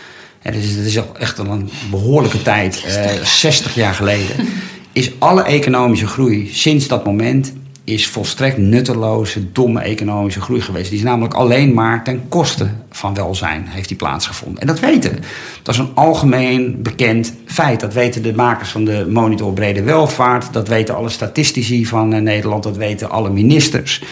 en 0.42 0.54
dat 0.54 0.62
is, 0.62 0.76
dat 0.76 0.86
is 0.86 1.00
al 1.00 1.16
echt 1.18 1.40
al 1.40 1.46
een 1.46 1.70
behoorlijke 1.90 2.42
tijd, 2.42 2.84
eh, 2.84 3.24
60 3.24 3.76
jaar 3.76 3.94
geleden, 3.94 4.48
is 4.92 5.12
alle 5.20 5.44
economische 5.44 6.08
groei 6.08 6.50
sinds 6.54 6.88
dat 6.88 7.06
moment 7.06 7.54
is 7.84 8.08
volstrekt 8.08 8.58
nutteloze, 8.58 9.52
domme 9.52 9.82
economische 9.82 10.42
groei 10.42 10.62
geweest. 10.62 10.90
Die 10.90 10.98
is 10.98 11.06
namelijk 11.06 11.34
alleen 11.34 11.74
maar 11.74 12.04
ten 12.04 12.22
koste 12.30 12.68
van 12.92 13.14
welzijn 13.14 13.66
heeft 13.68 13.88
die 13.88 13.98
plaatsgevonden. 13.98 14.62
En 14.62 14.68
dat 14.68 14.80
weten. 14.80 15.20
Dat 15.64 15.74
is 15.74 15.80
een 15.80 15.92
algemeen 15.96 16.82
bekend 16.82 17.34
feit. 17.46 17.80
Dat 17.80 17.94
weten 17.94 18.24
de 18.24 18.34
makers 18.34 18.70
van 18.70 18.86
de 18.86 19.08
Monitor 19.10 19.54
Brede 19.54 19.84
Welvaart. 19.84 20.54
Dat 20.54 20.68
weten 20.68 20.96
alle 20.96 21.10
statistici 21.10 21.86
van 21.86 22.14
eh, 22.14 22.22
Nederland. 22.22 22.64
Dat 22.64 22.78
weten 22.78 23.10
alle 23.10 23.30
ministers. 23.30 24.04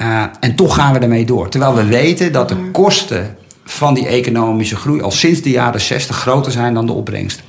Uh, 0.00 0.22
en 0.40 0.54
toch 0.54 0.74
gaan 0.74 0.92
we 0.92 0.98
ermee 0.98 1.24
door. 1.24 1.48
Terwijl 1.48 1.74
we 1.74 1.84
weten 1.84 2.32
dat 2.32 2.48
de 2.48 2.70
kosten 2.72 3.36
van 3.64 3.94
die 3.94 4.06
economische 4.06 4.76
groei 4.76 5.02
al 5.02 5.10
sinds 5.10 5.42
de 5.42 5.50
jaren 5.50 5.80
60 5.80 6.16
groter 6.16 6.52
zijn 6.52 6.74
dan 6.74 6.86
de 6.86 6.92
opbrengst. 6.92 7.42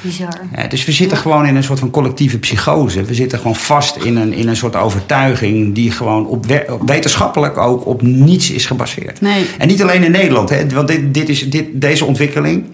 Bizar. 0.00 0.40
Ja, 0.56 0.66
dus 0.66 0.84
we 0.84 0.92
zitten 0.92 1.16
gewoon 1.18 1.46
in 1.46 1.56
een 1.56 1.64
soort 1.64 1.78
van 1.78 1.90
collectieve 1.90 2.38
psychose. 2.38 3.02
We 3.02 3.14
zitten 3.14 3.38
gewoon 3.38 3.56
vast 3.56 3.96
in 3.96 4.16
een, 4.16 4.32
in 4.32 4.48
een 4.48 4.56
soort 4.56 4.76
overtuiging 4.76 5.74
die 5.74 5.90
gewoon 5.90 6.26
op, 6.26 6.46
we- 6.46 6.66
op 6.68 6.88
wetenschappelijk 6.88 7.56
ook 7.58 7.86
op 7.86 8.02
niets 8.02 8.50
is 8.50 8.66
gebaseerd. 8.66 9.20
Nee. 9.20 9.46
En 9.58 9.68
niet 9.68 9.82
alleen 9.82 10.02
in 10.04 10.10
Nederland, 10.10 10.48
hè, 10.48 10.68
want 10.68 10.88
dit, 10.88 11.14
dit 11.14 11.28
is, 11.28 11.50
dit, 11.50 11.66
deze 11.72 12.04
ontwikkeling 12.04 12.64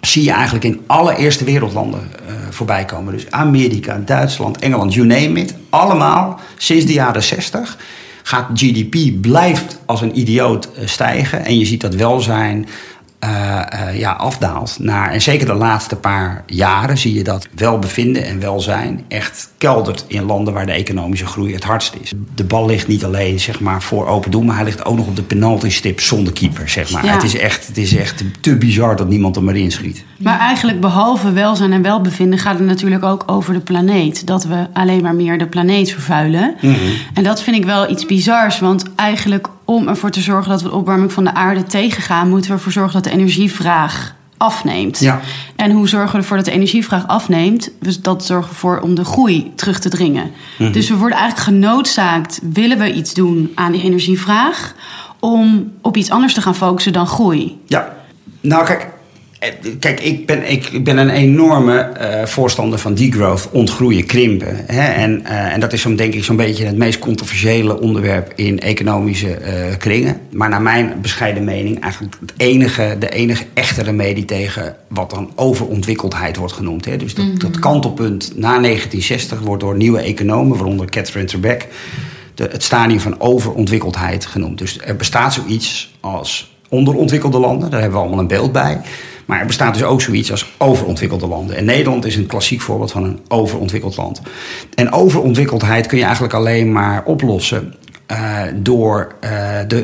zie 0.00 0.24
je 0.24 0.30
eigenlijk 0.30 0.64
in 0.64 0.80
alle 0.86 1.16
eerste 1.16 1.44
wereldlanden 1.44 2.00
eh 2.26 2.32
voorbij 2.50 2.84
komen. 2.84 3.12
Dus 3.12 3.30
Amerika, 3.30 4.02
Duitsland, 4.04 4.58
Engeland, 4.58 4.94
you 4.94 5.06
name 5.06 5.40
it. 5.40 5.54
Allemaal 5.70 6.40
sinds 6.56 6.84
de 6.86 6.92
jaren 6.92 7.22
60 7.22 7.76
gaat 8.22 8.46
GDP 8.54 9.20
blijft 9.20 9.78
als 9.86 10.00
een 10.00 10.18
idioot 10.18 10.68
eh, 10.76 10.86
stijgen. 10.86 11.44
En 11.44 11.58
je 11.58 11.64
ziet 11.66 11.80
dat 11.80 11.94
welzijn 11.94 12.66
ja, 13.94 14.12
afdaalt. 14.12 14.76
Naar, 14.80 15.10
en 15.10 15.22
zeker 15.22 15.46
de 15.46 15.54
laatste 15.54 15.96
paar 15.96 16.42
jaren 16.46 16.98
zie 16.98 17.14
je 17.14 17.24
dat 17.24 17.48
welbevinden 17.54 18.24
en 18.24 18.40
welzijn 18.40 19.04
echt 19.08 19.50
keldert 19.58 20.04
in 20.08 20.22
landen 20.22 20.54
waar 20.54 20.66
de 20.66 20.72
economische 20.72 21.26
groei 21.26 21.54
het 21.54 21.64
hardst 21.64 21.94
is. 22.00 22.12
De 22.34 22.44
bal 22.44 22.66
ligt 22.66 22.88
niet 22.88 23.04
alleen 23.04 23.40
zeg 23.40 23.60
maar, 23.60 23.82
voor 23.82 24.06
open 24.06 24.30
doel, 24.30 24.42
maar 24.42 24.56
hij 24.56 24.64
ligt 24.64 24.84
ook 24.84 24.96
nog 24.96 25.06
op 25.06 25.16
de 25.16 25.22
penalty 25.22 25.70
stip 25.70 26.00
zonder 26.00 26.32
keeper. 26.32 26.68
Zeg 26.68 26.90
maar. 26.90 27.04
Ja. 27.04 27.12
het, 27.12 27.22
is 27.22 27.36
echt, 27.36 27.66
het 27.66 27.76
is 27.76 27.96
echt 27.96 28.24
te 28.40 28.56
bizar 28.56 28.96
dat 28.96 29.08
niemand 29.08 29.36
er 29.36 29.42
maar 29.42 29.56
in 29.56 29.72
schiet. 29.72 30.04
Maar 30.18 30.38
eigenlijk 30.38 30.80
behalve 30.80 31.32
welzijn 31.32 31.72
en 31.72 31.82
welbevinden 31.82 32.38
gaat 32.38 32.58
het 32.58 32.66
natuurlijk 32.66 33.04
ook 33.04 33.22
over 33.26 33.54
de 33.54 33.60
planeet. 33.60 34.26
Dat 34.26 34.44
we 34.44 34.66
alleen 34.72 35.02
maar 35.02 35.14
meer 35.14 35.38
de 35.38 35.46
planeet 35.46 35.90
vervuilen. 35.90 36.54
En 37.14 37.22
dat 37.22 37.42
vind 37.42 37.56
ik 37.56 37.64
wel 37.64 37.90
iets 37.90 38.06
bizars. 38.06 38.58
Want 38.58 38.84
eigenlijk 38.96 39.48
om 39.76 39.88
ervoor 39.88 40.10
te 40.10 40.20
zorgen 40.20 40.50
dat 40.50 40.62
we 40.62 40.68
de 40.68 40.74
opwarming 40.74 41.12
van 41.12 41.24
de 41.24 41.34
aarde 41.34 41.62
tegengaan... 41.62 42.28
moeten 42.28 42.50
we 42.50 42.56
ervoor 42.56 42.72
zorgen 42.72 42.92
dat 42.92 43.04
de 43.04 43.10
energievraag 43.10 44.14
afneemt. 44.36 44.98
Ja. 44.98 45.20
En 45.56 45.70
hoe 45.70 45.88
zorgen 45.88 46.12
we 46.12 46.16
ervoor 46.16 46.36
dat 46.36 46.46
de 46.46 46.52
energievraag 46.52 47.06
afneemt? 47.06 47.70
Dus 47.80 48.00
dat 48.00 48.24
zorgen 48.24 48.48
we 48.48 48.54
ervoor 48.54 48.80
om 48.80 48.94
de 48.94 49.04
groei 49.04 49.52
terug 49.56 49.78
te 49.78 49.88
dringen. 49.88 50.30
Dus 50.58 50.88
we 50.88 50.96
worden 50.96 51.18
eigenlijk 51.18 51.48
genoodzaakt, 51.48 52.40
willen 52.52 52.78
we 52.78 52.92
iets 52.92 53.14
doen 53.14 53.52
aan 53.54 53.72
die 53.72 53.82
energievraag... 53.82 54.74
om 55.20 55.72
op 55.80 55.96
iets 55.96 56.10
anders 56.10 56.34
te 56.34 56.42
gaan 56.42 56.56
focussen 56.56 56.92
dan 56.92 57.06
groei. 57.06 57.60
Ja, 57.66 57.96
nou 58.40 58.64
kijk, 58.64 58.88
kijk 59.78 60.00
ik, 60.00 60.26
ben, 60.26 60.50
ik, 60.50 60.84
ben 60.84 60.96
een 60.96 61.10
enorme 61.10 61.78
eh, 61.78 62.26
voorstander 62.26 62.78
van 62.78 62.94
degrowth, 62.94 63.48
ontgroeien, 63.50 64.06
krimpen. 64.06 64.64
Hè? 64.66 64.92
En, 64.92 65.24
eh, 65.24 65.52
en 65.52 65.60
dat 65.60 65.72
is 65.72 65.80
zo'n, 65.80 65.96
denk 65.96 66.14
ik 66.14 66.24
zo'n 66.24 66.36
beetje 66.36 66.64
het 66.64 66.76
meest 66.76 66.98
controversiële 66.98 67.80
onderwerp 67.80 68.32
in 68.36 68.60
economische 68.60 69.34
eh, 69.34 69.76
kringen. 69.78 70.20
Maar 70.30 70.48
naar 70.48 70.62
mijn 70.62 70.94
bescheiden 71.00 71.44
mening 71.44 71.80
eigenlijk 71.80 72.16
het 72.20 72.32
enige, 72.36 72.96
de 72.98 73.08
enige 73.08 73.44
echte 73.54 73.82
remedie 73.82 74.24
tegen 74.24 74.76
wat 74.88 75.10
dan 75.10 75.30
overontwikkeldheid 75.34 76.36
wordt 76.36 76.52
genoemd. 76.52 76.84
Hè? 76.84 76.96
Dus 76.96 77.14
dat, 77.14 77.40
dat 77.40 77.58
kantelpunt 77.58 78.32
na 78.36 78.60
1960 78.60 79.40
wordt 79.40 79.62
door 79.62 79.76
nieuwe 79.76 80.00
economen, 80.00 80.56
waaronder 80.56 80.86
Catherine 80.86 81.26
Trebek, 81.26 81.68
de, 82.34 82.48
het 82.52 82.62
stadium 82.62 83.00
van 83.00 83.20
overontwikkeldheid 83.20 84.26
genoemd. 84.26 84.58
Dus 84.58 84.78
er 84.80 84.96
bestaat 84.96 85.32
zoiets 85.32 85.94
als 86.00 86.50
onderontwikkelde 86.68 87.38
landen, 87.38 87.70
daar 87.70 87.80
hebben 87.80 87.98
we 87.98 88.04
allemaal 88.04 88.22
een 88.22 88.28
beeld 88.28 88.52
bij. 88.52 88.80
Maar 89.26 89.40
er 89.40 89.46
bestaat 89.46 89.74
dus 89.74 89.82
ook 89.82 90.02
zoiets 90.02 90.30
als 90.30 90.52
overontwikkelde 90.58 91.26
landen. 91.26 91.56
En 91.56 91.64
Nederland 91.64 92.04
is 92.04 92.16
een 92.16 92.26
klassiek 92.26 92.60
voorbeeld 92.60 92.92
van 92.92 93.04
een 93.04 93.20
overontwikkeld 93.28 93.96
land. 93.96 94.22
En 94.74 94.92
overontwikkeldheid 94.92 95.86
kun 95.86 95.98
je 95.98 96.04
eigenlijk 96.04 96.34
alleen 96.34 96.72
maar 96.72 97.04
oplossen 97.04 97.74
eh, 98.06 98.40
door 98.54 99.14
eh, 99.20 99.30
de, 99.68 99.82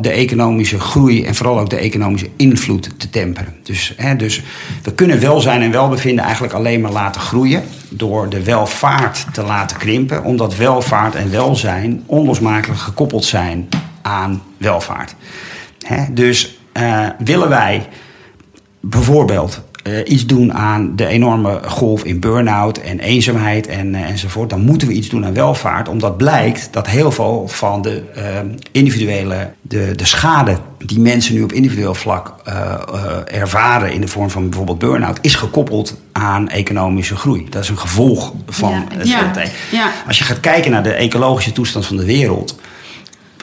de 0.00 0.10
economische 0.10 0.80
groei 0.80 1.24
en 1.24 1.34
vooral 1.34 1.58
ook 1.58 1.70
de 1.70 1.76
economische 1.76 2.28
invloed 2.36 2.90
te 2.98 3.10
temperen. 3.10 3.54
Dus, 3.62 3.94
hè, 3.96 4.16
dus 4.16 4.42
we 4.82 4.94
kunnen 4.94 5.20
welzijn 5.20 5.62
en 5.62 5.70
welbevinden 5.70 6.24
eigenlijk 6.24 6.54
alleen 6.54 6.80
maar 6.80 6.92
laten 6.92 7.20
groeien 7.20 7.62
door 7.88 8.28
de 8.28 8.44
welvaart 8.44 9.26
te 9.32 9.42
laten 9.42 9.76
krimpen, 9.76 10.24
omdat 10.24 10.56
welvaart 10.56 11.14
en 11.14 11.30
welzijn 11.30 12.02
onlosmakelijk 12.06 12.80
gekoppeld 12.80 13.24
zijn 13.24 13.68
aan 14.02 14.42
welvaart. 14.56 15.14
Hè, 15.80 16.12
dus 16.12 16.58
eh, 16.72 17.06
willen 17.18 17.48
wij 17.48 17.86
bijvoorbeeld 18.88 19.62
eh, 19.82 20.12
iets 20.12 20.26
doen 20.26 20.52
aan 20.54 20.96
de 20.96 21.06
enorme 21.06 21.60
golf 21.66 22.04
in 22.04 22.20
burn-out 22.20 22.78
en 22.78 22.98
eenzaamheid 22.98 23.66
en, 23.66 23.94
eh, 23.94 24.10
enzovoort, 24.10 24.50
dan 24.50 24.60
moeten 24.60 24.88
we 24.88 24.94
iets 24.94 25.08
doen 25.08 25.24
aan 25.24 25.34
welvaart. 25.34 25.88
Omdat 25.88 26.16
blijkt 26.16 26.68
dat 26.70 26.86
heel 26.86 27.12
veel 27.12 27.44
van 27.48 27.82
de 27.82 28.02
eh, 28.14 28.22
individuele, 28.72 29.50
de, 29.60 29.92
de 29.96 30.04
schade 30.04 30.56
die 30.78 31.00
mensen 31.00 31.34
nu 31.34 31.42
op 31.42 31.52
individueel 31.52 31.94
vlak 31.94 32.34
ervaren 33.26 33.92
in 33.92 34.00
de 34.00 34.08
vorm 34.08 34.30
van 34.30 34.48
bijvoorbeeld 34.48 34.78
burn-out, 34.78 35.18
is 35.20 35.34
gekoppeld 35.34 35.96
aan 36.12 36.48
economische 36.48 37.16
groei. 37.16 37.46
Dat 37.50 37.62
is 37.62 37.68
een 37.68 37.78
gevolg 37.78 38.32
van 38.48 38.70
Ja, 38.70 38.84
het 38.88 39.08
ja, 39.08 39.32
ja. 39.70 39.92
Als 40.06 40.18
je 40.18 40.24
gaat 40.24 40.40
kijken 40.40 40.70
naar 40.70 40.82
de 40.82 40.92
ecologische 40.92 41.52
toestand 41.52 41.86
van 41.86 41.96
de 41.96 42.04
wereld, 42.04 42.58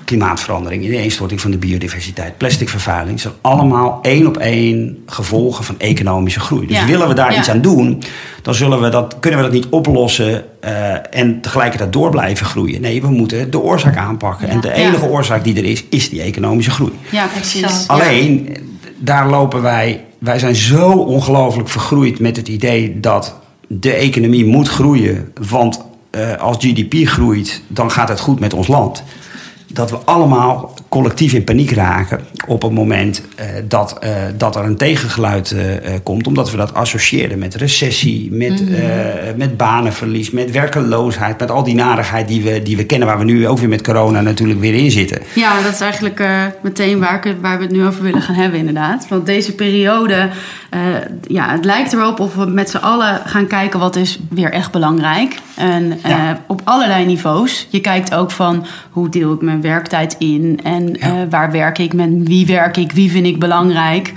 klimaatverandering, 0.05 0.83
ineenstorting 0.83 1.41
van 1.41 1.51
de 1.51 1.57
biodiversiteit, 1.57 2.37
plasticvervuiling, 2.37 3.19
zijn 3.19 3.33
allemaal 3.41 3.99
één 4.01 4.27
op 4.27 4.37
één 4.37 5.03
gevolgen 5.05 5.63
van 5.63 5.75
economische 5.79 6.39
groei. 6.39 6.67
Dus 6.67 6.77
Ja. 6.77 6.85
willen 6.85 7.07
we 7.07 7.13
daar 7.13 7.31
Ja. 7.31 7.37
iets 7.39 7.49
aan 7.49 7.61
doen, 7.61 8.03
dan 8.41 8.53
zullen 8.55 8.81
we 8.81 8.89
dat, 8.89 9.15
kunnen 9.19 9.39
we 9.39 9.45
dat 9.45 9.53
niet 9.55 9.67
oplossen 9.69 10.43
eh, 10.59 10.71
en 11.19 11.41
tegelijkertijd 11.41 11.93
door 11.93 12.09
blijven 12.09 12.45
groeien. 12.45 12.81
Nee, 12.81 13.01
we 13.01 13.09
moeten 13.09 13.51
de 13.51 13.59
oorzaak 13.59 13.97
aanpakken. 13.97 14.47
En 14.49 14.59
de 14.61 14.67
Ja. 14.67 14.73
enige 14.73 15.05
oorzaak 15.09 15.43
die 15.43 15.55
er 15.57 15.65
is, 15.65 15.83
is 15.89 16.09
die 16.09 16.21
economische 16.21 16.71
groei. 16.71 16.91
Ja, 17.11 17.27
precies. 17.33 17.61
Exact. 17.61 17.87
Alleen, 17.87 18.57
daar 18.97 19.29
lopen 19.29 19.61
wij. 19.61 20.03
Wij 20.19 20.39
zijn 20.39 20.55
zo 20.55 20.91
ongelooflijk 20.91 21.69
vergroeid 21.69 22.19
met 22.19 22.35
het 22.37 22.47
idee 22.47 22.99
dat 22.99 23.35
de 23.67 23.93
economie 23.93 24.45
moet 24.45 24.67
groeien. 24.69 25.31
Want 25.49 25.81
eh, 26.09 26.35
als 26.37 26.57
GDP 26.59 27.07
groeit, 27.07 27.61
dan 27.67 27.91
gaat 27.91 28.09
het 28.09 28.19
goed 28.19 28.39
met 28.39 28.53
ons 28.53 28.67
land. 28.67 29.03
Dat 29.75 29.89
we 29.89 29.97
allemaal 30.05 30.73
collectief 30.95 31.34
in 31.34 31.43
paniek 31.43 31.71
raken 31.71 32.19
op 32.47 32.62
het 32.62 32.71
moment 32.71 33.21
eh, 33.36 33.45
dat, 33.67 33.97
eh, 33.99 34.12
dat 34.38 34.55
er 34.55 34.63
een 34.63 34.77
tegengeluid 34.77 35.51
eh, 35.51 35.93
komt. 36.03 36.27
Omdat 36.27 36.51
we 36.51 36.58
dat 36.58 36.73
associëren 36.73 37.39
met 37.39 37.55
recessie, 37.55 38.31
met, 38.31 38.63
eh, 38.69 38.77
met 39.36 39.58
banenverlies, 39.58 40.31
met 40.31 40.51
werkeloosheid. 40.51 41.39
Met 41.39 41.51
al 41.51 41.63
die 41.63 41.75
narigheid 41.75 42.27
die 42.27 42.41
we, 42.43 42.62
die 42.63 42.77
we 42.77 42.86
kennen, 42.86 43.08
waar 43.08 43.17
we 43.17 43.23
nu 43.23 43.47
ook 43.47 43.58
weer 43.58 43.69
met 43.69 43.84
corona 43.84 44.21
natuurlijk 44.21 44.60
weer 44.60 44.73
in 44.73 44.91
zitten. 44.91 45.21
Ja, 45.34 45.62
dat 45.62 45.73
is 45.73 45.79
eigenlijk 45.81 46.23
meteen 46.62 46.99
waar, 46.99 47.23
waar 47.41 47.58
we 47.58 47.63
het 47.63 47.73
nu 47.73 47.86
over 47.86 48.03
willen 48.03 48.21
gaan 48.21 48.36
hebben, 48.36 48.60
inderdaad. 48.60 49.05
Want 49.10 49.25
deze 49.25 49.55
periode, 49.55 50.29
ja, 51.27 51.49
het 51.51 51.65
lijkt 51.65 51.93
erop 51.93 52.19
of 52.19 52.36
we 52.36 52.45
met 52.45 52.69
z'n 52.69 52.77
allen 52.77 53.21
gaan 53.25 53.47
kijken 53.47 53.79
wat 53.79 53.95
is 53.95 54.19
weer 54.29 54.51
echt 54.51 54.71
belangrijk. 54.71 55.36
En 55.55 55.99
Ja. 56.03 56.39
op 56.47 56.62
allerlei 56.63 57.05
niveaus. 57.05 57.67
Je 57.69 57.81
kijkt 57.81 58.13
ook 58.13 58.31
van 58.31 58.65
hoe 58.89 59.10
deel 59.10 59.34
ik 59.34 59.41
mijn 59.41 59.62
werktijd 59.62 60.15
in 60.19 60.60
en 60.63 60.84
eh, 60.93 61.13
waar 61.29 61.51
werk 61.51 61.77
ik, 61.77 61.93
met 61.93 62.09
wie 62.23 62.45
werk 62.45 62.77
ik, 62.77 62.91
wie 62.91 63.11
vind 63.11 63.25
ik 63.25 63.39
belangrijk. 63.39 64.13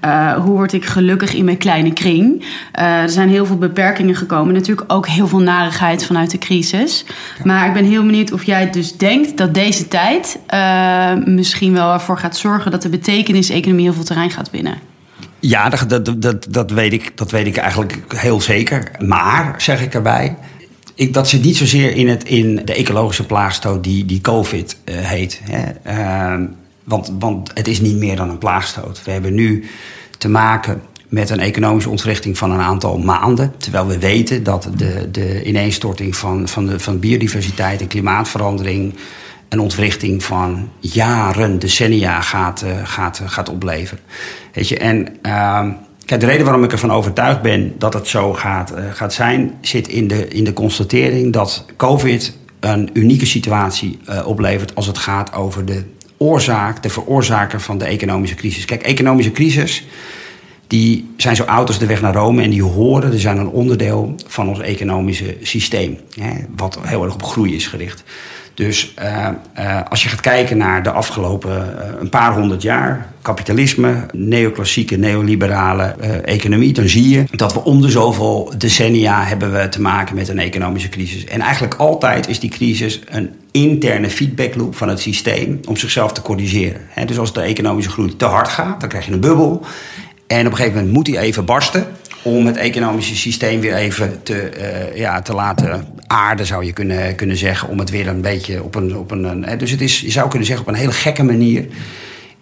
Eh, 0.00 0.34
hoe 0.34 0.52
word 0.52 0.72
ik 0.72 0.84
gelukkig 0.84 1.34
in 1.34 1.44
mijn 1.44 1.56
kleine 1.56 1.92
kring? 1.92 2.44
Eh, 2.72 3.02
er 3.02 3.10
zijn 3.10 3.28
heel 3.28 3.46
veel 3.46 3.58
beperkingen 3.58 4.14
gekomen. 4.14 4.54
Natuurlijk 4.54 4.92
ook 4.92 5.06
heel 5.06 5.26
veel 5.26 5.38
narigheid 5.38 6.04
vanuit 6.06 6.30
de 6.30 6.38
crisis. 6.38 7.04
Maar 7.44 7.66
ik 7.66 7.72
ben 7.72 7.84
heel 7.84 8.04
benieuwd 8.04 8.32
of 8.32 8.44
jij 8.44 8.70
dus 8.70 8.96
denkt 8.96 9.36
dat 9.36 9.54
deze 9.54 9.88
tijd 9.88 10.38
misschien 11.24 11.72
wel 11.72 11.92
ervoor 11.92 12.18
gaat 12.18 12.36
zorgen 12.36 12.70
dat 12.70 12.82
de 12.82 12.88
betekenis-economie 12.88 13.84
heel 13.84 13.94
veel 13.94 14.04
terrein 14.04 14.30
gaat 14.30 14.50
winnen. 14.50 14.74
Ja, 15.40 15.68
dat, 15.68 15.88
dat, 15.88 16.22
dat, 16.22 16.46
dat, 16.50 16.70
weet 16.70 16.92
ik, 16.92 17.12
dat 17.14 17.30
weet 17.30 17.46
ik 17.46 17.56
eigenlijk 17.56 17.98
heel 18.08 18.40
zeker. 18.40 18.90
Maar, 18.98 19.54
zeg 19.56 19.82
ik 19.82 19.94
erbij, 19.94 20.36
ik, 21.02 21.14
dat 21.14 21.28
zit 21.28 21.42
niet 21.42 21.56
zozeer 21.56 21.96
in, 21.96 22.08
het, 22.08 22.24
in 22.24 22.60
de 22.64 22.74
ecologische 22.74 23.26
plaagstoot 23.26 23.84
die, 23.84 24.04
die 24.04 24.20
COVID 24.20 24.76
uh, 24.84 24.94
heet. 24.96 25.40
Hè. 25.44 25.72
Uh, 25.86 26.46
want, 26.84 27.12
want 27.18 27.50
het 27.54 27.68
is 27.68 27.80
niet 27.80 27.96
meer 27.96 28.16
dan 28.16 28.30
een 28.30 28.38
plaagstoot. 28.38 29.02
We 29.04 29.10
hebben 29.10 29.34
nu 29.34 29.64
te 30.18 30.28
maken 30.28 30.82
met 31.08 31.30
een 31.30 31.40
economische 31.40 31.90
ontwrichting 31.90 32.38
van 32.38 32.50
een 32.50 32.60
aantal 32.60 32.98
maanden. 32.98 33.52
Terwijl 33.56 33.86
we 33.86 33.98
weten 33.98 34.42
dat 34.42 34.68
de, 34.76 35.10
de 35.10 35.44
ineenstorting 35.44 36.16
van, 36.16 36.48
van, 36.48 36.66
de, 36.66 36.78
van 36.78 36.98
biodiversiteit 36.98 37.80
en 37.80 37.86
klimaatverandering 37.86 38.94
een 39.48 39.60
ontwrichting 39.60 40.24
van 40.24 40.68
jaren, 40.80 41.58
decennia 41.58 42.20
gaat, 42.20 42.62
uh, 42.64 42.70
gaat, 42.84 43.22
gaat 43.24 43.48
opleveren. 43.48 44.04
Weet 44.52 44.68
je, 44.68 44.78
en 44.78 45.16
uh, 45.22 45.68
kijk, 46.04 46.20
de 46.20 46.26
reden 46.26 46.44
waarom 46.44 46.64
ik 46.64 46.72
ervan 46.72 46.92
overtuigd 46.92 47.42
ben 47.42 47.74
dat 47.78 47.94
het 47.94 48.08
zo 48.08 48.32
gaat, 48.32 48.72
uh, 48.72 48.84
gaat 48.92 49.12
zijn, 49.12 49.58
zit 49.60 49.88
in 49.88 50.08
de, 50.08 50.28
in 50.28 50.44
de 50.44 50.52
constatering 50.52 51.32
dat 51.32 51.64
COVID 51.76 52.36
een 52.60 52.90
unieke 52.92 53.26
situatie 53.26 53.98
uh, 54.08 54.26
oplevert 54.26 54.74
als 54.74 54.86
het 54.86 54.98
gaat 54.98 55.34
over 55.34 55.64
de 55.64 55.82
oorzaak, 56.16 56.82
de 56.82 56.88
veroorzaker 56.88 57.60
van 57.60 57.78
de 57.78 57.84
economische 57.84 58.36
crisis. 58.36 58.64
Kijk, 58.64 58.82
economische 58.82 59.32
crisis 59.32 59.84
die 60.66 61.10
zijn 61.16 61.36
zo 61.36 61.42
oud 61.42 61.68
als 61.68 61.78
de 61.78 61.86
weg 61.86 62.00
naar 62.00 62.14
Rome 62.14 62.42
en 62.42 62.50
die 62.50 62.62
horen, 62.62 63.10
die 63.10 63.20
zijn 63.20 63.38
een 63.38 63.48
onderdeel 63.48 64.14
van 64.26 64.48
ons 64.48 64.60
economische 64.60 65.36
systeem, 65.42 65.98
hè, 66.20 66.32
wat 66.56 66.78
heel 66.82 67.04
erg 67.04 67.14
op 67.14 67.22
groei 67.22 67.54
is 67.54 67.66
gericht. 67.66 68.02
Dus 68.54 68.94
uh, 69.02 69.28
uh, 69.58 69.80
als 69.88 70.02
je 70.02 70.08
gaat 70.08 70.20
kijken 70.20 70.56
naar 70.56 70.82
de 70.82 70.90
afgelopen 70.90 71.50
uh, 71.50 72.00
een 72.00 72.08
paar 72.08 72.34
honderd 72.34 72.62
jaar, 72.62 73.06
kapitalisme, 73.22 74.06
neoclassieke, 74.12 74.96
neoliberale 74.96 75.84
economie, 76.24 76.72
dan 76.72 76.88
zie 76.88 77.08
je 77.08 77.24
dat 77.30 77.52
we 77.52 77.64
om 77.64 77.80
de 77.80 77.90
zoveel 77.90 78.52
decennia 78.58 79.24
hebben 79.24 79.52
we 79.52 79.68
te 79.68 79.80
maken 79.80 80.14
met 80.14 80.28
een 80.28 80.38
economische 80.38 80.88
crisis. 80.88 81.24
En 81.24 81.40
eigenlijk 81.40 81.74
altijd 81.74 82.28
is 82.28 82.40
die 82.40 82.50
crisis 82.50 83.00
een 83.08 83.30
interne 83.50 84.10
feedbackloop 84.10 84.76
van 84.76 84.88
het 84.88 85.00
systeem 85.00 85.60
om 85.64 85.76
zichzelf 85.76 86.12
te 86.12 86.22
corrigeren. 86.22 86.80
Dus 87.06 87.18
als 87.18 87.32
de 87.32 87.40
economische 87.40 87.90
groei 87.90 88.16
te 88.16 88.24
hard 88.24 88.48
gaat, 88.48 88.80
dan 88.80 88.88
krijg 88.88 89.06
je 89.06 89.12
een 89.12 89.20
bubbel. 89.20 89.64
En 90.26 90.46
op 90.46 90.52
een 90.52 90.56
gegeven 90.56 90.74
moment 90.76 90.94
moet 90.94 91.04
die 91.04 91.18
even 91.18 91.44
barsten 91.44 91.86
om 92.22 92.46
het 92.46 92.56
economische 92.56 93.16
systeem 93.16 93.60
weer 93.60 93.74
even 93.74 94.22
te, 94.22 94.50
uh, 94.58 94.96
ja, 94.96 95.22
te 95.22 95.34
laten 95.34 95.86
aarden, 96.06 96.46
zou 96.46 96.64
je 96.64 96.72
kunnen, 96.72 97.14
kunnen 97.14 97.36
zeggen. 97.36 97.68
Om 97.68 97.78
het 97.78 97.90
weer 97.90 98.08
een 98.08 98.20
beetje 98.20 98.62
op 98.62 98.74
een. 98.74 98.96
Op 98.96 99.10
een, 99.10 99.46
dus 99.58 99.70
het 99.70 99.80
is, 99.80 100.00
je 100.00 100.10
zou 100.10 100.28
kunnen 100.28 100.46
zeggen, 100.46 100.66
op 100.66 100.72
een 100.72 100.78
hele 100.78 100.92
gekke 100.92 101.22
manier 101.22 101.66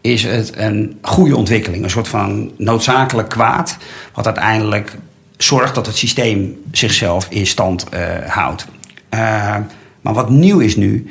is 0.01 0.23
het 0.23 0.53
een 0.57 0.99
goede 1.01 1.37
ontwikkeling. 1.37 1.85
Een 1.85 1.91
soort 1.91 2.09
van 2.09 2.53
noodzakelijk 2.57 3.29
kwaad, 3.29 3.77
wat 4.15 4.27
uiteindelijk 4.27 4.97
zorgt 5.37 5.75
dat 5.75 5.87
het 5.87 5.97
systeem 5.97 6.61
zichzelf 6.73 7.27
in 7.31 7.47
stand 7.47 7.87
uh, 7.95 8.01
houdt. 8.27 8.67
Uh, 9.15 9.57
maar 10.01 10.15
wat 10.15 10.31
nieuw 10.31 10.59
is 10.59 10.77
nu, 10.77 11.11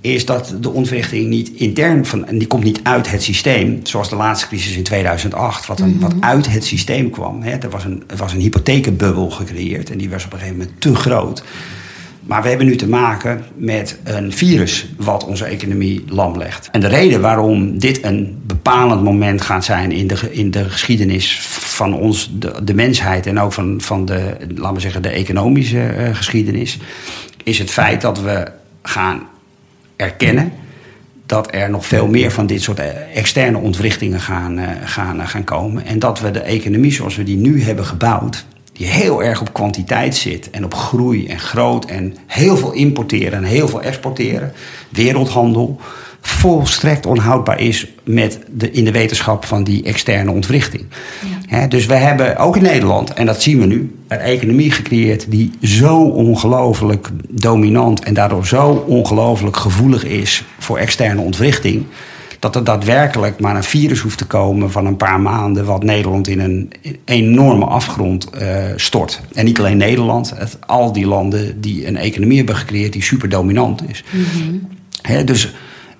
is 0.00 0.24
dat 0.24 0.54
de 0.60 0.70
ontwrichting 0.70 1.28
niet 1.28 1.48
intern 1.48 2.06
van, 2.06 2.26
en 2.26 2.38
die 2.38 2.46
komt 2.46 2.64
niet 2.64 2.80
uit 2.82 3.10
het 3.10 3.22
systeem, 3.22 3.80
zoals 3.82 4.08
de 4.08 4.16
laatste 4.16 4.46
crisis 4.46 4.76
in 4.76 4.82
2008, 4.82 5.66
wat, 5.66 5.80
een, 5.80 5.86
mm 5.86 5.92
-hmm. 5.92 6.00
wat 6.00 6.14
uit 6.20 6.50
het 6.50 6.64
systeem 6.64 7.10
kwam. 7.10 7.42
Hè. 7.42 7.50
Er, 7.50 7.70
was 7.70 7.84
een, 7.84 8.02
er 8.06 8.16
was 8.16 8.32
een 8.32 8.40
hypothekenbubbel 8.40 9.30
gecreëerd 9.30 9.90
en 9.90 9.98
die 9.98 10.10
was 10.10 10.24
op 10.24 10.32
een 10.32 10.38
gegeven 10.38 10.58
moment 10.58 10.80
te 10.80 10.94
groot. 10.94 11.44
Maar 12.26 12.42
we 12.42 12.48
hebben 12.48 12.66
nu 12.66 12.76
te 12.76 12.88
maken 12.88 13.44
met 13.54 13.98
een 14.04 14.32
virus 14.32 14.86
wat 14.96 15.24
onze 15.24 15.44
economie 15.44 16.04
lam 16.08 16.38
legt. 16.38 16.68
En 16.72 16.80
de 16.80 16.88
reden 16.88 17.20
waarom 17.20 17.78
dit 17.78 18.04
een 18.04 18.40
bepalend 18.46 19.02
moment 19.02 19.40
gaat 19.40 19.64
zijn 19.64 19.92
in 19.92 20.06
de, 20.06 20.28
in 20.30 20.50
de 20.50 20.70
geschiedenis 20.70 21.38
van 21.48 21.94
ons, 21.94 22.30
de, 22.38 22.54
de 22.62 22.74
mensheid 22.74 23.26
en 23.26 23.40
ook 23.40 23.52
van, 23.52 23.80
van 23.80 24.04
de, 24.04 24.36
laten 24.54 24.74
we 24.74 24.80
zeggen, 24.80 25.02
de 25.02 25.08
economische 25.08 25.94
uh, 25.98 26.14
geschiedenis, 26.14 26.78
is 27.42 27.58
het 27.58 27.70
feit 27.70 28.00
dat 28.00 28.20
we 28.20 28.46
gaan 28.82 29.22
erkennen 29.96 30.52
dat 31.26 31.54
er 31.54 31.70
nog 31.70 31.86
veel 31.86 32.06
meer 32.06 32.30
van 32.30 32.46
dit 32.46 32.62
soort 32.62 32.80
externe 33.14 33.58
ontwrichtingen 33.58 34.20
gaan, 34.20 34.58
uh, 34.58 34.68
gaan, 34.84 35.28
gaan 35.28 35.44
komen. 35.44 35.84
En 35.84 35.98
dat 35.98 36.20
we 36.20 36.30
de 36.30 36.40
economie 36.40 36.92
zoals 36.92 37.16
we 37.16 37.22
die 37.22 37.36
nu 37.36 37.62
hebben 37.62 37.84
gebouwd, 37.84 38.44
die 38.72 38.86
heel 38.86 39.22
erg 39.22 39.40
op 39.40 39.52
kwantiteit 39.52 40.16
zit 40.16 40.50
en 40.50 40.64
op 40.64 40.74
groei 40.74 41.26
en 41.26 41.38
groot 41.38 41.84
en 41.84 42.16
heel 42.26 42.56
veel 42.56 42.72
importeren 42.72 43.32
en 43.32 43.44
heel 43.44 43.68
veel 43.68 43.82
exporteren, 43.82 44.52
wereldhandel, 44.88 45.80
volstrekt 46.26 47.06
onhoudbaar 47.06 47.60
is 47.60 47.86
met 48.04 48.38
de, 48.50 48.70
in 48.70 48.84
de 48.84 48.90
wetenschap 48.90 49.44
van 49.44 49.64
die 49.64 49.82
externe 49.82 50.30
ontwrichting. 50.30 50.84
Ja. 51.22 51.58
He, 51.58 51.68
dus 51.68 51.86
we 51.86 51.94
hebben 51.94 52.36
ook 52.36 52.56
in 52.56 52.62
Nederland, 52.62 53.12
en 53.12 53.26
dat 53.26 53.42
zien 53.42 53.58
we 53.58 53.66
nu, 53.66 53.96
een 54.08 54.18
economie 54.18 54.70
gecreëerd 54.70 55.30
die 55.30 55.50
zo 55.62 55.96
ongelooflijk 55.96 57.08
dominant 57.28 58.04
en 58.04 58.14
daardoor 58.14 58.46
zo 58.46 58.84
ongelooflijk 58.86 59.56
gevoelig 59.56 60.04
is 60.04 60.44
voor 60.58 60.78
externe 60.78 61.20
ontwrichting. 61.20 61.84
Dat 62.38 62.56
er 62.56 62.64
daadwerkelijk 62.64 63.40
maar 63.40 63.56
een 63.56 63.64
virus 63.64 64.00
hoeft 64.00 64.18
te 64.18 64.26
komen 64.26 64.70
van 64.70 64.86
een 64.86 64.96
paar 64.96 65.20
maanden, 65.20 65.64
wat 65.64 65.82
Nederland 65.82 66.28
in 66.28 66.40
een 66.40 66.72
enorme 67.04 67.64
afgrond 67.64 68.28
uh, 68.40 68.56
stort. 68.76 69.20
En 69.32 69.44
niet 69.44 69.58
alleen 69.58 69.76
Nederland, 69.76 70.32
het, 70.36 70.58
al 70.66 70.92
die 70.92 71.06
landen 71.06 71.60
die 71.60 71.86
een 71.86 71.96
economie 71.96 72.36
hebben 72.36 72.56
gecreëerd 72.56 72.92
die 72.92 73.02
super 73.02 73.28
dominant 73.28 73.88
is. 73.88 74.04
Mm 74.10 74.24
-hmm. 74.24 74.68
He, 75.02 75.24
dus 75.24 75.54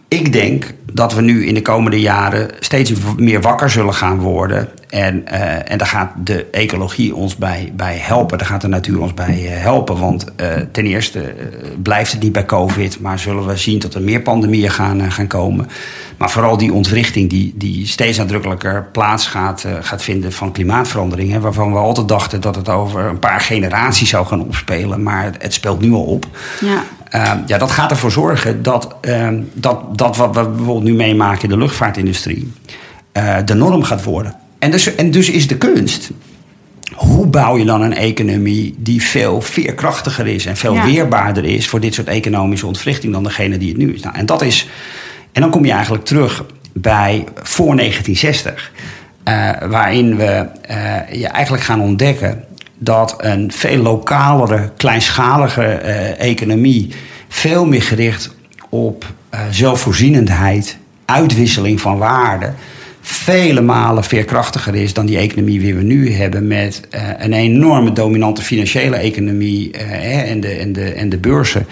ik 0.09 0.32
denk 0.32 0.74
dat 0.92 1.14
we 1.14 1.20
nu 1.20 1.46
in 1.46 1.54
de 1.54 1.62
komende 1.62 2.00
jaren 2.00 2.50
steeds 2.61 2.92
meer 3.16 3.40
wakker 3.40 3.70
zullen 3.70 3.94
gaan 3.94 4.18
worden. 4.18 4.68
En, 4.88 5.24
uh, 5.32 5.70
en 5.70 5.78
daar 5.78 5.86
gaat 5.86 6.12
de 6.24 6.46
ecologie 6.50 7.14
ons 7.14 7.36
bij, 7.36 7.72
bij 7.76 7.96
helpen. 7.96 8.38
Daar 8.38 8.46
gaat 8.46 8.61
de 8.61 8.68
natuur 8.68 9.00
ons 9.00 9.14
bij 9.14 9.42
uh, 9.42 9.48
helpen. 9.50 9.98
Want 9.98 10.24
uh, 10.40 10.46
ten 10.72 10.86
eerste 10.86 11.34
blijft 11.82 12.12
het 12.12 12.22
niet 12.22 12.32
bij 12.32 12.44
COVID, 12.44 13.00
maar 13.00 13.18
zullen 13.18 13.46
we 13.46 13.57
zien 13.57 13.78
dat 13.78 13.94
er 13.94 14.02
meer 14.02 14.20
pandemieën 14.22 14.70
gaan, 14.70 15.12
gaan 15.12 15.26
komen. 15.26 15.68
Maar 16.16 16.30
vooral 16.30 16.57
die 16.57 16.72
ontwrichting 16.72 17.30
die, 17.30 17.54
die 17.57 17.86
steeds 17.86 18.18
nadrukkelijker 18.18 18.88
plaats 18.92 19.26
gaat, 19.26 19.64
gaat 19.80 20.02
vinden 20.02 20.32
van 20.32 20.52
klimaatverandering. 20.52 21.30
Hè, 21.30 21.40
waarvan 21.40 21.72
we 21.72 21.78
altijd 21.78 22.09
dachten 22.09 22.40
dat 22.40 22.57
het 22.57 22.68
over 22.68 23.04
een 23.04 23.18
paar 23.18 23.40
generaties 23.40 24.09
zou 24.09 24.26
gaan 24.26 24.42
opspelen. 24.42 25.02
Maar 25.02 25.32
het 25.38 25.54
speelt 25.54 25.80
nu 25.80 25.92
al 25.92 26.04
op. 26.04 26.26
Ja. 26.61 26.84
Uh, 27.16 27.32
ja, 27.46 27.58
dat 27.58 27.70
gaat 27.70 27.90
ervoor 27.90 28.10
zorgen 28.10 28.62
dat, 28.62 28.96
uh, 29.02 29.28
dat, 29.52 29.98
dat 29.98 30.16
wat 30.16 30.34
we 30.34 30.48
bijvoorbeeld 30.48 30.82
nu 30.82 30.94
meemaken 30.94 31.42
in 31.42 31.48
de 31.48 31.56
luchtvaartindustrie 31.56 32.52
uh, 33.12 33.36
de 33.44 33.54
norm 33.54 33.82
gaat 33.82 34.04
worden. 34.04 34.34
En 34.58 34.70
dus, 34.70 34.94
en 34.94 35.10
dus 35.10 35.30
is 35.30 35.46
de 35.46 35.56
kunst. 35.56 36.10
Hoe 36.94 37.26
bouw 37.26 37.58
je 37.58 37.64
dan 37.64 37.82
een 37.82 37.94
economie 37.94 38.74
die 38.78 39.02
veel 39.02 39.40
veerkrachtiger 39.40 40.26
is 40.26 40.46
en 40.46 40.56
veel 40.56 40.74
ja. 40.74 40.84
weerbaarder 40.84 41.44
is 41.44 41.68
voor 41.68 41.80
dit 41.80 41.94
soort 41.94 42.06
economische 42.06 42.66
ontwrichting 42.66 43.12
dan 43.12 43.22
degene 43.22 43.58
die 43.58 43.68
het 43.68 43.78
nu 43.78 43.94
is? 43.94 44.02
Nou, 44.02 44.16
en 44.16 44.26
dat 44.26 44.42
is. 44.42 44.68
En 45.32 45.40
dan 45.40 45.50
kom 45.50 45.64
je 45.64 45.72
eigenlijk 45.72 46.04
terug 46.04 46.44
bij 46.72 47.24
voor 47.34 47.76
1960, 47.76 48.72
waarin 49.68 50.16
we 50.16 50.46
je 51.12 51.26
eigenlijk 51.26 51.62
gaan 51.62 51.80
ontdekken 51.80 52.44
dat 52.78 53.14
een 53.18 53.52
veel 53.52 53.82
lokalere, 53.82 54.70
kleinschalige 54.76 55.80
uh, 55.84 56.20
economie 56.20 56.90
veel 57.28 57.66
meer 57.66 57.82
gericht 57.82 58.34
op 58.68 59.04
uh, 59.34 59.40
zelfvoorzienendheid, 59.50 60.78
uitwisseling 61.04 61.80
van 61.80 61.98
waarden, 61.98 62.54
vele 63.00 63.60
malen 63.60 64.04
veerkrachtiger 64.04 64.74
is 64.74 64.94
dan 64.94 65.06
die 65.06 65.18
economie 65.18 65.58
die 65.58 65.74
we 65.74 65.82
nu 65.82 66.12
hebben 66.12 66.46
met 66.46 66.80
uh, 66.94 67.00
een 67.18 67.32
enorme 67.32 67.92
dominante 67.92 68.42
financiële 68.42 68.96
economie 68.96 69.70
en, 69.70 70.40
de, 70.40 70.48
en, 70.48 70.72
de, 70.72 70.92
en 70.92 71.08
de 71.08 71.18
beurzen. 71.18 71.66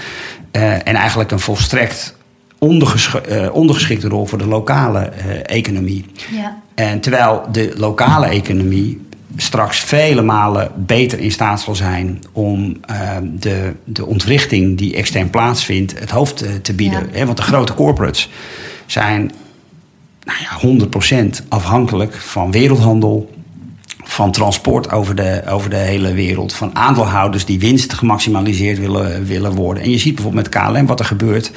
en 0.50 0.94
eigenlijk 0.94 1.30
een 1.30 1.40
volstrekt 1.40 2.16
onderges 2.59 3.11
ondergeschikte 3.52 4.09
rol 4.09 4.26
voor 4.26 4.38
de 4.38 4.46
lokale 4.46 5.00
economie. 5.46 6.05
Ja. 6.32 6.62
En 6.74 7.00
terwijl 7.00 7.42
de 7.52 7.72
lokale 7.76 8.26
economie 8.26 9.00
straks 9.37 9.78
vele 9.78 10.22
malen 10.22 10.70
beter 10.76 11.18
in 11.18 11.30
staat 11.30 11.61
zal 11.61 11.74
zijn 11.74 12.24
om 12.32 12.76
uh, 12.91 13.16
de, 13.39 13.72
de 13.85 14.07
ontwrichting 14.07 14.78
die 14.78 14.95
extern 14.95 15.30
plaatsvindt 15.30 15.99
het 15.99 16.11
hoofd 16.11 16.37
te, 16.37 16.61
te 16.61 16.74
bieden. 16.74 17.09
Ja. 17.12 17.24
want 17.24 17.37
de 17.37 17.43
grote 17.43 17.74
corporates 17.74 18.30
zijn 18.87 19.32
nou 20.24 20.39
ja, 20.78 20.87
100% 21.43 21.49
afhankelijk 21.49 22.14
van 22.14 22.51
wereldhandel, 22.51 23.35
van 24.05 24.32
transport 24.32 24.91
over 24.91 25.14
de, 25.14 25.43
over 25.49 25.70
de 25.70 25.76
hele 25.76 26.12
wereld, 26.12 26.53
van 26.53 26.76
aandeelhouders 26.76 27.45
die 27.45 27.59
winst 27.59 27.93
gemaximaliseerd 27.93 28.78
willen, 28.78 29.24
willen 29.24 29.53
worden. 29.53 29.82
En 29.82 29.91
je 29.91 29.99
ziet 29.99 30.14
bijvoorbeeld 30.14 30.53
met 30.53 30.62
KLM 30.62 30.87
wat 30.87 31.01
er 31.01 31.07
gebeurt 31.07 31.51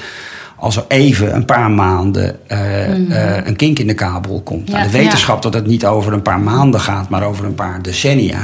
als 0.59 0.77
er 0.77 0.85
even 0.87 1.35
een 1.35 1.45
paar 1.45 1.71
maanden 1.71 2.39
uh, 2.47 2.57
mm. 2.95 3.11
uh, 3.11 3.45
een 3.45 3.55
kink 3.55 3.79
in 3.79 3.87
de 3.87 3.93
kabel 3.93 4.41
komt. 4.41 4.67
Ja, 4.67 4.77
nou, 4.77 4.91
de 4.91 4.97
wetenschap 4.97 5.35
ja. 5.35 5.41
dat 5.41 5.53
het 5.53 5.67
niet 5.67 5.85
over 5.85 6.13
een 6.13 6.21
paar 6.21 6.39
maanden 6.39 6.79
gaat, 6.79 7.09
maar 7.09 7.23
over 7.23 7.45
een 7.45 7.55
paar 7.55 7.81
decennia. 7.81 8.39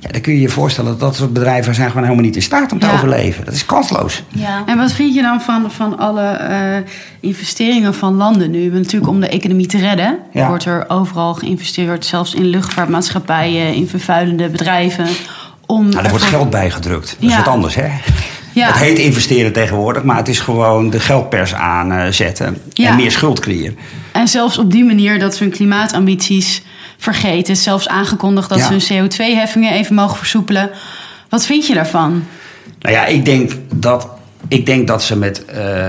Ja, 0.00 0.08
dan 0.10 0.20
kun 0.20 0.32
je 0.32 0.40
je 0.40 0.48
voorstellen 0.48 0.90
dat 0.90 1.00
dat 1.00 1.14
soort 1.14 1.32
bedrijven 1.32 1.74
zijn 1.74 1.88
gewoon 1.88 2.02
helemaal 2.02 2.24
niet 2.24 2.36
in 2.36 2.42
staat 2.42 2.72
om 2.72 2.78
te 2.78 2.86
ja. 2.86 2.92
overleven. 2.92 3.44
Dat 3.44 3.54
is 3.54 3.66
kansloos. 3.66 4.22
Ja. 4.28 4.62
En 4.66 4.76
wat 4.76 4.92
vind 4.92 5.14
je 5.14 5.22
dan 5.22 5.40
van, 5.40 5.70
van 5.70 5.98
alle 5.98 6.40
uh, 6.50 6.90
investeringen 7.20 7.94
van 7.94 8.14
landen 8.14 8.50
nu? 8.50 8.70
Natuurlijk 8.70 9.12
om 9.12 9.20
de 9.20 9.28
economie 9.28 9.66
te 9.66 9.78
redden. 9.78 10.18
Wordt 10.32 10.64
er 10.64 10.84
overal 10.88 11.34
geïnvesteerd, 11.34 12.06
zelfs 12.06 12.34
in 12.34 12.44
luchtvaartmaatschappijen, 12.44 13.74
in 13.74 13.88
vervuilende 13.88 14.48
bedrijven. 14.48 15.06
Om 15.66 15.88
nou, 15.88 16.04
er 16.04 16.10
wordt 16.10 16.24
geld 16.24 16.50
bijgedrukt. 16.50 17.16
Dat 17.20 17.30
is 17.30 17.36
wat 17.36 17.48
anders, 17.48 17.74
hè? 17.74 17.88
Ja. 18.54 18.66
Het 18.66 18.76
heet 18.76 18.98
investeren 18.98 19.52
tegenwoordig, 19.52 20.02
maar 20.02 20.16
het 20.16 20.28
is 20.28 20.40
gewoon 20.40 20.90
de 20.90 21.00
geldpers 21.00 21.54
aanzetten 21.54 22.58
Ja. 22.72 22.88
en 22.88 22.96
meer 22.96 23.10
schuld 23.10 23.40
creëren. 23.40 23.76
En 24.12 24.28
zelfs 24.28 24.58
op 24.58 24.70
die 24.72 24.84
manier 24.84 25.18
dat 25.18 25.34
ze 25.36 25.42
hun 25.42 25.52
klimaatambities 25.52 26.62
vergeten. 26.98 27.56
Zelfs 27.56 27.88
aangekondigd 27.88 28.48
dat 28.48 28.58
Ja. 28.58 28.64
ze 28.80 28.94
hun 28.94 29.08
CO2-heffingen 29.10 29.72
even 29.72 29.94
mogen 29.94 30.16
versoepelen. 30.16 30.70
Wat 31.28 31.46
vind 31.46 31.66
je 31.66 31.74
daarvan? 31.74 32.24
Nou 32.80 32.94
ja, 32.94 33.06
ik 33.06 33.24
denk 33.24 33.52
dat, 33.74 34.08
ik 34.48 34.66
denk 34.66 34.86
dat 34.86 35.02
ze 35.02 35.16
met. 35.16 35.44
eh, 35.44 35.86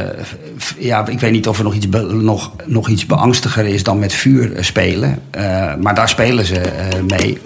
ja, 0.78 1.07
ik 1.07 1.20
weet 1.20 1.32
niet 1.32 1.47
of 1.47 1.57
er 1.57 1.64
nog 1.64 1.74
iets, 1.74 1.89
be- 1.89 2.14
nog, 2.22 2.51
nog 2.66 2.89
iets 2.89 3.05
beangstiger 3.05 3.66
is 3.66 3.84
dan 3.84 3.99
met 3.99 4.14
vuur 4.14 4.51
spelen. 4.59 5.20
Eh, 5.32 5.76
maar 5.76 5.95
daar 5.95 6.09
spelen 6.09 6.45
ze 6.45 6.59
eh, 6.59 6.88
mee. 7.18 7.38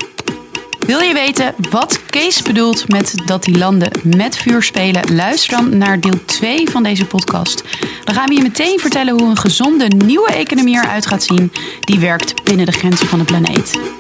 Wil 0.87 0.99
je 0.99 1.13
weten 1.13 1.55
wat 1.69 2.01
Kees 2.09 2.41
bedoelt 2.41 2.87
met 2.87 3.13
dat 3.25 3.43
die 3.43 3.57
landen 3.57 3.91
met 4.03 4.37
vuur 4.37 4.63
spelen? 4.63 5.15
Luister 5.15 5.57
dan 5.57 5.77
naar 5.77 5.99
deel 5.99 6.25
2 6.25 6.69
van 6.69 6.83
deze 6.83 7.05
podcast. 7.05 7.63
Dan 8.03 8.15
gaan 8.15 8.27
we 8.27 8.35
je 8.35 8.41
meteen 8.41 8.79
vertellen 8.79 9.13
hoe 9.13 9.29
een 9.29 9.37
gezonde 9.37 9.87
nieuwe 9.87 10.31
economie 10.31 10.75
eruit 10.75 11.05
gaat 11.05 11.23
zien. 11.23 11.51
Die 11.79 11.99
werkt 11.99 12.43
binnen 12.43 12.65
de 12.65 12.71
grenzen 12.71 13.07
van 13.07 13.19
de 13.19 13.25
planeet. 13.25 13.96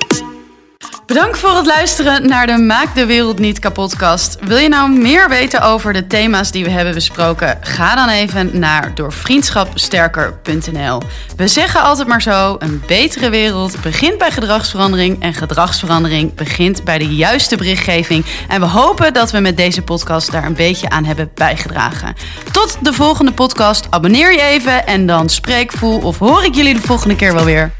Bedankt 1.07 1.39
voor 1.39 1.55
het 1.55 1.65
luisteren 1.65 2.27
naar 2.27 2.47
de 2.47 2.57
Maak 2.57 2.95
de 2.95 3.05
Wereld 3.05 3.39
Niet 3.39 3.59
Kapotkast. 3.59 4.37
Wil 4.41 4.57
je 4.57 4.69
nou 4.69 4.91
meer 4.91 5.29
weten 5.29 5.61
over 5.61 5.93
de 5.93 6.07
thema's 6.07 6.51
die 6.51 6.63
we 6.63 6.69
hebben 6.69 6.93
besproken? 6.93 7.57
Ga 7.61 7.95
dan 7.95 8.09
even 8.09 8.59
naar 8.59 8.95
doorvriendschapsterker.nl. 8.95 11.01
We 11.35 11.47
zeggen 11.47 11.81
altijd 11.81 12.07
maar 12.07 12.21
zo, 12.21 12.55
een 12.59 12.83
betere 12.87 13.29
wereld 13.29 13.81
begint 13.81 14.17
bij 14.17 14.31
gedragsverandering... 14.31 15.21
en 15.21 15.33
gedragsverandering 15.33 16.35
begint 16.35 16.83
bij 16.83 16.97
de 16.97 17.15
juiste 17.15 17.55
berichtgeving. 17.55 18.25
En 18.47 18.59
we 18.59 18.67
hopen 18.67 19.13
dat 19.13 19.31
we 19.31 19.39
met 19.39 19.57
deze 19.57 19.81
podcast 19.81 20.31
daar 20.31 20.45
een 20.45 20.53
beetje 20.53 20.89
aan 20.89 21.05
hebben 21.05 21.31
bijgedragen. 21.33 22.15
Tot 22.51 22.77
de 22.81 22.93
volgende 22.93 23.33
podcast. 23.33 23.87
Abonneer 23.89 24.31
je 24.31 24.41
even 24.41 24.87
en 24.87 25.05
dan 25.05 25.29
spreek, 25.29 25.71
voel 25.71 25.99
of 25.99 26.19
hoor 26.19 26.43
ik 26.43 26.55
jullie 26.55 26.73
de 26.73 26.81
volgende 26.81 27.15
keer 27.15 27.33
wel 27.33 27.45
weer. 27.45 27.76